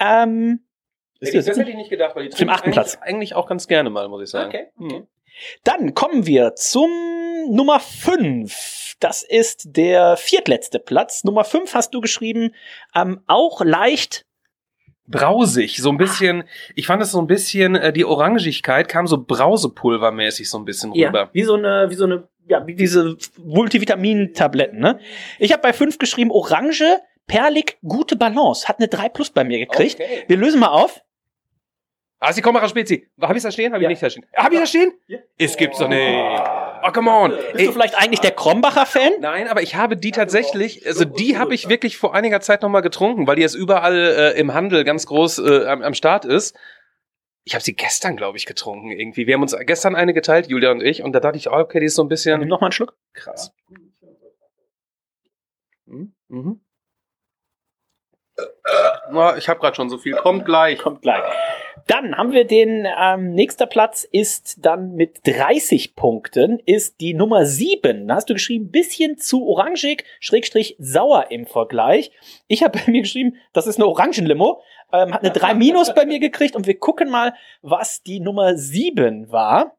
[0.00, 0.64] Ähm,
[1.20, 2.98] ist Hätte ich, das hätte ich nicht gedacht, weil die trinke achten eigentlich- Platz.
[3.00, 4.48] Eigentlich auch ganz gerne mal, muss ich sagen.
[4.48, 5.06] Okay, Mhm.
[5.64, 6.90] Dann kommen wir zum
[7.48, 8.96] Nummer 5.
[9.00, 11.24] Das ist der viertletzte Platz.
[11.24, 12.54] Nummer 5 hast du geschrieben,
[12.94, 14.26] ähm, auch leicht.
[15.08, 16.44] Brausig, so ein bisschen,
[16.76, 20.92] ich fand es so ein bisschen, äh, die Orangigkeit kam so Brausepulvermäßig so ein bisschen
[20.92, 21.30] rüber.
[21.32, 24.98] wie so eine, wie so eine, ja, wie diese Multivitamin-Tabletten, ne?
[25.38, 28.68] Ich habe bei 5 geschrieben, Orange, perlig, gute Balance.
[28.68, 30.00] Hat eine 3 plus bei mir gekriegt.
[30.00, 30.24] Okay.
[30.26, 31.02] Wir lösen mal auf.
[32.18, 33.08] Ah, ist die Komara Spezi.
[33.20, 33.72] Habe ich da stehen?
[33.72, 34.24] Habe ich nicht da stehen?
[34.36, 34.92] Habe ich da stehen?
[35.38, 35.98] Es gibt's doch nicht.
[36.84, 37.32] Oh, come on.
[37.52, 39.14] Bist du vielleicht eigentlich der Krombacher-Fan?
[39.20, 42.82] Nein, aber ich habe die tatsächlich, also die habe ich wirklich vor einiger Zeit nochmal
[42.82, 46.56] getrunken, weil die jetzt überall äh, im Handel ganz groß äh, am, am Start ist.
[47.44, 49.26] Ich habe sie gestern, glaube ich, getrunken irgendwie.
[49.26, 51.80] Wir haben uns gestern eine geteilt, Julia und ich, und da dachte ich, oh, okay,
[51.80, 52.96] die ist so ein Nimm bisschen noch mal einen Schluck.
[53.12, 53.52] krass.
[55.86, 56.14] Mhm.
[56.28, 56.60] Mhm.
[59.10, 60.14] Na, ich habe gerade schon so viel.
[60.14, 60.78] Kommt gleich.
[60.78, 61.22] Kommt gleich.
[61.86, 67.44] Dann haben wir den ähm, nächster Platz ist dann mit 30 Punkten ist die Nummer
[67.44, 68.06] 7.
[68.06, 72.12] Da hast du geschrieben, bisschen zu orangig, Schrägstrich sauer im Vergleich.
[72.46, 74.62] Ich habe bei mir geschrieben, das ist eine Orangenlimo.
[74.92, 78.56] Ähm, hat eine 3 minus bei mir gekriegt und wir gucken mal, was die Nummer
[78.56, 79.76] 7 war.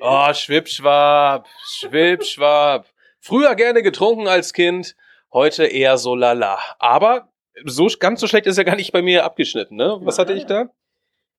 [0.00, 1.46] Oh, Schwippschwab,
[1.78, 2.86] Schwippschwab.
[3.20, 4.96] Früher gerne getrunken als Kind,
[5.32, 6.58] heute eher so lala.
[6.78, 7.32] Aber
[7.64, 9.98] so ganz so schlecht ist er gar nicht bei mir abgeschnitten, ne?
[10.02, 10.70] Was hatte ich da?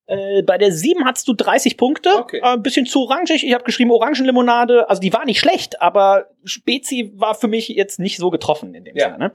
[0.06, 2.10] Äh, bei der 7 hattest du 30 Punkte.
[2.18, 2.38] Okay.
[2.38, 3.44] Äh, ein bisschen zu orangig.
[3.44, 4.88] Ich habe geschrieben Orangenlimonade.
[4.90, 8.84] Also die war nicht schlecht, aber Spezi war für mich jetzt nicht so getroffen in
[8.84, 9.12] dem Ja.
[9.12, 9.18] Sinne.
[9.18, 9.32] Ne?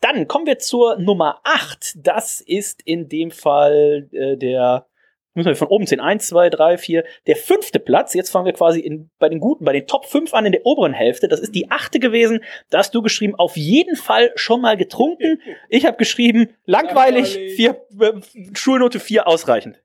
[0.00, 1.94] Dann kommen wir zur Nummer 8.
[1.96, 4.86] Das ist in dem Fall äh, der,
[5.34, 8.14] müssen wir von oben zählen, 1, 2, 3, 4, der fünfte Platz.
[8.14, 10.64] Jetzt fangen wir quasi in, bei den Guten, bei den Top 5 an in der
[10.64, 11.28] oberen Hälfte.
[11.28, 12.40] Das ist die achte gewesen.
[12.70, 15.42] Da hast du geschrieben, auf jeden Fall schon mal getrunken.
[15.68, 18.12] Ich habe geschrieben, langweilig, vier, äh,
[18.54, 19.82] Schulnote 4 ausreichend.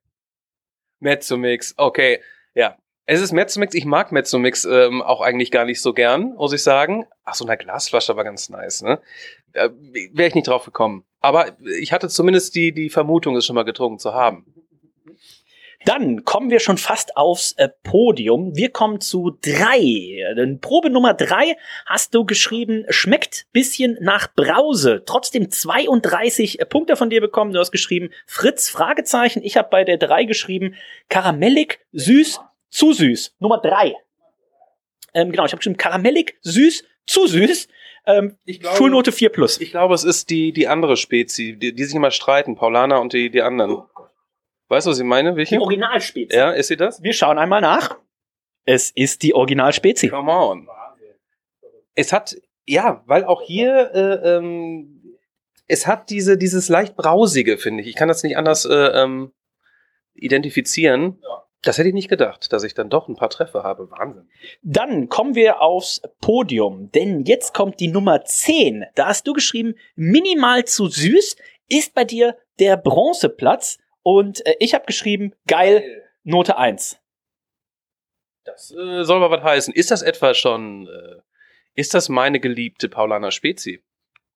[1.01, 2.21] Mezzomix, okay,
[2.53, 2.77] ja.
[3.07, 6.63] Es ist Mezzomix, ich mag Mezzomix ähm, auch eigentlich gar nicht so gern, muss ich
[6.63, 7.05] sagen.
[7.25, 9.01] Ach so, eine Glasflasche war ganz nice, ne?
[9.53, 9.69] Äh,
[10.13, 11.03] Wäre ich nicht drauf gekommen.
[11.19, 11.47] Aber
[11.79, 14.45] ich hatte zumindest die, die Vermutung, es schon mal getrunken zu haben.
[15.85, 18.55] Dann kommen wir schon fast aufs äh, Podium.
[18.55, 20.33] Wir kommen zu drei.
[20.37, 21.57] Denn Probe Nummer drei
[21.87, 25.03] hast du geschrieben, schmeckt bisschen nach Brause.
[25.05, 27.51] Trotzdem 32 Punkte von dir bekommen.
[27.53, 29.41] Du hast geschrieben, Fritz, Fragezeichen.
[29.43, 30.75] Ich habe bei der drei geschrieben,
[31.09, 33.35] karamellig, süß, zu süß.
[33.39, 33.95] Nummer drei.
[35.13, 37.67] Ähm, genau, ich habe geschrieben karamellig, süß, zu süß.
[38.05, 39.59] Ähm, glaube- Schulnote 4 plus.
[39.59, 43.13] Ich glaube, es ist die, die andere Spezie, die, die sich immer streiten, Paulana und
[43.13, 43.83] die, die anderen.
[44.71, 45.35] Weißt du, was ich meine?
[45.35, 45.55] Welche?
[45.55, 46.33] Die Originalspezie.
[46.33, 47.03] Ja, ist sie das?
[47.03, 47.97] Wir schauen einmal nach.
[48.63, 50.07] Es ist die Originalspezie.
[50.07, 50.69] Come on.
[51.93, 55.17] Es hat, ja, weil auch hier, äh, ähm,
[55.67, 57.89] es hat diese, dieses leicht brausige, finde ich.
[57.89, 59.33] Ich kann das nicht anders äh, ähm,
[60.13, 61.21] identifizieren.
[61.63, 63.91] Das hätte ich nicht gedacht, dass ich dann doch ein paar Treffer habe.
[63.91, 64.29] Wahnsinn.
[64.61, 68.85] Dann kommen wir aufs Podium, denn jetzt kommt die Nummer 10.
[68.95, 71.35] Da hast du geschrieben, minimal zu süß
[71.67, 76.99] ist bei dir der Bronzeplatz und äh, ich habe geschrieben, geil, Note 1.
[78.43, 79.73] Das äh, soll mal was heißen.
[79.73, 81.21] Ist das etwa schon, äh,
[81.75, 83.83] ist das meine geliebte Paulana Spezi?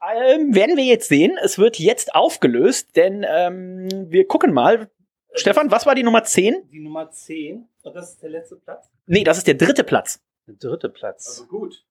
[0.01, 1.38] Ähm, werden wir jetzt sehen.
[1.41, 4.89] Es wird jetzt aufgelöst, denn ähm, wir gucken mal.
[5.34, 6.70] Stefan, was war die Nummer 10?
[6.70, 7.68] Die Nummer 10.
[7.84, 8.89] Und das ist der letzte Platz?
[9.07, 10.22] Nee, das ist der dritte Platz.
[10.47, 11.45] Der dritte Platz.
[11.49, 11.84] gut.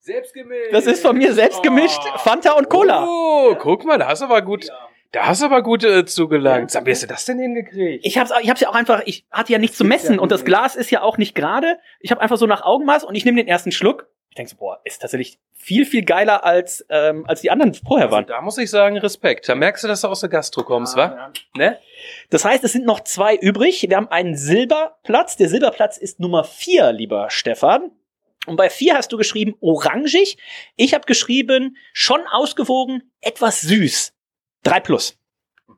[0.00, 0.72] Selbstgemischt.
[0.72, 2.02] Das ist von mir selbst gemischt.
[2.16, 3.06] Fanta und Cola.
[3.06, 4.68] Oh, guck mal, da hast du aber gut,
[5.12, 6.70] da hast du aber gut äh, zugelangt.
[6.70, 8.04] Sag, wie hast du das denn hingekriegt?
[8.04, 10.44] Ich hab's, ich hab's ja auch einfach, ich hatte ja nichts zu messen und das
[10.44, 11.78] Glas ist ja auch nicht gerade.
[12.00, 14.08] Ich habe einfach so nach Augenmaß und ich nehme den ersten Schluck.
[14.30, 18.10] Ich denke so, boah, ist tatsächlich viel, viel geiler als, ähm, als die anderen vorher
[18.10, 18.24] waren.
[18.24, 19.46] Da muss ich sagen, Respekt.
[19.46, 21.30] Da merkst du, dass du aus der Gastro kommst, wa?
[21.54, 21.78] Ne?
[22.30, 23.86] Das heißt, es sind noch zwei übrig.
[23.86, 25.36] Wir haben einen Silberplatz.
[25.36, 27.90] Der Silberplatz ist Nummer vier, lieber Stefan.
[28.46, 30.38] Und bei vier hast du geschrieben orangig.
[30.76, 34.14] Ich habe geschrieben schon ausgewogen, etwas süß.
[34.62, 35.18] Drei plus.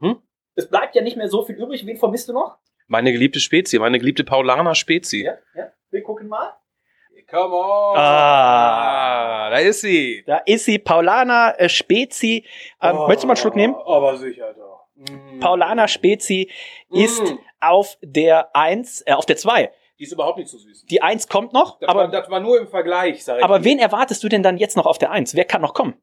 [0.01, 0.19] Mhm.
[0.55, 1.85] Es bleibt ja nicht mehr so viel übrig.
[1.87, 2.59] Wen vermisst du noch?
[2.87, 5.25] Meine geliebte Spezie, meine geliebte Paulana Spezie.
[5.25, 5.35] ja.
[5.91, 6.55] Wir gucken mal.
[7.31, 7.97] Come on.
[7.97, 9.47] Ah.
[9.47, 10.23] Ah, da ist sie.
[10.27, 12.45] Da ist sie, Paulana äh, Spezi.
[12.83, 13.07] Ähm, Oh.
[13.07, 13.75] Möchtest du mal einen Schluck nehmen?
[13.75, 14.89] Aber sicher doch.
[15.41, 16.51] Paulana Spezi
[16.91, 17.39] ist Mm.
[17.61, 19.73] auf der 1, äh, auf der 2.
[19.99, 20.85] Die ist überhaupt nicht so süß.
[20.87, 23.45] Die 1 kommt noch, Das, aber, war, das war nur im Vergleich, sag ich.
[23.45, 23.65] aber dir.
[23.65, 25.35] wen erwartest du denn dann jetzt noch auf der 1?
[25.35, 25.95] Wer kann noch kommen?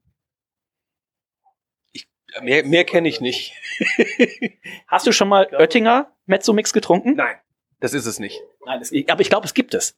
[2.41, 3.53] Mehr, mehr kenne ich nicht.
[4.88, 7.15] Hast du schon mal Oettinger Mezzomix getrunken?
[7.15, 7.36] Nein,
[7.79, 8.41] das ist es nicht.
[8.65, 9.97] Nein, das, aber ich glaube, es gibt es.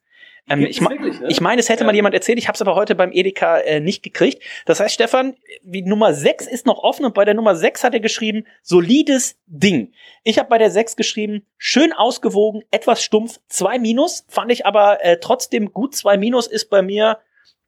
[0.49, 1.27] Ähm, Gibt ich, es wirklich, ne?
[1.29, 3.79] ich meine, es hätte mal jemand erzählt, ich habe es aber heute beim Edeka äh,
[3.79, 4.43] nicht gekriegt.
[4.65, 7.93] Das heißt, Stefan, die Nummer 6 ist noch offen und bei der Nummer 6 hat
[7.93, 9.93] er geschrieben, solides Ding.
[10.23, 15.03] Ich habe bei der 6 geschrieben, schön ausgewogen, etwas stumpf, 2 Minus, fand ich aber
[15.05, 15.95] äh, trotzdem gut.
[15.95, 17.19] 2 Minus ist bei mir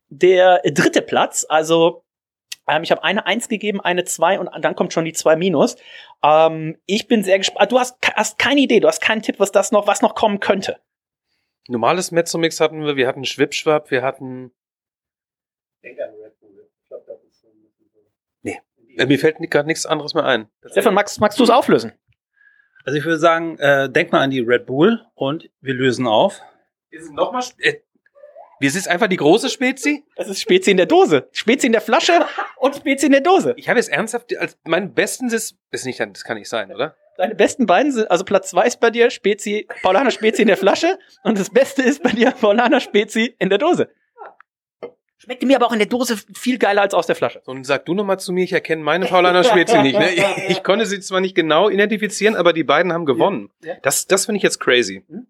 [0.09, 1.45] der dritte Platz.
[1.47, 2.03] Also
[2.68, 5.78] ähm, ich habe eine 1 gegeben, eine 2 und dann kommt schon die 2 Minus.
[6.24, 7.72] Ähm, ich bin sehr gespannt.
[7.72, 10.39] Du hast, hast keine Idee, du hast keinen Tipp, was das noch, was noch kommen
[10.39, 10.80] könnte.
[11.68, 14.51] Normales Mezzomix hatten wir, wir hatten Schwipschwap, wir hatten.
[18.41, 18.61] Nee.
[18.97, 20.47] Äh, Mir fällt gerade nichts anderes mehr ein.
[20.66, 21.93] Stefan, magst, magst du es auflösen?
[22.84, 26.39] Also ich würde sagen, äh, denk mal an die Red Bull und wir lösen auf.
[26.91, 27.43] Ist es nochmal.
[27.57, 27.80] Äh,
[28.66, 30.03] ist es einfach die große Spezi?
[30.16, 31.28] Das ist Spezi in der Dose.
[31.32, 32.26] Spezi in der Flasche
[32.57, 33.53] und Spezi in der Dose.
[33.57, 35.57] Ich habe jetzt ernsthaft als meinen besten ist.
[35.72, 36.95] Ist nicht, das kann nicht sein, oder?
[37.18, 40.57] Deine besten beiden sind, also Platz zwei ist bei dir Spezi, Paulaner Spezi in der
[40.57, 43.89] Flasche und das Beste ist bei dir Paulaner Spezi in der Dose.
[45.18, 47.41] Schmeckte mir aber auch in der Dose viel geiler als aus der Flasche.
[47.45, 49.97] So, Und sag du nochmal zu mir, ich erkenne meine Paulaner Spezi nicht.
[49.97, 50.13] Ne?
[50.13, 53.49] Ich, ich konnte sie zwar nicht genau identifizieren, aber die beiden haben gewonnen.
[53.82, 55.03] Das, das finde ich jetzt crazy.
[55.07, 55.26] Hm?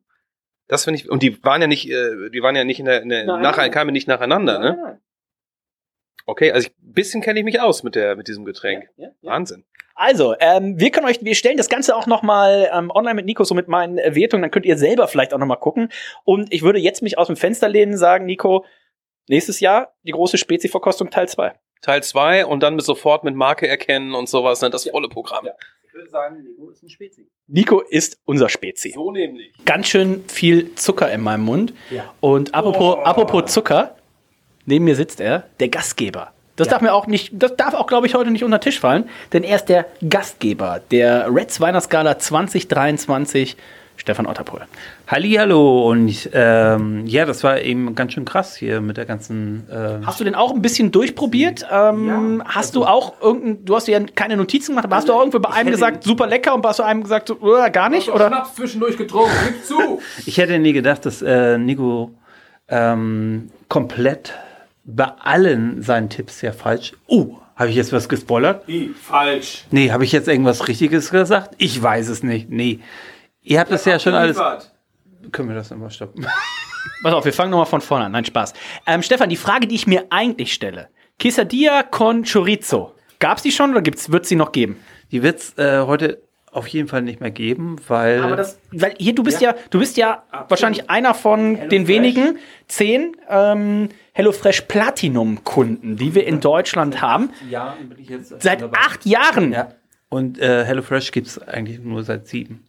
[0.67, 3.01] Das finde ich, und die waren ja nicht, äh, die waren ja nicht in der,
[3.01, 3.41] in der Nein.
[3.41, 4.99] nachher kamen nicht nacheinander, ne?
[6.25, 8.89] Okay, also ich, ein bisschen kenne ich mich aus mit der, mit diesem Getränk.
[8.97, 9.31] Ja, ja.
[9.31, 9.63] Wahnsinn.
[9.93, 13.25] Also, ähm, wir können euch, wir stellen das Ganze auch noch mal ähm, online mit
[13.25, 15.89] Nico, so mit meinen Wertungen, dann könnt ihr selber vielleicht auch noch mal gucken.
[16.23, 18.65] Und ich würde jetzt mich aus dem Fenster lehnen und sagen, Nico,
[19.27, 21.53] nächstes Jahr die große Spezi-Verkostung Teil 2.
[21.81, 24.69] Teil zwei und dann mit sofort mit Marke erkennen und sowas, ne?
[24.69, 25.47] das volle Programm.
[25.95, 27.25] Ich würde sagen, Nico ist ein Spezi.
[27.47, 28.91] Nico ist unser Spezi.
[28.93, 29.53] So nämlich.
[29.63, 31.73] Ganz schön viel Zucker in meinem Mund.
[32.19, 33.95] Und apropos, apropos Zucker,
[34.65, 36.33] neben mir sitzt er, der Gastgeber.
[36.57, 38.77] Das darf mir auch nicht, das darf auch, glaube ich, heute nicht unter den Tisch
[38.77, 43.55] fallen, denn er ist der Gastgeber der Reds Weihnachtsgala 2023,
[43.97, 44.61] Stefan Otterpohl.
[45.07, 49.69] Hallihallo und ähm, ja, das war eben ganz schön krass hier mit der ganzen.
[49.69, 51.65] Äh, Hast du den auch ein bisschen durchprobiert?
[51.71, 55.13] Ähm, hast du auch irgendein, du hast dir ja keine Notizen gemacht, aber hast du
[55.13, 58.09] auch irgendwo bei einem gesagt, super lecker und bei einem gesagt, so, äh, gar nicht?
[58.09, 58.27] Oder?
[58.27, 60.01] Schnaps zwischendurch getrunken, gib zu!
[60.25, 62.11] Ich hätte nie gedacht, dass äh, Nico
[62.67, 64.33] ähm, komplett
[64.83, 66.93] bei allen seinen Tipps ja falsch.
[67.07, 68.67] Oh, habe ich jetzt was gespoilert?
[68.67, 68.89] Wie?
[68.89, 69.65] Falsch.
[69.71, 71.55] Nee, habe ich jetzt irgendwas Richtiges gesagt?
[71.57, 72.49] Ich weiß es nicht.
[72.49, 72.79] Nee.
[73.45, 74.37] Ihr habt das ja schon alles.
[75.31, 76.25] Können wir das nochmal stoppen?
[77.03, 78.11] Pass auf, wir fangen nochmal von vorne an.
[78.11, 78.53] Nein, Spaß.
[78.87, 80.89] Ähm, Stefan, die Frage, die ich mir eigentlich stelle.
[81.19, 82.93] Quesadilla con Chorizo.
[83.19, 84.79] Gab's die schon oder gibt's, wird's sie noch geben?
[85.11, 88.23] Die wird's äh, heute auf jeden Fall nicht mehr geben, weil.
[88.23, 92.39] Aber das, weil hier, du bist ja, du bist ja wahrscheinlich einer von den wenigen
[92.67, 97.29] zehn ähm, HelloFresh Platinum-Kunden, die wir in Deutschland haben.
[97.49, 99.51] Ja, bin ich jetzt Seit acht Jahren.
[99.51, 99.69] Ja.
[100.09, 102.65] Und äh, HelloFresh gibt es eigentlich nur seit sieben.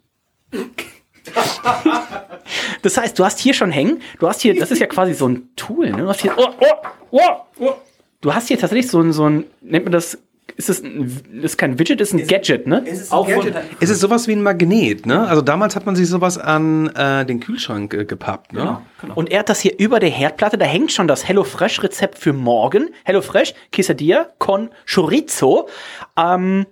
[2.82, 5.28] Das heißt, du hast hier schon hängen, du hast hier, das ist ja quasi so
[5.28, 5.98] ein Tool, ne?
[6.02, 7.20] Du hast hier, oh, oh, oh,
[7.58, 7.72] oh.
[8.20, 10.18] Du hast hier tatsächlich so ein, so ein, nennt man das,
[10.56, 12.84] ist das, ein, ist kein Widget, ist ein Gadget, ne?
[13.10, 15.26] Auch von- Es ist sowas wie ein Magnet, ne?
[15.26, 18.80] Also damals hat man sich sowas an äh, den Kühlschrank äh, gepappt, ne?
[19.16, 22.90] Und er hat das hier über der Herdplatte, da hängt schon das HelloFresh-Rezept für morgen.
[23.04, 25.68] HelloFresh, Quesadilla con Chorizo.
[26.16, 26.66] Ähm,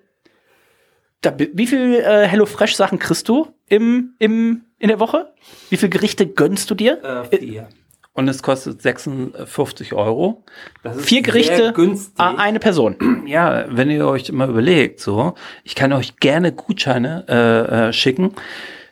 [1.26, 5.32] da, wie viel äh, HelloFresh-Sachen kriegst du im, im, in der Woche?
[5.70, 7.02] Wie viele Gerichte gönnst du dir?
[7.32, 7.68] Äh, vier.
[8.12, 10.44] Und es kostet 56 Euro.
[10.84, 12.14] Das ist Vier Gerichte, günstig.
[12.18, 13.24] a- eine Person.
[13.26, 15.34] Ja, wenn ihr euch mal überlegt, so,
[15.64, 18.32] ich kann euch gerne Gutscheine äh, äh, schicken.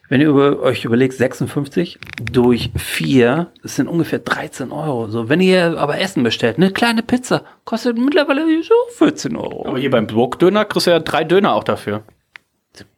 [0.08, 1.98] Wenn ihr über, euch überlegt, 56
[2.32, 5.06] durch 4, das sind ungefähr 13 Euro.
[5.08, 9.66] So, wenn ihr aber Essen bestellt, eine kleine Pizza, kostet mittlerweile so 14 Euro.
[9.68, 12.02] Aber hier beim Burgdöner kriegst du ja drei Döner auch dafür.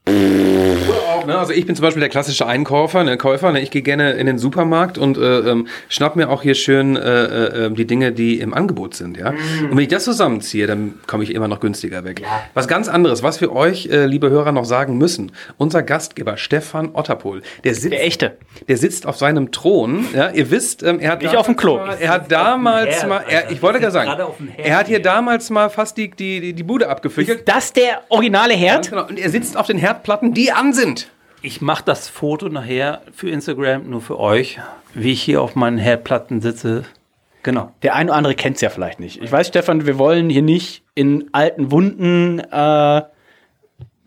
[0.07, 1.39] Auch, ne?
[1.39, 3.53] Also ich bin zum Beispiel der klassische Einkäufer, ne, Käufer.
[3.53, 3.61] Ne?
[3.63, 7.67] Ich gehe gerne in den Supermarkt und äh, ähm, schnapp mir auch hier schön äh,
[7.67, 9.17] äh, die Dinge, die im Angebot sind.
[9.17, 9.31] Ja?
[9.31, 12.23] Und wenn ich das zusammenziehe, dann komme ich immer noch günstiger weg.
[12.53, 15.33] Was ganz anderes, was wir euch, äh, liebe Hörer, noch sagen müssen.
[15.57, 18.37] Unser Gastgeber Stefan Otterpohl, der sitzt, Der echte.
[18.69, 20.05] der sitzt auf seinem Thron.
[20.15, 20.31] Ja?
[20.31, 21.79] Ihr wisst, ähm, er hat Nicht auf dem Klo.
[21.79, 24.77] Mal, er hat damals Herd, mal, er, ich wollte gerade sagen, auf dem Herd er
[24.77, 25.03] hat hier hier.
[25.03, 27.29] damals mal fast die, die, die, die Bude abgefüllt.
[27.29, 28.75] Ist das der originale Herd?
[28.75, 29.07] Ganz genau.
[29.07, 31.09] Und er sitzt auf den Herdplatten, die an sind.
[31.43, 34.59] Ich mache das Foto nachher für Instagram nur für euch,
[34.95, 36.85] wie ich hier auf meinen Herdplatten sitze.
[37.43, 37.73] Genau.
[37.83, 39.23] Der eine oder andere kennt es ja vielleicht nicht.
[39.23, 43.03] Ich weiß, Stefan, wir wollen hier nicht in alten Wunden äh,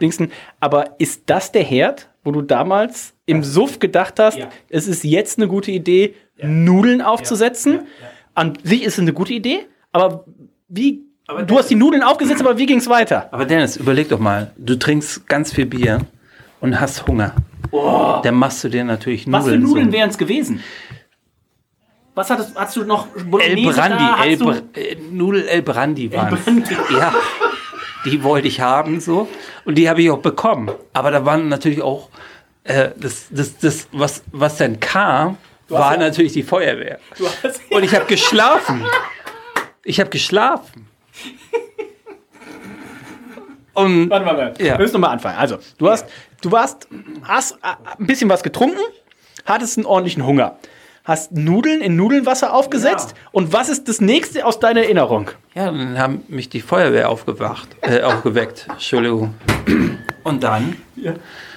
[0.02, 4.50] dingsen, aber ist das der Herd, wo du damals im Suff gedacht hast, Ja.
[4.70, 7.82] es ist jetzt eine gute Idee, Nudeln aufzusetzen?
[8.34, 10.26] An sich ist es eine gute Idee, aber
[10.68, 11.04] wie?
[11.46, 13.28] Du hast die Nudeln aufgesetzt, aber wie ging es weiter?
[13.32, 16.02] Aber Dennis, überleg doch mal, du trinkst ganz viel Bier
[16.62, 17.34] und hast Hunger.
[18.24, 19.44] Dann machst du dir natürlich Nudeln.
[19.44, 19.92] Was für Nudeln so.
[19.94, 20.64] wären es gewesen?
[22.16, 24.24] Was hattest, hast du noch El Bolognese Brandi, da?
[24.26, 26.36] El Br äh, Nudel El Brandi waren.
[26.44, 26.76] Brandi.
[26.98, 27.14] Ja.
[28.06, 29.28] Die wollte ich haben so
[29.66, 30.72] und die habe ich auch bekommen.
[30.94, 32.10] Aber da waren natürlich auch
[32.64, 35.38] äh, das, das, das was was dann kam,
[35.68, 37.00] war ja- natürlich die Feuerwehr.
[37.44, 38.84] hast- Und ich habe geschlafen.
[39.84, 40.88] Ich habe geschlafen.
[43.74, 44.64] Und Warte mal, warte.
[44.64, 44.74] Ja.
[44.74, 45.38] Wir müssen nochmal anfangen.
[45.38, 46.08] Also, du hast,
[46.42, 46.88] du warst,
[47.24, 48.80] hast ein bisschen was getrunken,
[49.46, 50.58] hattest einen ordentlichen Hunger.
[51.04, 53.14] Hast Nudeln in Nudelnwasser aufgesetzt.
[53.32, 55.30] Und was ist das nächste aus deiner Erinnerung?
[55.54, 58.68] ja, dann haben mich die Feuerwehr aufgewacht, äh, aufgeweckt.
[58.70, 59.36] Entschuldigung.
[60.24, 60.76] Und dann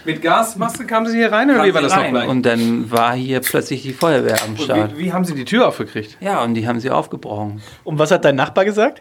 [0.05, 2.29] Mit Gasmaske kamen sie hier rein oder wie war das noch gleich?
[2.29, 4.97] Und dann war hier plötzlich die Feuerwehr am Start.
[4.97, 6.17] Wie, wie haben sie die Tür aufgekriegt?
[6.21, 7.61] Ja, und die haben sie aufgebrochen.
[7.83, 9.01] Und was hat dein Nachbar gesagt?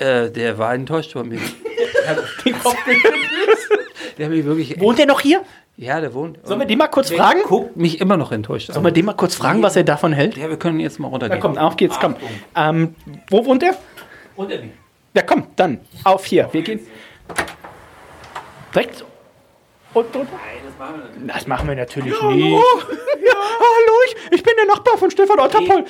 [0.00, 1.40] Äh, der war enttäuscht von mir.
[4.18, 4.80] Der hat mich wirklich.
[4.80, 5.42] Wohnt der noch hier?
[5.76, 6.38] Ja, der wohnt.
[6.44, 7.40] Sollen wir den mal kurz fragen?
[7.44, 10.36] Guckt mich immer noch enttäuscht Sollen wir den mal kurz fragen, was er davon hält?
[10.36, 11.40] Ja, wir können jetzt mal Na runtergehen.
[11.40, 12.16] komm, auf geht's, komm.
[12.54, 12.94] Ähm,
[13.30, 13.76] wo wohnt er?
[14.36, 14.72] Unter mir.
[15.14, 16.50] Ja, komm, dann, auf hier.
[16.52, 16.80] Wir gehen.
[18.74, 19.04] Direkt.
[19.92, 20.28] Und, und.
[21.26, 22.22] Das machen wir natürlich nicht.
[22.22, 22.62] Hallo?
[23.22, 25.84] Ja, hallo, ich, ich bin der Nachbar von Stefan Otterpohl.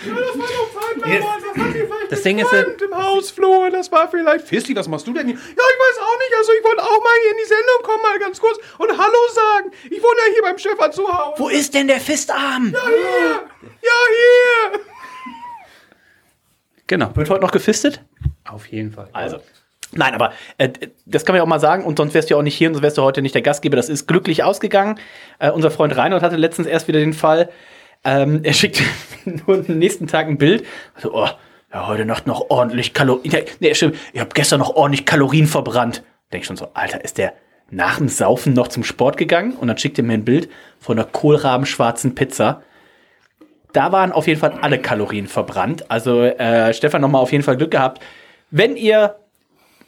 [2.08, 4.48] Das Ding ist, im Hausflur, das war vielleicht.
[4.48, 5.36] Fisti, was machst du denn hier?
[5.36, 6.34] Ja, ich weiß auch nicht.
[6.38, 9.18] Also, ich wollte auch mal hier in die Sendung kommen, mal ganz kurz und Hallo
[9.32, 9.70] sagen.
[9.84, 11.34] Ich wohne ja hier beim Stefan zu Hause.
[11.38, 12.72] Wo ist denn der Fistarm?
[12.72, 13.48] Ja, hier.
[13.82, 13.98] Ja,
[14.72, 14.80] hier.
[16.86, 17.14] genau.
[17.14, 18.02] Wird heute noch gefistet?
[18.48, 19.08] Auf jeden Fall.
[19.12, 19.40] Also.
[19.92, 20.68] Nein, aber äh,
[21.06, 22.68] das kann man ja auch mal sagen und sonst wärst du ja auch nicht hier
[22.68, 23.76] und sonst wärst du heute nicht der Gastgeber.
[23.76, 24.98] Das ist glücklich ausgegangen.
[25.38, 27.50] Äh, unser Freund Reinhold hatte letztens erst wieder den Fall.
[28.04, 28.82] Ähm, er schickt
[29.24, 30.64] nur am nächsten Tag ein Bild.
[30.94, 31.28] Also, oh,
[31.72, 33.44] ja, heute Nacht noch ordentlich Kalorien.
[33.58, 33.96] Nee, stimmt.
[34.12, 36.02] Ich habe gestern noch ordentlich Kalorien verbrannt.
[36.32, 37.34] Denk schon so, Alter, ist der
[37.70, 39.52] nach dem Saufen noch zum Sport gegangen?
[39.52, 40.48] Und dann schickt er mir ein Bild
[40.78, 42.62] von einer kohlrabenschwarzen Pizza.
[43.72, 45.90] Da waren auf jeden Fall alle Kalorien verbrannt.
[45.90, 48.02] Also äh, Stefan nochmal auf jeden Fall Glück gehabt.
[48.50, 49.16] Wenn ihr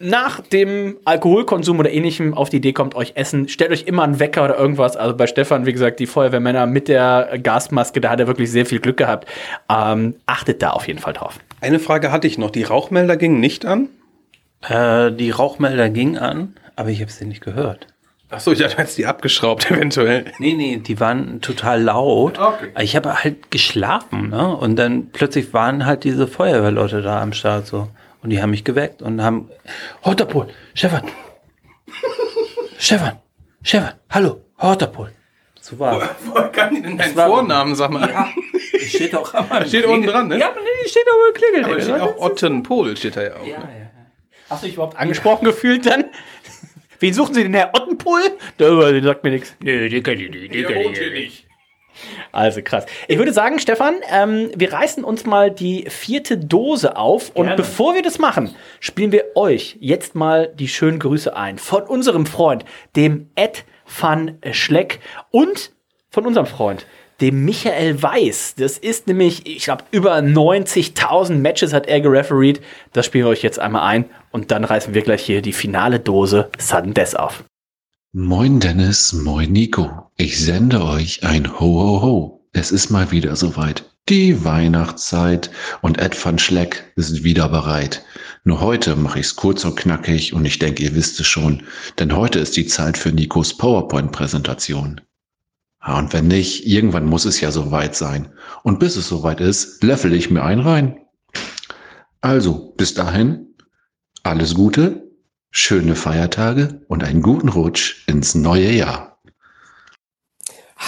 [0.03, 4.19] nach dem Alkoholkonsum oder ähnlichem auf die Idee kommt, euch Essen, stellt euch immer einen
[4.19, 4.97] Wecker oder irgendwas.
[4.97, 8.67] Also bei Stefan, wie gesagt, die Feuerwehrmänner mit der Gasmaske, da hat er wirklich sehr
[8.67, 9.29] viel Glück gehabt.
[9.71, 11.39] Ähm, achtet da auf jeden Fall drauf.
[11.61, 12.51] Eine Frage hatte ich noch.
[12.51, 13.89] Die Rauchmelder gingen nicht an?
[14.69, 17.87] Äh, die Rauchmelder gingen an, aber ich habe sie nicht gehört.
[18.31, 20.25] Achso, ich hatte jetzt die abgeschraubt, eventuell.
[20.39, 22.39] Nee, nee, die waren total laut.
[22.39, 22.71] Okay.
[22.81, 24.57] Ich habe halt geschlafen, ne?
[24.57, 27.89] Und dann plötzlich waren halt diese Feuerwehrleute da am Start so.
[28.23, 29.51] Und die haben mich geweckt und haben.
[30.05, 31.03] Hotterpol, Stefan!
[32.79, 33.19] Stefan!
[33.63, 35.13] Stefan, hallo, Horterpol.
[35.61, 38.09] So war Woher kann die denn deinen war- Vornamen, sag mal?
[38.11, 38.29] Ja,
[38.81, 40.39] steht auch am Steht unten dran, ne?
[40.39, 41.65] Ja, aber nee, steht aber im Klingel.
[41.65, 43.47] Aber steht auch Ottenpol steht da ja auch.
[43.47, 43.91] ne?
[44.51, 46.05] Hast du dich überhaupt angesprochen gefühlt dann?
[46.99, 48.21] Wen suchen Sie denn, Herr Ottenpol?
[48.59, 49.55] Der, der sagt mir nichts.
[49.61, 50.53] Nee, den kenn ich nicht.
[50.55, 51.47] Den kenn ich nicht.
[52.33, 52.87] Also krass.
[53.09, 57.31] Ich würde sagen, Stefan, ähm, wir reißen uns mal die vierte Dose auf.
[57.35, 57.57] Und Gerne.
[57.57, 61.59] bevor wir das machen, spielen wir euch jetzt mal die schönen Grüße ein.
[61.59, 62.65] Von unserem Freund,
[62.97, 65.01] dem Ed van Schleck
[65.31, 65.73] und
[66.11, 66.87] von unserem Freund,
[67.21, 68.57] dem Michael Weiß.
[68.57, 72.61] Das ist nämlich, ich glaube, über 90.000 Matches hat er gerefereed.
[72.93, 74.07] Das spielen wir euch jetzt einmal ein.
[74.31, 77.45] Und dann reißen wir gleich hier die finale Dose Sudden Death auf.
[78.13, 80.11] Moin Dennis, moin Nico.
[80.23, 82.47] Ich sende euch ein Ho Ho Ho.
[82.53, 83.91] Es ist mal wieder soweit.
[84.09, 85.51] Die Weihnachtszeit
[85.81, 88.05] und Ed van Schleck ist wieder bereit.
[88.45, 91.65] Nur heute mache ich's kurz und knackig und ich denke, ihr wisst es schon,
[91.99, 95.01] denn heute ist die Zeit für Nikos PowerPoint-Präsentation.
[95.85, 98.33] Ja, und wenn nicht, irgendwann muss es ja soweit sein.
[98.63, 101.01] Und bis es soweit ist, löffel ich mir einen rein.
[102.21, 103.57] Also, bis dahin,
[104.23, 105.03] alles Gute,
[105.51, 109.12] schöne Feiertage und einen guten Rutsch ins neue Jahr.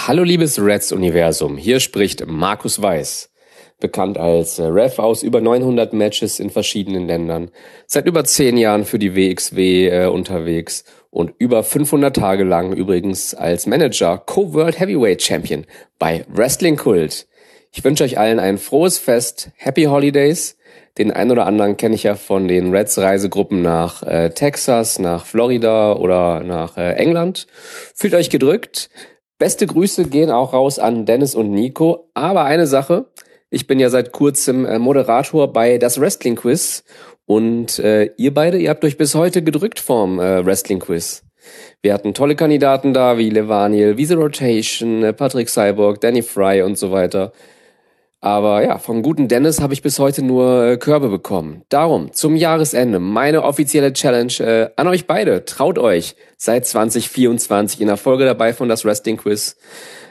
[0.03, 3.31] Hallo liebes Reds-Universum, hier spricht Markus Weiß,
[3.79, 7.49] bekannt als Ref aus über 900 Matches in verschiedenen Ländern,
[7.87, 13.33] seit über 10 Jahren für die WXW äh, unterwegs und über 500 Tage lang übrigens
[13.33, 15.65] als Manager Co-World Heavyweight Champion
[15.97, 17.25] bei Wrestling Kult.
[17.71, 20.57] Ich wünsche euch allen ein frohes Fest, Happy Holidays.
[20.99, 25.25] Den einen oder anderen kenne ich ja von den Reds Reisegruppen nach äh, Texas, nach
[25.25, 27.47] Florida oder nach äh, England.
[27.95, 28.89] Fühlt euch gedrückt.
[29.37, 32.09] Beste Grüße gehen auch raus an Dennis und Nico.
[32.13, 33.07] Aber eine Sache,
[33.49, 36.83] ich bin ja seit kurzem äh, Moderator bei das Wrestling Quiz
[37.25, 41.23] und äh, ihr beide, ihr habt euch bis heute gedrückt vom äh, Wrestling Quiz.
[41.81, 46.77] Wir hatten tolle Kandidaten da, wie Levaniel, The Rotation, äh, Patrick Cyborg, Danny Fry und
[46.77, 47.33] so weiter.
[48.25, 51.61] Aber ja, vom guten Dennis habe ich bis heute nur äh, Körbe bekommen.
[51.69, 55.45] Darum, zum Jahresende, meine offizielle Challenge äh, an euch beide.
[55.45, 56.15] Traut euch.
[56.35, 59.57] Seit 2024 in der Folge dabei von das Wrestling Quiz.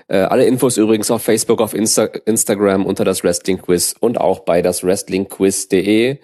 [0.07, 4.41] Äh, alle Infos übrigens auf Facebook, auf Insta Instagram unter das Wrestling Quiz und auch
[4.41, 6.19] bei das Wrestlingquiz.de.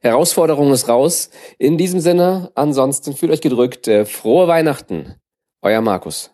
[0.00, 1.28] Herausforderung ist raus.
[1.58, 3.86] In diesem Sinne, ansonsten fühlt euch gedrückt.
[3.86, 5.16] Äh, frohe Weihnachten.
[5.60, 6.30] Euer Markus.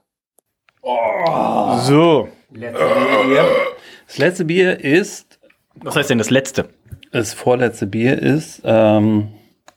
[1.85, 2.29] So.
[4.11, 5.39] Das letzte Bier ist.
[5.77, 6.69] Was heißt denn das letzte?
[7.13, 8.61] Das vorletzte Bier ist.
[8.65, 9.29] Ähm,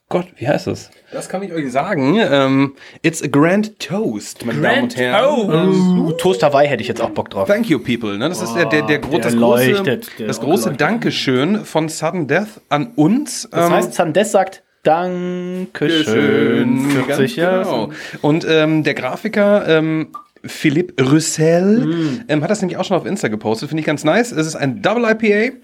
[0.10, 0.90] Gott, wie heißt das?
[1.12, 2.18] Das kann ich euch sagen.
[2.20, 2.74] Ähm,
[3.04, 6.00] it's a Grand Toast, meine Damen und Herren.
[6.00, 7.48] Oh, Toast Hawaii hätte ich jetzt auch Bock drauf.
[7.48, 8.18] Thank you, people.
[8.18, 8.28] Ne?
[8.28, 10.82] Das ist der, der, der, der das große, leuchtet, der das große leuchtet.
[10.82, 13.48] Dankeschön von Sudden Death an uns.
[13.52, 16.90] Das Ähm, heißt, Sandes sagt Dankeschön.
[16.90, 17.64] 40 Ganz Jahre.
[17.64, 17.90] Genau.
[18.22, 20.08] Und ähm, der Grafiker ähm,
[20.46, 22.24] Philipp Rüssel Mm.
[22.28, 23.70] ähm, hat das nämlich auch schon auf Insta gepostet.
[23.70, 24.32] Finde ich ganz nice.
[24.32, 25.56] Es ist ein Double IPA.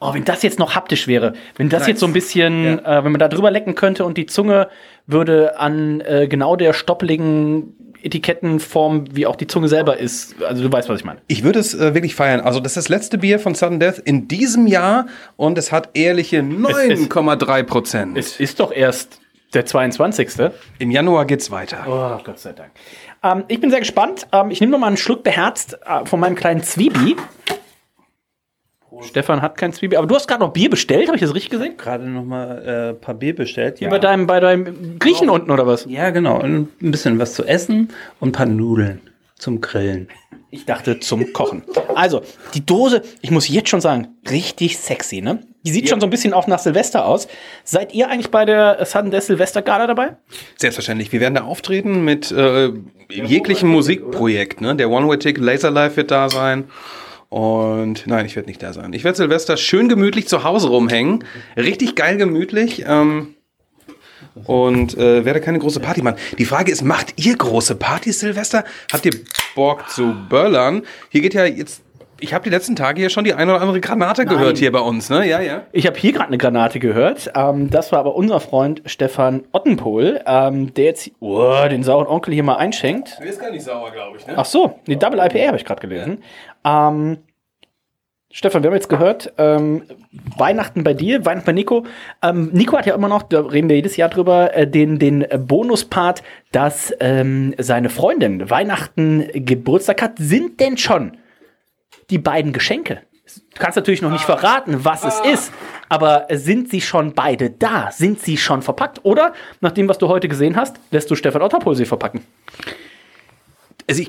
[0.00, 1.88] Oh, wenn das jetzt noch haptisch wäre, wenn das Nice.
[1.90, 4.68] jetzt so ein bisschen, äh, wenn man da drüber lecken könnte und die Zunge
[5.06, 10.34] würde an äh, genau der stoppeligen Etikettenform, wie auch die Zunge selber ist.
[10.42, 11.20] Also du weißt, was ich meine.
[11.28, 12.40] Ich würde es äh, wirklich feiern.
[12.40, 15.90] Also das ist das letzte Bier von Sudden Death in diesem Jahr und es hat
[15.94, 18.18] ehrliche 9,3 Prozent.
[18.18, 19.20] Es ist doch erst
[19.54, 20.30] der 22.
[20.78, 21.84] Im Januar geht's weiter.
[21.86, 22.70] Oh, Gott sei Dank.
[23.22, 24.26] Ähm, ich bin sehr gespannt.
[24.32, 27.16] Ähm, ich nehme noch mal einen Schluck beherzt äh, von meinem kleinen Zwiebel.
[29.00, 31.50] Stefan hat kein Zwiebel, aber du hast gerade noch Bier bestellt, habe ich das richtig
[31.50, 31.76] gesehen?
[31.76, 33.78] Gerade noch mal äh, ein paar Bier bestellt.
[33.78, 35.86] Hier bei deinem, bei deinem Griechen unten oder was?
[35.88, 36.40] Ja, genau.
[36.40, 37.88] Und ein bisschen was zu essen
[38.20, 39.00] und ein paar Nudeln
[39.42, 40.08] zum Grillen.
[40.50, 41.64] Ich dachte zum Kochen.
[41.94, 42.22] Also,
[42.54, 45.40] die Dose, ich muss jetzt schon sagen, richtig sexy, ne?
[45.64, 47.26] Die sieht schon so ein bisschen auch nach Silvester aus.
[47.64, 50.16] Seid ihr eigentlich bei der Sudden Death Silvester Gala dabei?
[50.56, 51.10] Selbstverständlich.
[51.12, 52.70] Wir werden da auftreten mit äh,
[53.10, 54.60] jeglichem Musikprojekt.
[54.60, 54.76] Ne?
[54.76, 56.64] Der One-Way-Ticket Laser Live wird da sein.
[57.28, 58.92] Und nein, ich werde nicht da sein.
[58.92, 61.24] Ich werde Silvester schön gemütlich zu Hause rumhängen.
[61.56, 62.84] Richtig geil gemütlich.
[62.86, 63.34] Ähm,
[64.46, 66.16] und äh, werde keine große Party machen.
[66.38, 68.64] Die Frage ist, macht ihr große Partys, Silvester?
[68.92, 69.12] Habt ihr
[69.54, 70.82] Bock zu böllern?
[71.10, 71.82] Hier geht ja jetzt...
[72.20, 74.36] Ich habe die letzten Tage hier schon die eine oder andere Granate Nein.
[74.36, 75.26] gehört hier bei uns, ne?
[75.28, 75.62] Ja, ja.
[75.72, 77.32] Ich habe hier gerade eine Granate gehört.
[77.34, 82.32] Ähm, das war aber unser Freund Stefan Ottenpohl, ähm, der jetzt oh, den sauren Onkel
[82.32, 83.18] hier mal einschenkt.
[83.18, 84.34] Der ist gar nicht sauer, glaube ich, ne?
[84.36, 86.22] Ach so, die Double IPA habe ich gerade gelesen.
[86.64, 87.18] Ähm,
[88.34, 89.82] Stefan, wir haben jetzt gehört, ähm,
[90.38, 91.84] Weihnachten bei dir, Weihnachten bei Nico.
[92.22, 95.26] Ähm, Nico hat ja immer noch, da reden wir jedes Jahr drüber, äh, den, den
[95.46, 100.12] Bonuspart, dass ähm, seine Freundin Weihnachten Geburtstag hat.
[100.18, 101.18] Sind denn schon
[102.08, 103.02] die beiden Geschenke?
[103.54, 105.52] Du kannst natürlich noch nicht verraten, was es ist,
[105.90, 107.90] aber sind sie schon beide da?
[107.92, 109.04] Sind sie schon verpackt?
[109.04, 112.24] Oder, nach dem, was du heute gesehen hast, lässt du Stefan Otterpohl sie verpacken?
[113.86, 114.08] Also ich,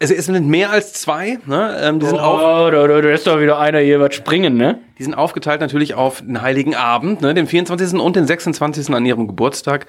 [0.00, 1.76] also es sind mehr als zwei, ne?
[1.82, 4.56] Ähm, die sind auf, Oh, da, da, da ist doch wieder einer hier was springen,
[4.56, 4.78] ne?
[4.98, 7.98] Die sind aufgeteilt natürlich auf den Heiligen Abend, ne, den 24.
[8.00, 8.94] und den 26.
[8.94, 9.86] an ihrem Geburtstag.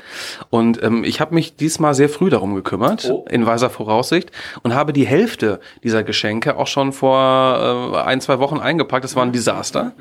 [0.50, 4.32] Und ähm, ich habe mich diesmal sehr früh darum gekümmert, in weiser Voraussicht,
[4.64, 9.04] und habe die Hälfte dieser Geschenke auch schon vor äh, ein, zwei Wochen eingepackt.
[9.04, 9.94] Das war ein Desaster.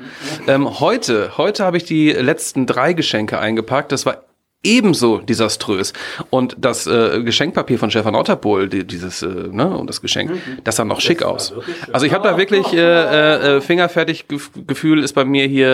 [0.47, 3.91] Ähm, heute, heute habe ich die letzten drei Geschenke eingepackt.
[3.91, 4.23] Das war
[4.63, 5.93] ebenso desaströs.
[6.29, 10.31] Und das äh, Geschenkpapier von Stefan Otterpohl, die, dieses, äh, ne, und das Geschenk,
[10.63, 11.53] das sah noch schick aus.
[11.91, 15.69] Also ich habe da wirklich äh, äh, fingerfertig gef Gefühl ist bei mir hier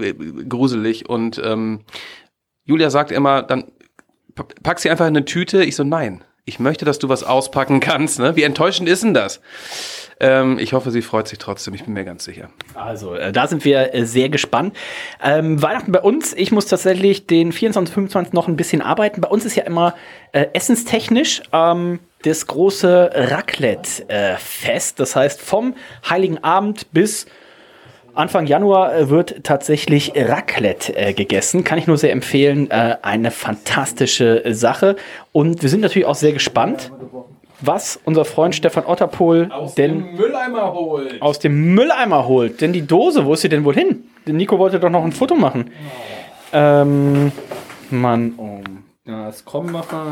[0.00, 0.14] äh, äh,
[0.48, 1.08] gruselig.
[1.08, 1.80] Und ähm,
[2.64, 3.64] Julia sagt immer, dann
[4.34, 5.64] pa- pack sie einfach in eine Tüte.
[5.64, 8.18] Ich so, nein, ich möchte, dass du was auspacken kannst.
[8.18, 8.34] Ne?
[8.34, 9.40] Wie enttäuschend ist denn das?
[10.18, 11.74] Ähm, ich hoffe, sie freut sich trotzdem.
[11.74, 12.50] Ich bin mir ganz sicher.
[12.74, 14.76] Also, äh, da sind wir äh, sehr gespannt.
[15.22, 19.20] Ähm, Weihnachten bei uns, ich muss tatsächlich den 24, 25 noch ein bisschen arbeiten.
[19.20, 19.94] Bei uns ist ja immer
[20.32, 24.98] äh, essenstechnisch ähm, das große Raclette-Fest.
[24.98, 25.74] das heißt, vom
[26.08, 27.26] Heiligen Abend bis
[28.14, 31.64] Anfang Januar äh, wird tatsächlich Raclette äh, gegessen.
[31.64, 32.70] Kann ich nur sehr empfehlen.
[32.70, 34.96] Äh, eine fantastische Sache.
[35.32, 36.92] Und wir sind natürlich auch sehr gespannt,
[37.60, 41.20] was unser Freund Stefan Otterpohl denn Mülleimer holt.
[41.20, 42.60] aus dem Mülleimer holt.
[42.60, 44.04] Denn die Dose, wo ist sie denn wohl hin?
[44.26, 45.70] Nico wollte doch noch ein Foto machen.
[46.52, 47.32] Ähm,
[47.90, 48.60] Mann, oh.
[49.10, 50.06] Ja, das Krombacher.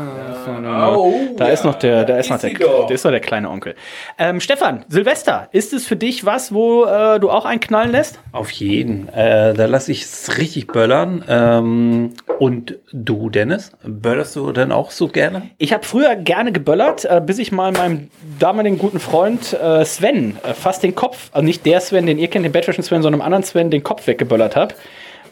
[0.65, 3.49] Au, da ist noch der, da ist, ist noch der, der ist noch der kleine
[3.49, 3.75] Onkel.
[4.17, 8.19] Ähm, Stefan, Silvester, ist es für dich was, wo äh, du auch einen knallen lässt?
[8.33, 9.07] Auf jeden.
[9.07, 11.23] Äh, da lasse ich es richtig böllern.
[11.29, 15.43] Ähm, und du, Dennis, böllerst du denn auch so gerne?
[15.59, 20.37] Ich habe früher gerne geböllert, äh, bis ich mal meinem damaligen guten Freund äh, Sven
[20.43, 23.21] äh, fast den Kopf, also nicht der Sven, den ihr kennt, den Battrischen Sven, sondern
[23.21, 24.75] einem anderen Sven, den Kopf weggeböllert habe.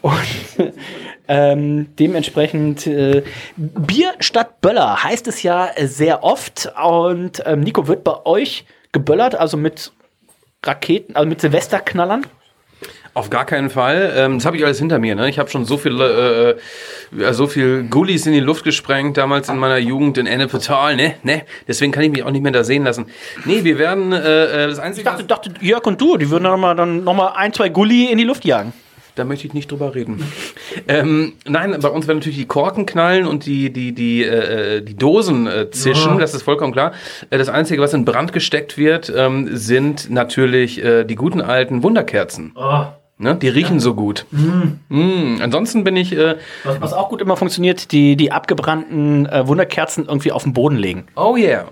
[0.00, 0.72] Und
[1.28, 3.22] ähm, dementsprechend äh,
[3.56, 6.72] Bier statt Böller heißt es ja äh, sehr oft.
[6.82, 9.92] Und ähm, Nico, wird bei euch geböllert, also mit
[10.64, 12.26] Raketen, also mit Silvesterknallern?
[13.14, 14.12] Auf gar keinen Fall.
[14.16, 15.16] Ähm, das habe ich alles hinter mir.
[15.16, 15.28] Ne?
[15.28, 16.56] Ich habe schon so viele,
[17.16, 20.94] äh, ja, so viel Gullis in die Luft gesprengt damals in meiner Jugend in Ennepetal.
[20.94, 21.42] Ne, ne.
[21.66, 23.06] Deswegen kann ich mich auch nicht mehr da sehen lassen.
[23.44, 25.04] Nee, wir werden äh, äh, das Ich einzige.
[25.04, 28.06] dachte, dachte Jörg und du, die würden noch mal, dann noch mal ein, zwei Gulli
[28.06, 28.72] in die Luft jagen.
[29.18, 30.22] Da möchte ich nicht drüber reden.
[30.86, 34.94] ähm, nein, bei uns werden natürlich die Korken knallen und die, die, die, äh, die
[34.94, 36.92] Dosen äh, zischen, das ist vollkommen klar.
[37.30, 41.82] Äh, das Einzige, was in Brand gesteckt wird, ähm, sind natürlich äh, die guten alten
[41.82, 42.54] Wunderkerzen.
[43.18, 43.34] Ne?
[43.34, 44.24] Die riechen so gut.
[44.30, 45.40] Mm.
[45.42, 46.16] Ansonsten bin ich.
[46.16, 50.52] Äh, Was, was auch gut immer funktioniert, die, die abgebrannten äh, Wunderkerzen irgendwie auf den
[50.52, 51.06] Boden legen.
[51.16, 51.66] Oh yeah.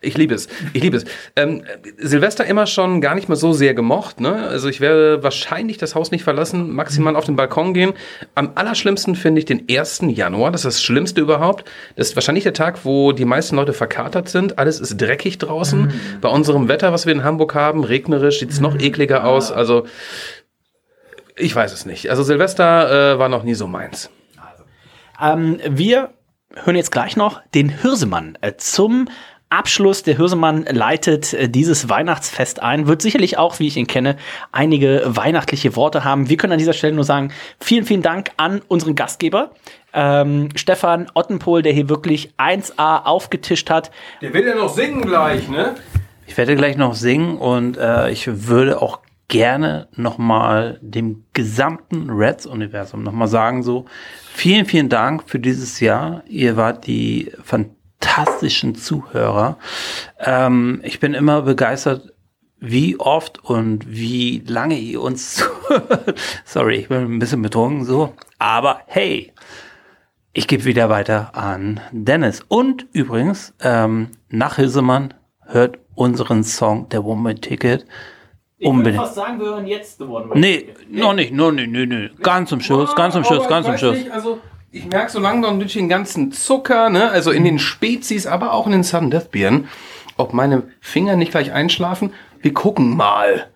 [0.00, 0.48] Ich liebe es.
[0.72, 1.04] Ich liebe es.
[1.36, 1.64] Ähm,
[1.98, 4.20] Silvester immer schon gar nicht mal so sehr gemocht.
[4.20, 4.34] Ne?
[4.48, 7.92] Also ich werde wahrscheinlich das Haus nicht verlassen, maximal auf den Balkon gehen.
[8.34, 10.02] Am allerschlimmsten finde ich den 1.
[10.08, 10.50] Januar.
[10.50, 11.64] Das ist das Schlimmste überhaupt.
[11.96, 14.58] Das ist wahrscheinlich der Tag, wo die meisten Leute verkatert sind.
[14.58, 15.92] Alles ist dreckig draußen.
[16.20, 19.50] Bei unserem Wetter, was wir in Hamburg haben, regnerisch, sieht es noch ekliger aus.
[19.50, 19.86] Also
[21.36, 22.10] ich weiß es nicht.
[22.10, 24.10] Also Silvester äh, war noch nie so meins.
[25.20, 26.10] Ähm, wir
[26.54, 29.08] hören jetzt gleich noch den Hirsemann äh, zum
[29.48, 30.02] Abschluss.
[30.02, 34.16] Der Hirsemann leitet äh, dieses Weihnachtsfest ein, wird sicherlich auch, wie ich ihn kenne,
[34.52, 36.28] einige weihnachtliche Worte haben.
[36.28, 39.52] Wir können an dieser Stelle nur sagen, vielen, vielen Dank an unseren Gastgeber.
[39.92, 43.90] Ähm, Stefan Ottenpohl, der hier wirklich 1A aufgetischt hat.
[44.20, 45.74] Der will ja noch singen gleich, ne?
[46.26, 53.02] Ich werde gleich noch singen und äh, ich würde auch gerne nochmal dem gesamten Reds-Universum
[53.02, 53.86] nochmal sagen, so
[54.32, 56.22] vielen, vielen Dank für dieses Jahr.
[56.28, 57.32] Ihr wart die
[58.00, 59.58] fantastischen Zuhörer.
[60.18, 62.12] Ähm, ich bin immer begeistert,
[62.58, 65.34] wie oft und wie lange ihr uns
[65.68, 66.14] zuhört.
[66.44, 68.14] Sorry, ich bin ein bisschen betrunken so.
[68.38, 69.32] Aber hey,
[70.32, 72.42] ich gebe wieder weiter an Dennis.
[72.48, 75.14] Und übrigens, ähm, nach Hilsemann
[75.44, 77.86] hört unseren Song Der Woman-Ticket
[78.60, 79.06] unbedingt.
[79.08, 82.10] sagen, wir hören jetzt The One Nee, noch nicht, noch nicht, nee, nee.
[82.22, 83.98] Ganz zum Schluss, ganz zum Schluss, Aber ganz ich zum Schluss.
[83.98, 84.40] Nicht, also
[84.76, 88.66] ich merke so langsam durch den ganzen Zucker, ne, also in den Spezies, aber auch
[88.66, 89.68] in den Sudden Death Bieren,
[90.16, 92.12] ob meine Finger nicht gleich einschlafen.
[92.42, 93.48] Wir gucken mal.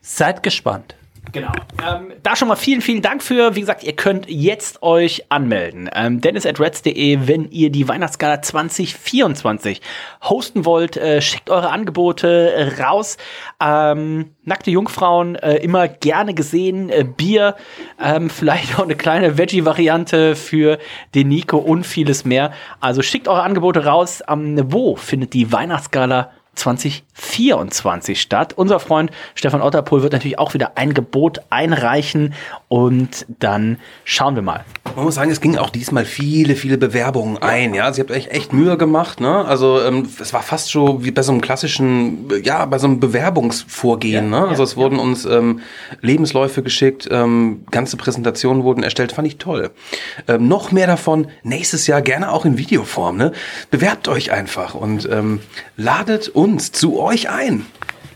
[0.00, 0.96] Seid gespannt.
[1.32, 1.52] Genau.
[1.86, 3.56] Ähm, da schon mal vielen, vielen Dank für.
[3.56, 5.90] Wie gesagt, ihr könnt jetzt euch anmelden.
[5.94, 9.82] Ähm, Dennis at reds.de, wenn ihr die Weihnachtsgala 2024
[10.22, 13.16] hosten wollt, äh, schickt eure Angebote raus.
[13.60, 16.90] Ähm, nackte Jungfrauen äh, immer gerne gesehen.
[16.90, 17.56] Äh, Bier,
[18.02, 20.78] ähm, vielleicht auch eine kleine Veggie-Variante für
[21.14, 22.52] den Nico und vieles mehr.
[22.80, 24.22] Also schickt eure Angebote raus.
[24.28, 28.54] Wo findet die Weihnachtsgala 2024 statt.
[28.56, 32.34] Unser Freund Stefan Otterpohl wird natürlich auch wieder ein Gebot einreichen
[32.68, 34.64] und dann schauen wir mal.
[34.96, 37.74] Man muss sagen, es ging auch diesmal viele, viele Bewerbungen ein.
[37.74, 39.20] Ja, sie habt euch echt Mühe gemacht.
[39.20, 39.44] Ne?
[39.44, 42.98] Also ähm, es war fast so wie bei so einem klassischen, ja, bei so einem
[42.98, 44.30] Bewerbungsvorgehen.
[44.30, 44.48] ne?
[44.48, 45.60] Also es wurden uns ähm,
[46.00, 49.12] Lebensläufe geschickt, ähm, ganze Präsentationen wurden erstellt.
[49.12, 49.70] Fand ich toll.
[50.26, 53.16] Ähm, noch mehr davon nächstes Jahr gerne auch in Videoform.
[53.16, 53.32] Ne?
[53.70, 55.40] Bewerbt euch einfach und ähm,
[55.76, 57.66] ladet uns zu euch ein.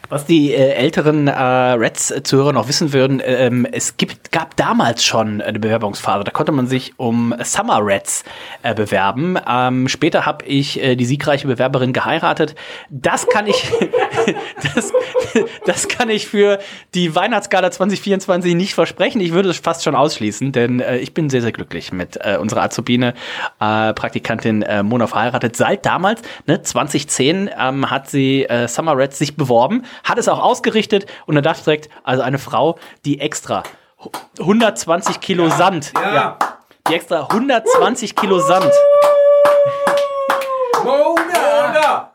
[0.08, 5.40] Was die äh, älteren äh, Reds-Zuhörer noch wissen würden, ähm, es gibt, gab damals schon
[5.40, 6.24] eine Bewerbungsphase.
[6.24, 8.24] Da konnte man sich um Summer Reds
[8.64, 9.38] äh, bewerben.
[9.48, 12.56] Ähm, später habe ich äh, die siegreiche Bewerberin geheiratet.
[12.90, 13.70] Das kann ich,
[14.74, 14.92] das,
[15.66, 16.58] das kann ich für
[16.94, 19.20] die Weihnachtsgala 2024 nicht versprechen.
[19.20, 22.36] Ich würde es fast schon ausschließen, denn äh, ich bin sehr, sehr glücklich mit äh,
[22.40, 23.14] unserer Azubine,
[23.60, 25.56] äh, Praktikantin äh, Mona verheiratet.
[25.56, 30.40] Seit damals, ne, 2010, ähm, hat sie äh, Summer Reds sich beworben, hat es auch
[30.40, 33.62] ausgerichtet und dann dachte ich direkt, also eine Frau, die extra
[34.38, 36.38] 120 Kilo Sand, ja.
[36.88, 38.72] die extra 120 Kilo Sand
[40.84, 42.12] Mona!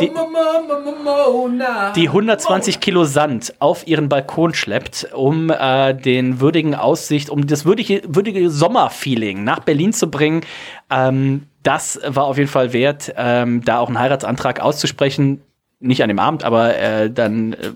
[0.00, 0.08] Die-
[1.96, 7.64] die 120 Kilo Sand auf ihren Balkon schleppt, um äh, den würdigen Aussicht, um das
[7.64, 10.42] würdige, würdige Sommerfeeling nach Berlin zu bringen.
[10.90, 15.40] Ähm, das war auf jeden Fall wert, ähm, da auch einen Heiratsantrag auszusprechen.
[15.80, 17.70] Nicht an dem Abend, aber äh, dann äh,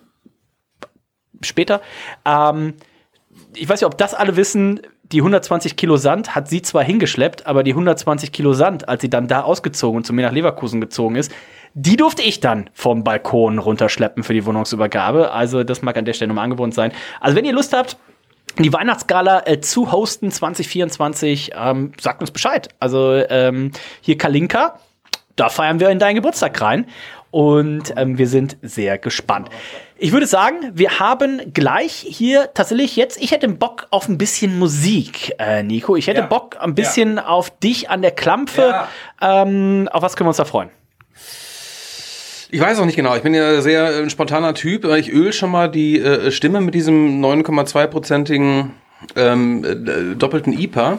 [1.42, 1.80] später.
[2.24, 2.74] Ähm,
[3.54, 4.80] ich weiß nicht, ob das alle wissen.
[5.10, 9.08] Die 120 Kilo Sand hat sie zwar hingeschleppt, aber die 120 Kilo Sand, als sie
[9.08, 11.32] dann da ausgezogen und zu mir nach Leverkusen gezogen ist,
[11.74, 15.32] die durfte ich dann vom Balkon runterschleppen für die Wohnungsübergabe.
[15.32, 16.92] Also das mag an der Stelle nochmal angewohnt sein.
[17.20, 17.96] Also wenn ihr Lust habt,
[18.58, 22.68] die Weihnachtsgala äh, zu hosten 2024, ähm, sagt uns Bescheid.
[22.80, 24.78] Also ähm, hier Kalinka,
[25.36, 26.86] da feiern wir in deinen Geburtstag rein.
[27.30, 29.50] Und ähm, wir sind sehr gespannt.
[29.98, 34.58] Ich würde sagen, wir haben gleich hier tatsächlich jetzt, ich hätte Bock auf ein bisschen
[34.58, 35.96] Musik, äh, Nico.
[35.96, 38.86] Ich hätte Bock ein bisschen auf dich an der Klampfe.
[39.20, 40.70] Ähm, auf was können wir uns da freuen?
[42.50, 43.14] Ich weiß auch nicht genau.
[43.14, 44.84] Ich bin ja sehr äh, ein spontaner Typ.
[44.84, 48.70] Ich öl schon mal die äh, Stimme mit diesem 9,2-prozentigen
[49.16, 50.98] ähm, äh, doppelten IPA.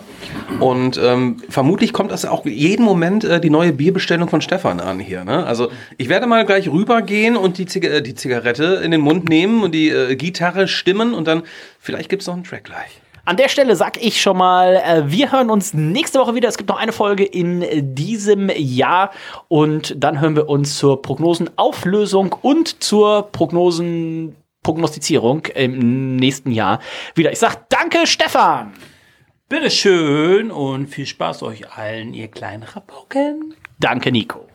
[0.59, 4.99] Und ähm, vermutlich kommt das auch jeden Moment äh, die neue Bierbestellung von Stefan an
[4.99, 5.23] hier.
[5.23, 5.45] Ne?
[5.45, 9.27] Also ich werde mal gleich rübergehen und die, Ziga äh, die Zigarette in den Mund
[9.27, 11.43] nehmen und die äh, Gitarre stimmen und dann
[11.79, 13.01] vielleicht gibt's noch einen Track gleich.
[13.25, 16.49] An der Stelle sag ich schon mal, äh, wir hören uns nächste Woche wieder.
[16.49, 19.11] Es gibt noch eine Folge in diesem Jahr
[19.47, 26.79] und dann hören wir uns zur Prognosenauflösung und zur Prognosen Prognostizierung im nächsten Jahr
[27.15, 27.31] wieder.
[27.31, 28.73] Ich sag danke, Stefan.
[29.47, 33.55] Bitteschön und viel Spaß euch allen, ihr kleinen Rabauken.
[33.79, 34.47] Danke, Nico.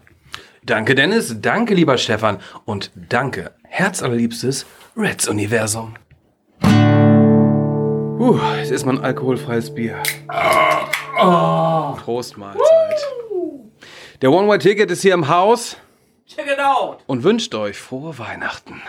[0.62, 1.36] Danke, Dennis.
[1.40, 2.38] Danke, lieber Stefan.
[2.64, 4.66] Und danke, herzallerliebstes
[4.96, 5.94] Reds-Universum.
[8.24, 9.96] Uh, jetzt ist mal ein alkoholfreies Bier.
[12.02, 12.64] Prost, Mahlzeit.
[14.22, 15.76] Der One-Way-Ticket ist hier im Haus
[16.26, 17.00] Check it out!
[17.06, 18.80] und wünscht euch frohe Weihnachten.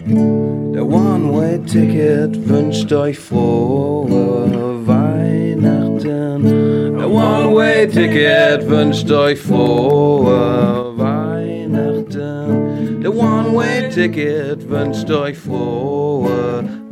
[0.00, 6.96] Der One-Way-Ticket wünscht euch frohe Weihnachten.
[6.98, 13.02] Der One-Way-Ticket wünscht euch frohe Weihnachten.
[13.02, 16.47] Der One-Way-Ticket wünscht euch frohe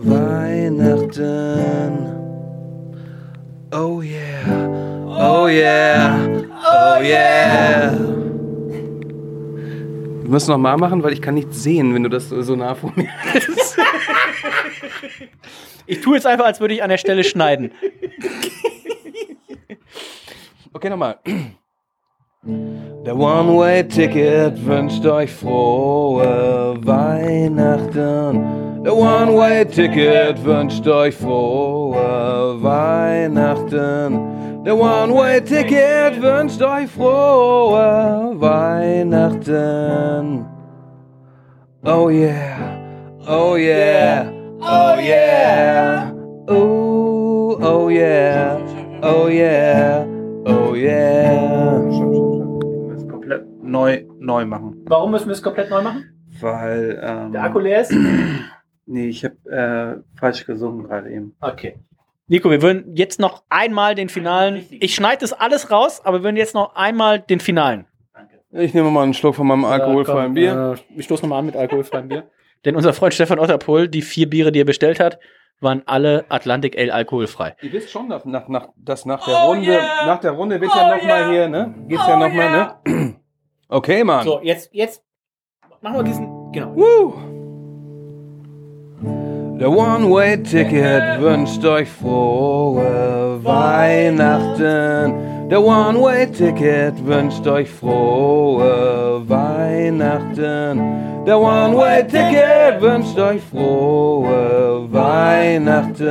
[0.06, 1.92] Weihnachten.
[3.72, 4.68] Oh yeah,
[5.08, 6.16] oh yeah,
[6.64, 7.92] oh yeah.
[10.22, 12.74] Wir müssen noch mal machen, weil ich kann nichts sehen, wenn du das so nah
[12.74, 13.76] vor mir bist.
[15.88, 17.70] Ich tue jetzt einfach, als würde ich an der Stelle schneiden.
[20.72, 21.20] Okay, nochmal.
[23.04, 28.44] Der One-Way-Ticket wünscht euch frohe Weihnachten.
[28.84, 34.20] Der One-Way-Ticket wünscht euch frohe Weihnachten.
[34.64, 39.46] Der One-Way-Ticket wünscht euch frohe Weihnachten.
[41.84, 42.78] Oh yeah,
[43.28, 46.12] oh yeah, oh yeah.
[46.48, 48.56] Oh, oh yeah,
[49.02, 50.06] oh yeah,
[50.46, 52.05] oh yeah.
[53.66, 54.84] Neu, neu machen.
[54.86, 56.04] Warum müssen wir es komplett neu machen?
[56.40, 57.00] Weil.
[57.02, 57.92] Ähm, Der Akku leer ist?
[58.88, 61.34] Nee, ich habe äh, falsch gesungen gerade eben.
[61.40, 61.80] Okay.
[62.28, 64.64] Nico, wir würden jetzt noch einmal den finalen.
[64.70, 67.86] Ich schneide das alles raus, aber wir würden jetzt noch einmal den finalen.
[68.52, 70.76] Ich nehme mal einen Schluck von meinem alkoholfreien komm, Bier.
[70.76, 72.30] Äh, ich stoße nochmal an mit alkoholfreiem Bier.
[72.64, 75.18] Denn unser Freund Stefan Otterpohl, die vier Biere, die er bestellt hat,
[75.60, 77.56] waren alle Atlantic Ale alkoholfrei.
[77.62, 80.96] Ihr wisst schon, dass nach, nach, dass nach der Runde, nach der Runde wird ja
[80.96, 81.74] noch mal hier, ne?
[81.88, 82.50] Geht's ja noch mal,
[82.86, 83.16] ne?
[83.68, 84.24] Okay, Mann.
[84.24, 85.02] So, jetzt, jetzt
[85.80, 86.52] machen wir diesen.
[86.52, 86.76] Genau.
[86.76, 87.14] Woo!
[89.58, 95.14] Der One-Way-Ticket wünscht euch frohe Weihnachten.
[95.48, 101.24] Der One-Way-Ticket wünscht euch frohe Weihnachten.
[101.26, 106.06] Der One-Way-Ticket wünscht euch frohe Weihnachten.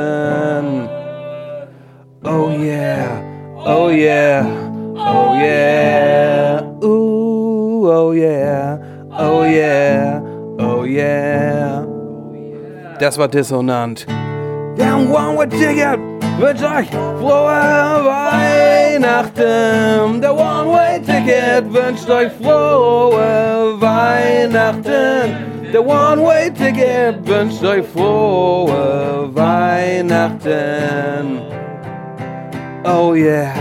[2.24, 3.22] Oh yeah,
[3.64, 4.44] oh yeah,
[4.96, 7.15] oh yeah, ooh,
[7.92, 8.78] oh yeah,
[9.18, 10.22] oh yeah,
[10.60, 11.86] oh yeah.
[13.00, 14.06] Das war dissonant.
[14.78, 16.00] Der One-Way-Ticket
[16.38, 18.06] wünscht euch frohe
[18.96, 20.22] Weihnachten.
[20.22, 25.56] Der One-Way-Ticket wünscht euch frohe Weihnachten.
[25.74, 30.56] Der One-Way-Ticket wünscht euch frohe Weihnachten.
[32.86, 33.54] Oh yeah,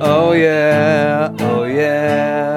[0.00, 2.55] oh yeah, oh yeah,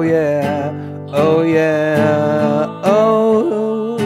[0.00, 0.72] oh yeah,
[1.12, 3.98] oh yeah, oh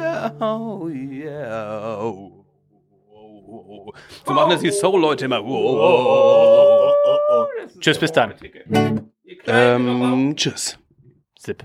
[0.00, 2.06] yeah, oh yeah.
[4.24, 5.42] So machen das die Soul-Leute immer.
[7.80, 8.34] Tschüss, bis dann.
[9.46, 10.78] Ähm, tschüss.
[11.36, 11.64] Zip.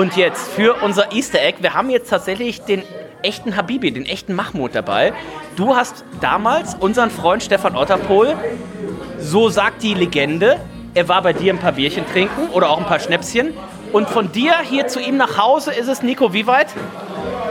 [0.00, 1.58] Und jetzt für unser Easter Egg.
[1.60, 2.82] Wir haben jetzt tatsächlich den
[3.20, 5.12] echten Habibi, den echten Mahmoud dabei.
[5.56, 8.34] Du hast damals unseren Freund Stefan Otterpohl,
[9.18, 10.58] so sagt die Legende,
[10.94, 13.52] er war bei dir ein paar Bierchen trinken oder auch ein paar Schnäpschen.
[13.92, 16.68] Und von dir hier zu ihm nach Hause ist es, Nico, wie weit?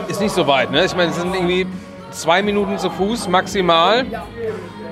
[0.08, 0.86] Ist nicht so weit, ne?
[0.86, 1.68] Ich meine, es sind irgendwie
[2.10, 4.08] zwei Minuten zu Fuß maximal.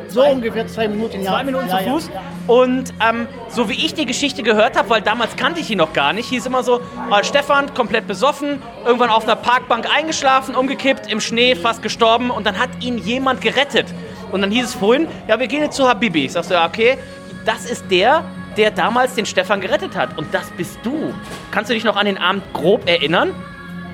[0.09, 1.31] So ungefähr zwei Minuten, ja.
[1.31, 2.09] Zwei Minuten ja, zu Fuß.
[2.13, 2.21] ja.
[2.47, 5.93] Und ähm, so wie ich die Geschichte gehört habe, weil damals kannte ich ihn noch
[5.93, 11.11] gar nicht, hieß immer so, äh, Stefan komplett besoffen, irgendwann auf einer Parkbank eingeschlafen, umgekippt,
[11.11, 13.88] im Schnee, fast gestorben und dann hat ihn jemand gerettet.
[14.31, 16.25] Und dann hieß es vorhin, ja, wir gehen jetzt zu Habibi.
[16.25, 16.97] Ich sagte, ja, okay,
[17.45, 18.23] das ist der,
[18.57, 20.17] der damals den Stefan gerettet hat.
[20.17, 21.13] Und das bist du.
[21.51, 23.34] Kannst du dich noch an den Abend grob erinnern?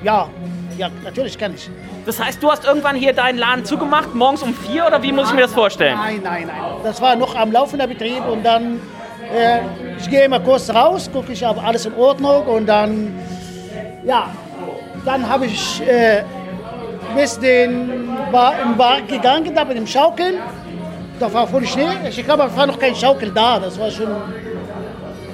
[0.02, 0.28] Ja,
[0.76, 1.70] ja, natürlich kann ich.
[2.06, 5.28] Das heißt, du hast irgendwann hier deinen Laden zugemacht, morgens um vier oder wie muss
[5.28, 5.96] ich mir das vorstellen?
[5.96, 6.56] Nein, nein, nein.
[6.82, 8.80] Das war noch am laufenden Betrieb und dann,
[9.34, 9.60] äh,
[9.98, 13.18] ich gehe immer kurz raus, gucke ich, ob alles in Ordnung und dann,
[14.04, 14.28] ja,
[15.04, 16.22] dann habe ich äh,
[17.16, 20.34] bis den Bar, im Bar gegangen, da mit dem Schaukeln.
[21.18, 21.88] Da war voll Schnee.
[22.10, 23.60] Ich glaube, es war noch kein Schaukel da.
[23.60, 24.08] Das war schon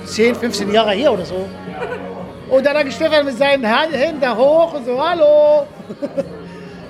[0.05, 1.49] 10, 15 Jahre her oder so.
[2.51, 5.67] Und dann hat Stefan mit seinen Händen da hoch und so, hallo.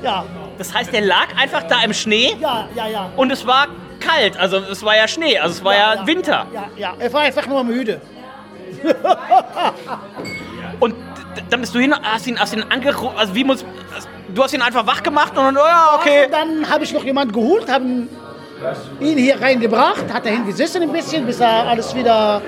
[0.03, 0.25] ja.
[0.59, 2.37] Das heißt, der lag einfach da im Schnee?
[2.41, 3.11] Ja, ja, ja.
[3.17, 3.69] Und es war
[4.01, 6.47] kalt, also es war ja Schnee, also es war ja, Winter.
[6.53, 8.01] Ja, ja, er war einfach nur müde.
[10.81, 10.95] Und
[11.51, 13.65] dann bist du hin, hast ihn, hast ihn angerufen, also wie muss,
[14.35, 16.25] du hast ihn einfach wach gemacht und dann, oh ja, okay.
[16.25, 18.09] Und dann habe ich noch jemanden geholt, haben
[19.01, 22.43] ihn hier reingebracht, hat er hingesessen ein bisschen, bis er alles wieder,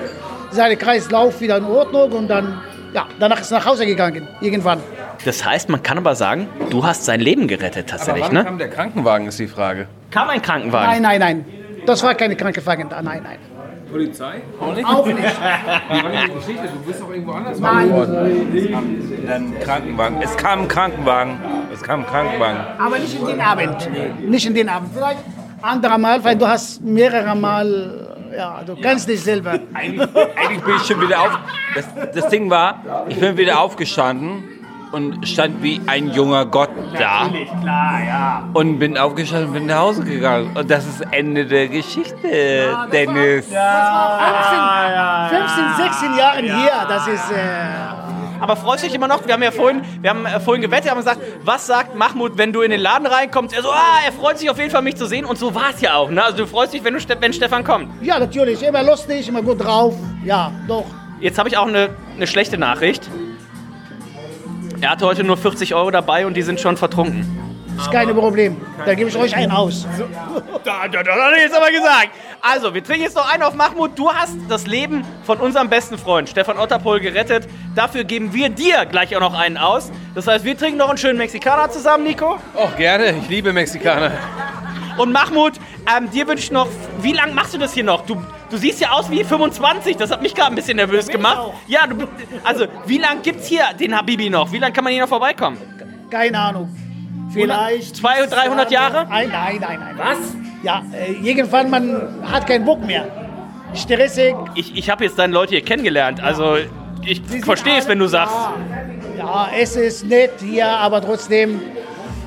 [0.50, 2.60] seine Kreislauf wieder in Ordnung und dann,
[2.92, 4.80] ja, danach ist er nach Hause gegangen, irgendwann.
[5.24, 8.44] Das heißt, man kann aber sagen, du hast sein Leben gerettet tatsächlich, Aber wann ne?
[8.44, 9.86] kam der Krankenwagen, ist die Frage.
[10.10, 10.90] Kam ein Krankenwagen?
[10.90, 11.44] Nein, nein, nein.
[11.86, 13.38] Das war keine Krankenwagen da, nein, nein.
[13.92, 14.40] Polizei?
[14.58, 14.86] Auch nicht?
[14.86, 15.18] Auch nicht.
[15.18, 15.22] Wie
[16.02, 16.68] war denn die Geschichte?
[16.72, 17.88] Du bist doch irgendwo anders Nein.
[17.88, 19.26] geworden.
[19.26, 20.22] Dann Krankenwagen.
[20.22, 21.38] Es kam ein Krankenwagen.
[21.72, 22.58] Es kam ein Krankenwagen.
[22.78, 23.88] Aber nicht in den Abend.
[24.26, 24.90] Nicht in den Abend.
[24.94, 25.18] Vielleicht
[25.60, 29.58] anderer Mal, weil du hast mehrere Mal, ja, du kannst dich selber.
[29.74, 31.38] Eigentlich, eigentlich bin ich schon wieder auf.
[31.74, 34.44] Das, das Ding war, ich bin wieder aufgestanden
[34.92, 37.28] und stand wie ein junger Gott da.
[37.60, 38.48] klar, ja.
[38.52, 40.54] Und bin aufgestanden und bin nach Hause gegangen.
[40.54, 43.48] Und das ist Ende der Geschichte, Dennis.
[43.48, 46.86] Das war 15, 15 16 Jahren her.
[46.88, 47.30] Das ist.
[47.30, 48.01] Äh,
[48.42, 49.24] Aber freust dich immer noch?
[49.24, 52.52] Wir haben ja vorhin, wir haben äh, vorhin gewettet, haben gesagt, was sagt Mahmoud, wenn
[52.52, 53.54] du in den Laden reinkommst?
[53.54, 55.24] Er so, ah, er freut sich auf jeden Fall, mich zu sehen.
[55.24, 56.10] Und so war es ja auch.
[56.10, 56.24] Ne?
[56.24, 57.88] Also du freust dich, wenn, du, wenn Stefan kommt.
[58.02, 58.60] Ja, natürlich.
[58.64, 59.94] Immer lustig, immer gut drauf.
[60.24, 60.86] Ja, doch.
[61.20, 63.08] Jetzt habe ich auch eine, eine schlechte Nachricht.
[64.80, 67.41] Er hatte heute nur 40 Euro dabei und die sind schon vertrunken.
[67.78, 68.60] Ist kein Problem.
[68.84, 69.86] Da gebe ich euch einen aus.
[70.64, 72.10] Da, da, da, da hat er jetzt aber gesagt.
[72.40, 73.98] Also, wir trinken jetzt noch einen auf Mahmoud.
[73.98, 77.48] Du hast das Leben von unserem besten Freund Stefan Otterpohl gerettet.
[77.74, 79.90] Dafür geben wir dir gleich auch noch einen aus.
[80.14, 82.38] Das heißt, wir trinken noch einen schönen Mexikaner zusammen, Nico.
[82.54, 83.16] Oh, gerne.
[83.22, 84.12] Ich liebe Mexikaner.
[84.98, 85.54] Und Mahmoud,
[85.96, 86.68] ähm, dir wünsche ich noch,
[87.00, 88.06] wie lange machst du das hier noch?
[88.06, 91.54] Du, du siehst ja aus wie 25, das hat mich gerade ein bisschen nervös gemacht.
[91.66, 92.06] Ja, du,
[92.44, 94.52] also, wie lange gibt's hier den Habibi noch?
[94.52, 95.58] Wie lange kann man hier noch vorbeikommen?
[96.08, 96.68] Keine Ahnung.
[97.32, 97.96] Vielleicht.
[97.96, 99.06] 200, 300 Jahre?
[99.08, 99.94] Nein, nein, nein, nein.
[99.96, 100.18] Was?
[100.62, 103.06] Ja, äh, irgendwann, man hat keinen Bock mehr.
[103.74, 104.34] Stressig.
[104.54, 106.56] Ich, ich habe jetzt deine Leute hier kennengelernt, also
[107.04, 108.34] ich verstehe es, wenn du sagst.
[109.18, 111.60] Ja, es ist nett hier, aber trotzdem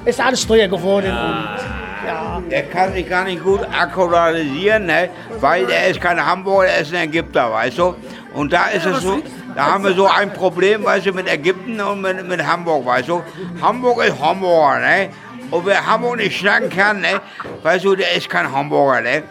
[0.06, 1.12] ist alles teuer geworden.
[1.12, 2.42] Und, ja.
[2.52, 5.10] Der kann sich gar nicht gut akkuratisieren, ne?
[5.40, 7.96] weil er ist kein Hamburger, er ist ein Ägypter, weißt du?
[8.34, 9.22] Und da ist es so,
[9.56, 13.08] da haben wir so ein Problem, weißt du, mit Ägypten und mit, mit Hamburg, weißt
[13.08, 13.24] du?
[13.62, 15.10] Hamburg ist Hamburger, ne?
[15.50, 17.22] Und wer Hamburg nicht schnacken kann, ne?
[17.64, 19.24] Weißt du, der ist kein Hamburger, ne?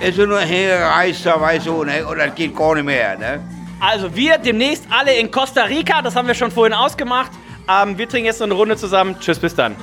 [0.00, 2.06] Ist nur ein Herreister, weißt du, ne?
[2.06, 3.40] Und das geht gar nicht mehr, ne?
[3.78, 7.32] Also wir demnächst alle in Costa Rica, das haben wir schon vorhin ausgemacht.
[7.68, 9.16] Ähm, wir trinken jetzt noch eine Runde zusammen.
[9.20, 9.76] Tschüss, bis dann.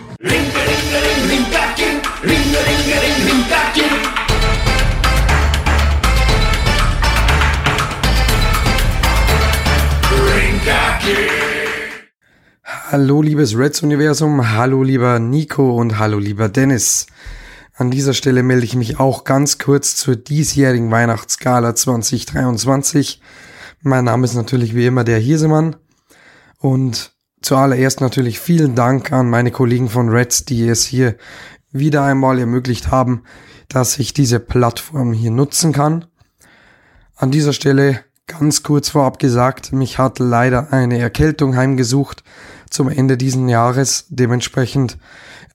[12.64, 17.08] Hallo liebes Reds-Universum, hallo lieber Nico und hallo lieber Dennis.
[17.76, 23.22] An dieser Stelle melde ich mich auch ganz kurz zur diesjährigen Weihnachtsgala 2023.
[23.82, 25.76] Mein Name ist natürlich wie immer der Hirsemann
[26.60, 27.12] und
[27.42, 31.16] zuallererst natürlich vielen Dank an meine Kollegen von Reds, die es hier
[31.72, 33.24] wieder einmal ermöglicht haben,
[33.68, 36.06] dass ich diese Plattform hier nutzen kann.
[37.16, 42.24] An dieser Stelle ganz kurz vorab gesagt, mich hat leider eine Erkältung heimgesucht
[42.70, 44.06] zum Ende diesen Jahres.
[44.10, 44.98] Dementsprechend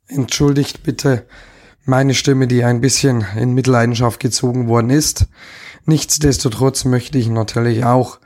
[0.07, 1.27] entschuldigt bitte
[1.85, 5.27] meine Stimme, die ein bisschen in Mitleidenschaft gezogen worden ist.
[5.85, 8.19] Nichtsdestotrotz möchte ich natürlich auch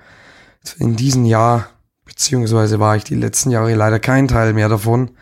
[0.78, 1.68] in diesem Jahr,
[2.04, 5.12] beziehungsweise war ich die letzten Jahre leider kein Teil mehr davon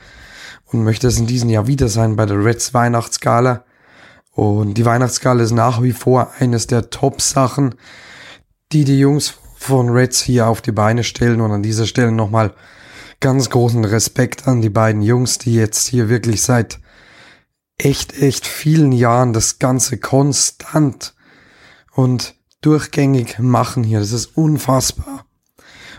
[0.66, 3.64] und möchte es in diesem Jahr wieder sein bei der Reds Weihnachtsgala.
[4.32, 7.74] Und die Weihnachtsgala ist nach wie vor eines der Top-Sachen,
[8.72, 11.40] die die Jungs von Reds hier auf die Beine stellen.
[11.40, 12.54] Und an dieser Stelle nochmal
[13.20, 16.80] ganz großen Respekt an die beiden Jungs, die jetzt hier wirklich seit
[17.78, 21.14] echt, echt vielen Jahren das Ganze konstant
[21.92, 24.00] und durchgängig machen hier.
[24.00, 25.26] Das ist unfassbar.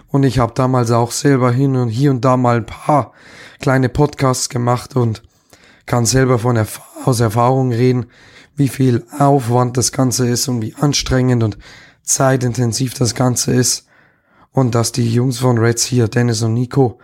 [0.08, 3.14] Und ich habe damals auch selber hin und hier und da mal ein paar
[3.60, 5.24] kleine Podcasts gemacht und
[5.86, 8.06] kann selber von Erf aus Erfahrung reden,
[8.56, 11.58] wie viel Aufwand das Ganze ist und wie anstrengend und
[12.04, 13.88] zeitintensiv das Ganze ist.
[14.52, 17.00] Und dass die Jungs von Reds hier, Dennis und Nico,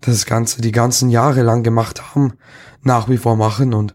[0.00, 2.34] das Ganze die ganzen Jahre lang gemacht haben,
[2.82, 3.94] nach wie vor machen und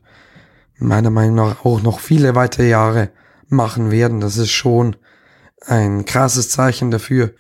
[0.78, 3.10] meiner Meinung nach auch noch viele weitere Jahre
[3.48, 4.20] machen werden.
[4.20, 4.96] Das ist schon
[5.66, 7.34] ein krasses Zeichen dafür,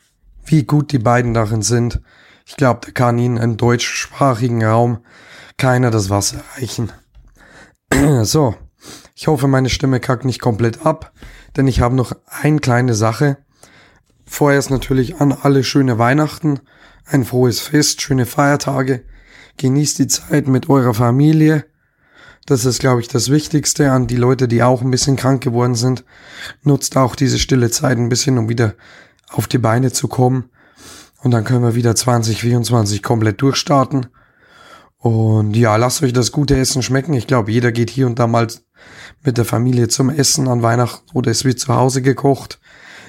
[0.45, 2.01] wie gut die beiden darin sind.
[2.45, 4.99] Ich glaube, da kann ihnen im deutschsprachigen Raum
[5.57, 6.91] keiner das Wasser reichen.
[8.23, 8.55] so,
[9.15, 11.11] ich hoffe, meine Stimme kackt nicht komplett ab,
[11.57, 13.37] denn ich habe noch eine kleine Sache.
[14.25, 16.59] Vorerst natürlich an alle schöne Weihnachten,
[17.05, 19.03] ein frohes Fest, schöne Feiertage.
[19.57, 21.65] Genießt die Zeit mit eurer Familie.
[22.45, 25.75] Das ist, glaube ich, das Wichtigste an die Leute, die auch ein bisschen krank geworden
[25.75, 26.05] sind.
[26.61, 28.75] Nutzt auch diese stille Zeit ein bisschen, um wieder
[29.29, 30.49] auf die Beine zu kommen.
[31.23, 34.07] Und dann können wir wieder 2024 komplett durchstarten.
[34.97, 37.13] Und ja, lasst euch das gute Essen schmecken.
[37.13, 38.47] Ich glaube, jeder geht hier und da mal
[39.23, 42.59] mit der Familie zum Essen an Weihnachten oder es wird zu Hause gekocht.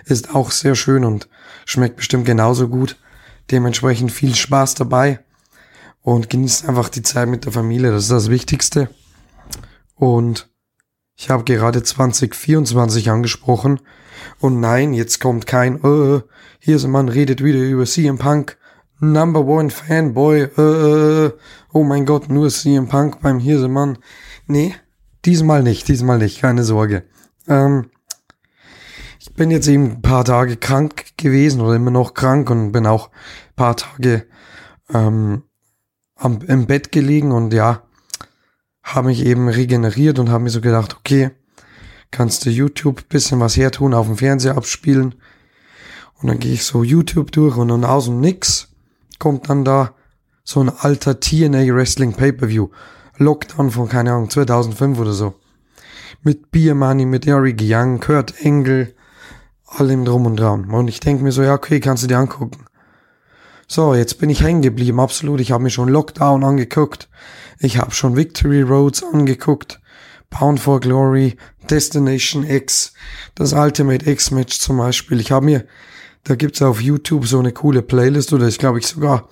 [0.05, 1.28] Ist auch sehr schön und
[1.65, 2.97] schmeckt bestimmt genauso gut.
[3.51, 5.20] Dementsprechend viel Spaß dabei
[6.03, 7.90] und genießt einfach die Zeit mit der Familie.
[7.90, 8.89] Das ist das Wichtigste.
[9.95, 10.49] Und
[11.16, 13.81] ich habe gerade 2024 angesprochen.
[14.39, 16.20] Und nein, jetzt kommt kein, äh,
[16.61, 18.57] hier ist ein Mann, redet wieder über CM Punk.
[19.01, 21.32] Number One Fanboy, äh,
[21.73, 23.99] oh mein Gott, nur CM Punk beim Hirsemann.
[24.47, 24.74] Nee,
[25.24, 27.05] diesmal nicht, diesmal nicht, keine Sorge.
[27.47, 27.90] Ähm,
[29.20, 32.86] ich bin jetzt eben ein paar Tage krank gewesen oder immer noch krank und bin
[32.86, 34.27] auch ein paar Tage
[34.93, 35.43] ähm,
[36.16, 37.82] am, im Bett gelegen und ja,
[38.82, 41.31] habe mich eben regeneriert und habe mir so gedacht, okay,
[42.11, 45.15] kannst du YouTube bisschen was hertun, auf dem Fernseher abspielen.
[46.20, 48.69] Und dann gehe ich so YouTube durch und dann aus dem Nix
[49.19, 49.95] kommt dann da
[50.43, 52.69] so ein alter TNA Wrestling Pay-Per-View.
[53.19, 55.35] Lockdown von, keine Ahnung, 2005 oder so.
[56.23, 58.95] Mit Beer Money, mit Eric Young, Kurt Engel,
[59.66, 60.70] allem drum und dran.
[60.70, 62.65] Und ich denke mir so, ja, okay, kannst du dir angucken.
[63.66, 65.40] So, jetzt bin ich hängen geblieben, absolut.
[65.40, 67.09] Ich habe mir schon Lockdown angeguckt.
[67.59, 69.81] Ich habe schon Victory Roads angeguckt.
[70.31, 71.36] Bound for Glory,
[71.70, 72.93] Destination X,
[73.35, 75.20] das Ultimate X Match zum Beispiel.
[75.20, 75.66] Ich habe mir,
[76.24, 79.28] da gibt's auf YouTube so eine coole Playlist oder ich glaube ich sogar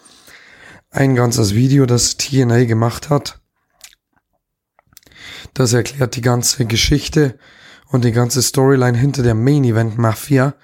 [0.91, 3.41] ein ganzes Video, das TNA gemacht hat.
[5.55, 7.39] Das erklärt die ganze Geschichte
[7.89, 10.55] und die ganze Storyline hinter der Main Event Mafia.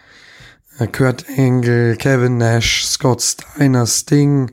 [0.79, 4.53] Äh, Kurt Angle, Kevin Nash, Scott Steiner, Sting,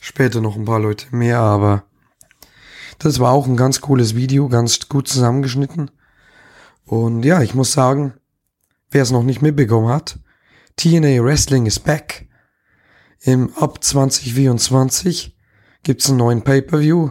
[0.00, 1.84] später noch ein paar Leute mehr, aber
[2.98, 5.90] das war auch ein ganz cooles Video, ganz gut zusammengeschnitten.
[6.84, 8.14] Und ja, ich muss sagen,
[8.90, 10.18] wer es noch nicht mitbekommen hat,
[10.76, 12.28] TNA Wrestling ist back.
[13.20, 15.36] Im ab 2024
[15.82, 17.10] gibt's einen neuen Pay-per-View,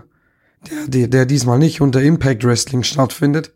[0.70, 3.54] der, der, der diesmal nicht unter Impact Wrestling stattfindet,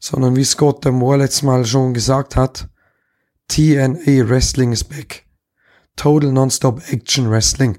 [0.00, 2.68] sondern wie Scott Moore letztes Mal schon gesagt hat,
[3.48, 5.26] TNA Wrestling is back.
[5.96, 7.78] Total Non-Stop Action Wrestling.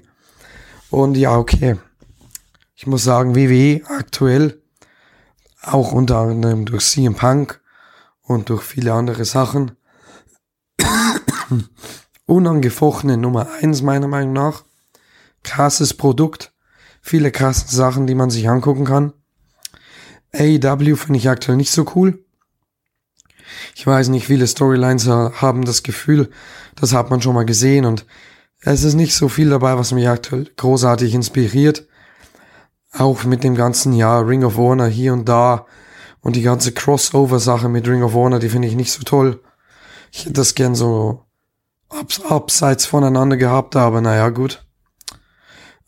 [0.90, 1.76] Und ja, okay.
[2.76, 4.62] Ich muss sagen, WWE aktuell,
[5.62, 7.60] auch unter anderem durch CM Punk
[8.22, 9.72] und durch viele andere Sachen,
[12.26, 14.64] unangefochtene Nummer eins meiner Meinung nach.
[15.42, 16.53] Krasses Produkt.
[17.06, 19.12] Viele krasse Sachen, die man sich angucken kann.
[20.32, 22.24] AEW finde ich aktuell nicht so cool.
[23.74, 26.30] Ich weiß nicht, viele Storylines haben das Gefühl,
[26.76, 28.06] das hat man schon mal gesehen und
[28.62, 31.86] es ist nicht so viel dabei, was mich aktuell großartig inspiriert.
[32.90, 35.66] Auch mit dem ganzen Jahr Ring of Honor hier und da
[36.22, 39.42] und die ganze Crossover-Sache mit Ring of Honor, die finde ich nicht so toll.
[40.10, 41.22] Ich hätte das gern so
[41.90, 44.63] abs abseits voneinander gehabt, aber naja, gut.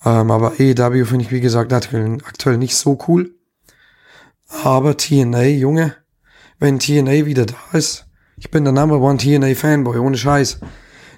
[0.06, 3.34] Ähm, aber AEW finde ich, wie gesagt, aktuell, aktuell nicht so cool.
[4.62, 5.96] Aber TNA, Junge,
[6.60, 8.06] wenn TNA wieder da ist,
[8.36, 10.60] ich bin der Number One TNA Fanboy, ohne Scheiß.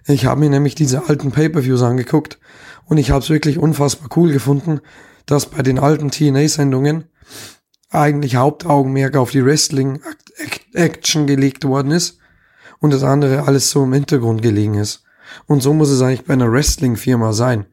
[0.06, 2.38] Ich habe mir nämlich diese alten Pay-per-Views angeguckt
[2.86, 4.80] und ich habe es wirklich unfassbar cool gefunden,
[5.26, 7.04] dass bei den alten TNA-Sendungen
[7.90, 12.18] eigentlich Hauptaugenmerk auf die Wrestling-Action gelegt worden ist
[12.78, 15.02] und das andere alles so im Hintergrund gelegen ist.
[15.46, 17.66] Und so muss es eigentlich bei einer Wrestling-Firma sein.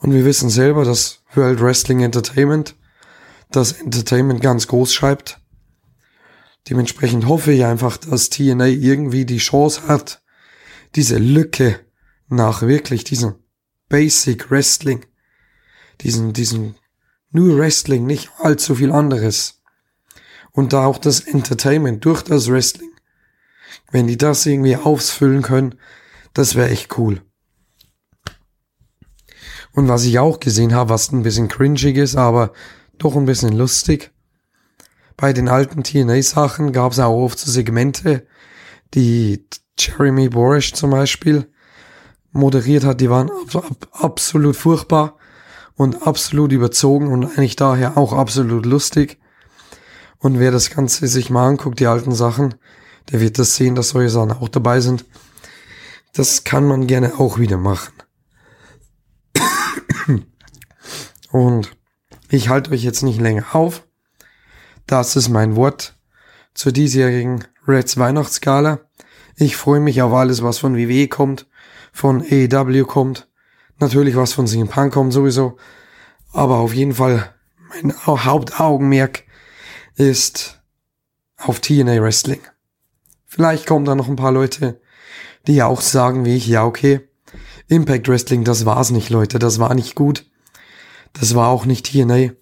[0.00, 2.74] Und wir wissen selber, dass World Wrestling Entertainment
[3.50, 5.40] das Entertainment ganz groß schreibt.
[6.68, 10.22] Dementsprechend hoffe ich einfach, dass TNA irgendwie die Chance hat,
[10.94, 11.80] diese Lücke
[12.28, 13.34] nach wirklich diesem
[13.88, 15.04] Basic Wrestling,
[16.00, 16.76] diesen, diesen
[17.30, 19.62] nur Wrestling, nicht allzu viel anderes.
[20.52, 22.90] Und da auch das Entertainment durch das Wrestling.
[23.90, 25.76] Wenn die das irgendwie ausfüllen können,
[26.34, 27.22] das wäre echt cool.
[29.72, 32.52] Und was ich auch gesehen habe, was ein bisschen cringig ist, aber
[32.98, 34.10] doch ein bisschen lustig.
[35.16, 38.26] Bei den alten TNA-Sachen gab es auch oft so Segmente,
[38.94, 39.46] die
[39.78, 41.46] Jeremy Borish zum Beispiel
[42.32, 45.16] moderiert hat, die waren ab, ab, absolut furchtbar
[45.74, 49.18] und absolut überzogen und eigentlich daher auch absolut lustig.
[50.18, 52.54] Und wer das Ganze sich mal anguckt, die alten Sachen,
[53.10, 55.04] der wird das sehen, dass solche Sachen auch dabei sind.
[56.12, 57.92] Das kann man gerne auch wieder machen.
[61.30, 61.76] Und
[62.28, 63.86] ich halte euch jetzt nicht länger auf.
[64.86, 65.96] Das ist mein Wort
[66.54, 68.80] zur diesjährigen Reds Weihnachtsgala.
[69.36, 71.46] Ich freue mich auf alles, was von WWE kommt,
[71.92, 73.28] von AEW kommt,
[73.78, 75.56] natürlich was von CM Punk kommt sowieso,
[76.32, 77.34] aber auf jeden Fall
[77.68, 79.24] mein Hauptaugenmerk
[79.94, 80.60] ist
[81.36, 82.40] auf TNA Wrestling.
[83.26, 84.80] Vielleicht kommen da noch ein paar Leute,
[85.46, 87.08] die auch sagen wie ich, ja okay,
[87.70, 90.26] Impact Wrestling, das war's nicht, Leute, das war nicht gut.
[91.12, 92.32] Das war auch nicht TNA.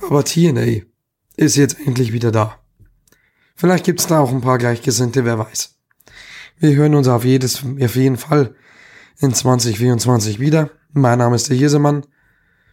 [0.00, 0.84] Aber TNA
[1.36, 2.58] ist jetzt endlich wieder da.
[3.56, 5.76] Vielleicht gibt's da auch ein paar Gleichgesinnte, wer weiß.
[6.58, 8.54] Wir hören uns auf, jedes, auf jeden Fall
[9.18, 10.70] in 2024 wieder.
[10.92, 12.06] Mein Name ist der Hirsemann.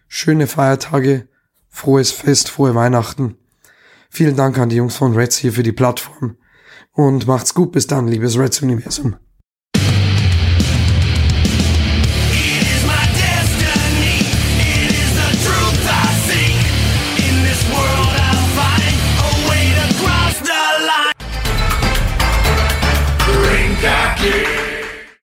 [0.07, 1.27] Schöne Feiertage,
[1.68, 3.35] frohes Fest, frohe Weihnachten.
[4.10, 6.38] Vielen Dank an die Jungs von Reds hier für die Plattform.
[6.93, 9.18] Und macht's gut, bis dann, liebes Reds Universum.
[24.26, 24.55] Yeah.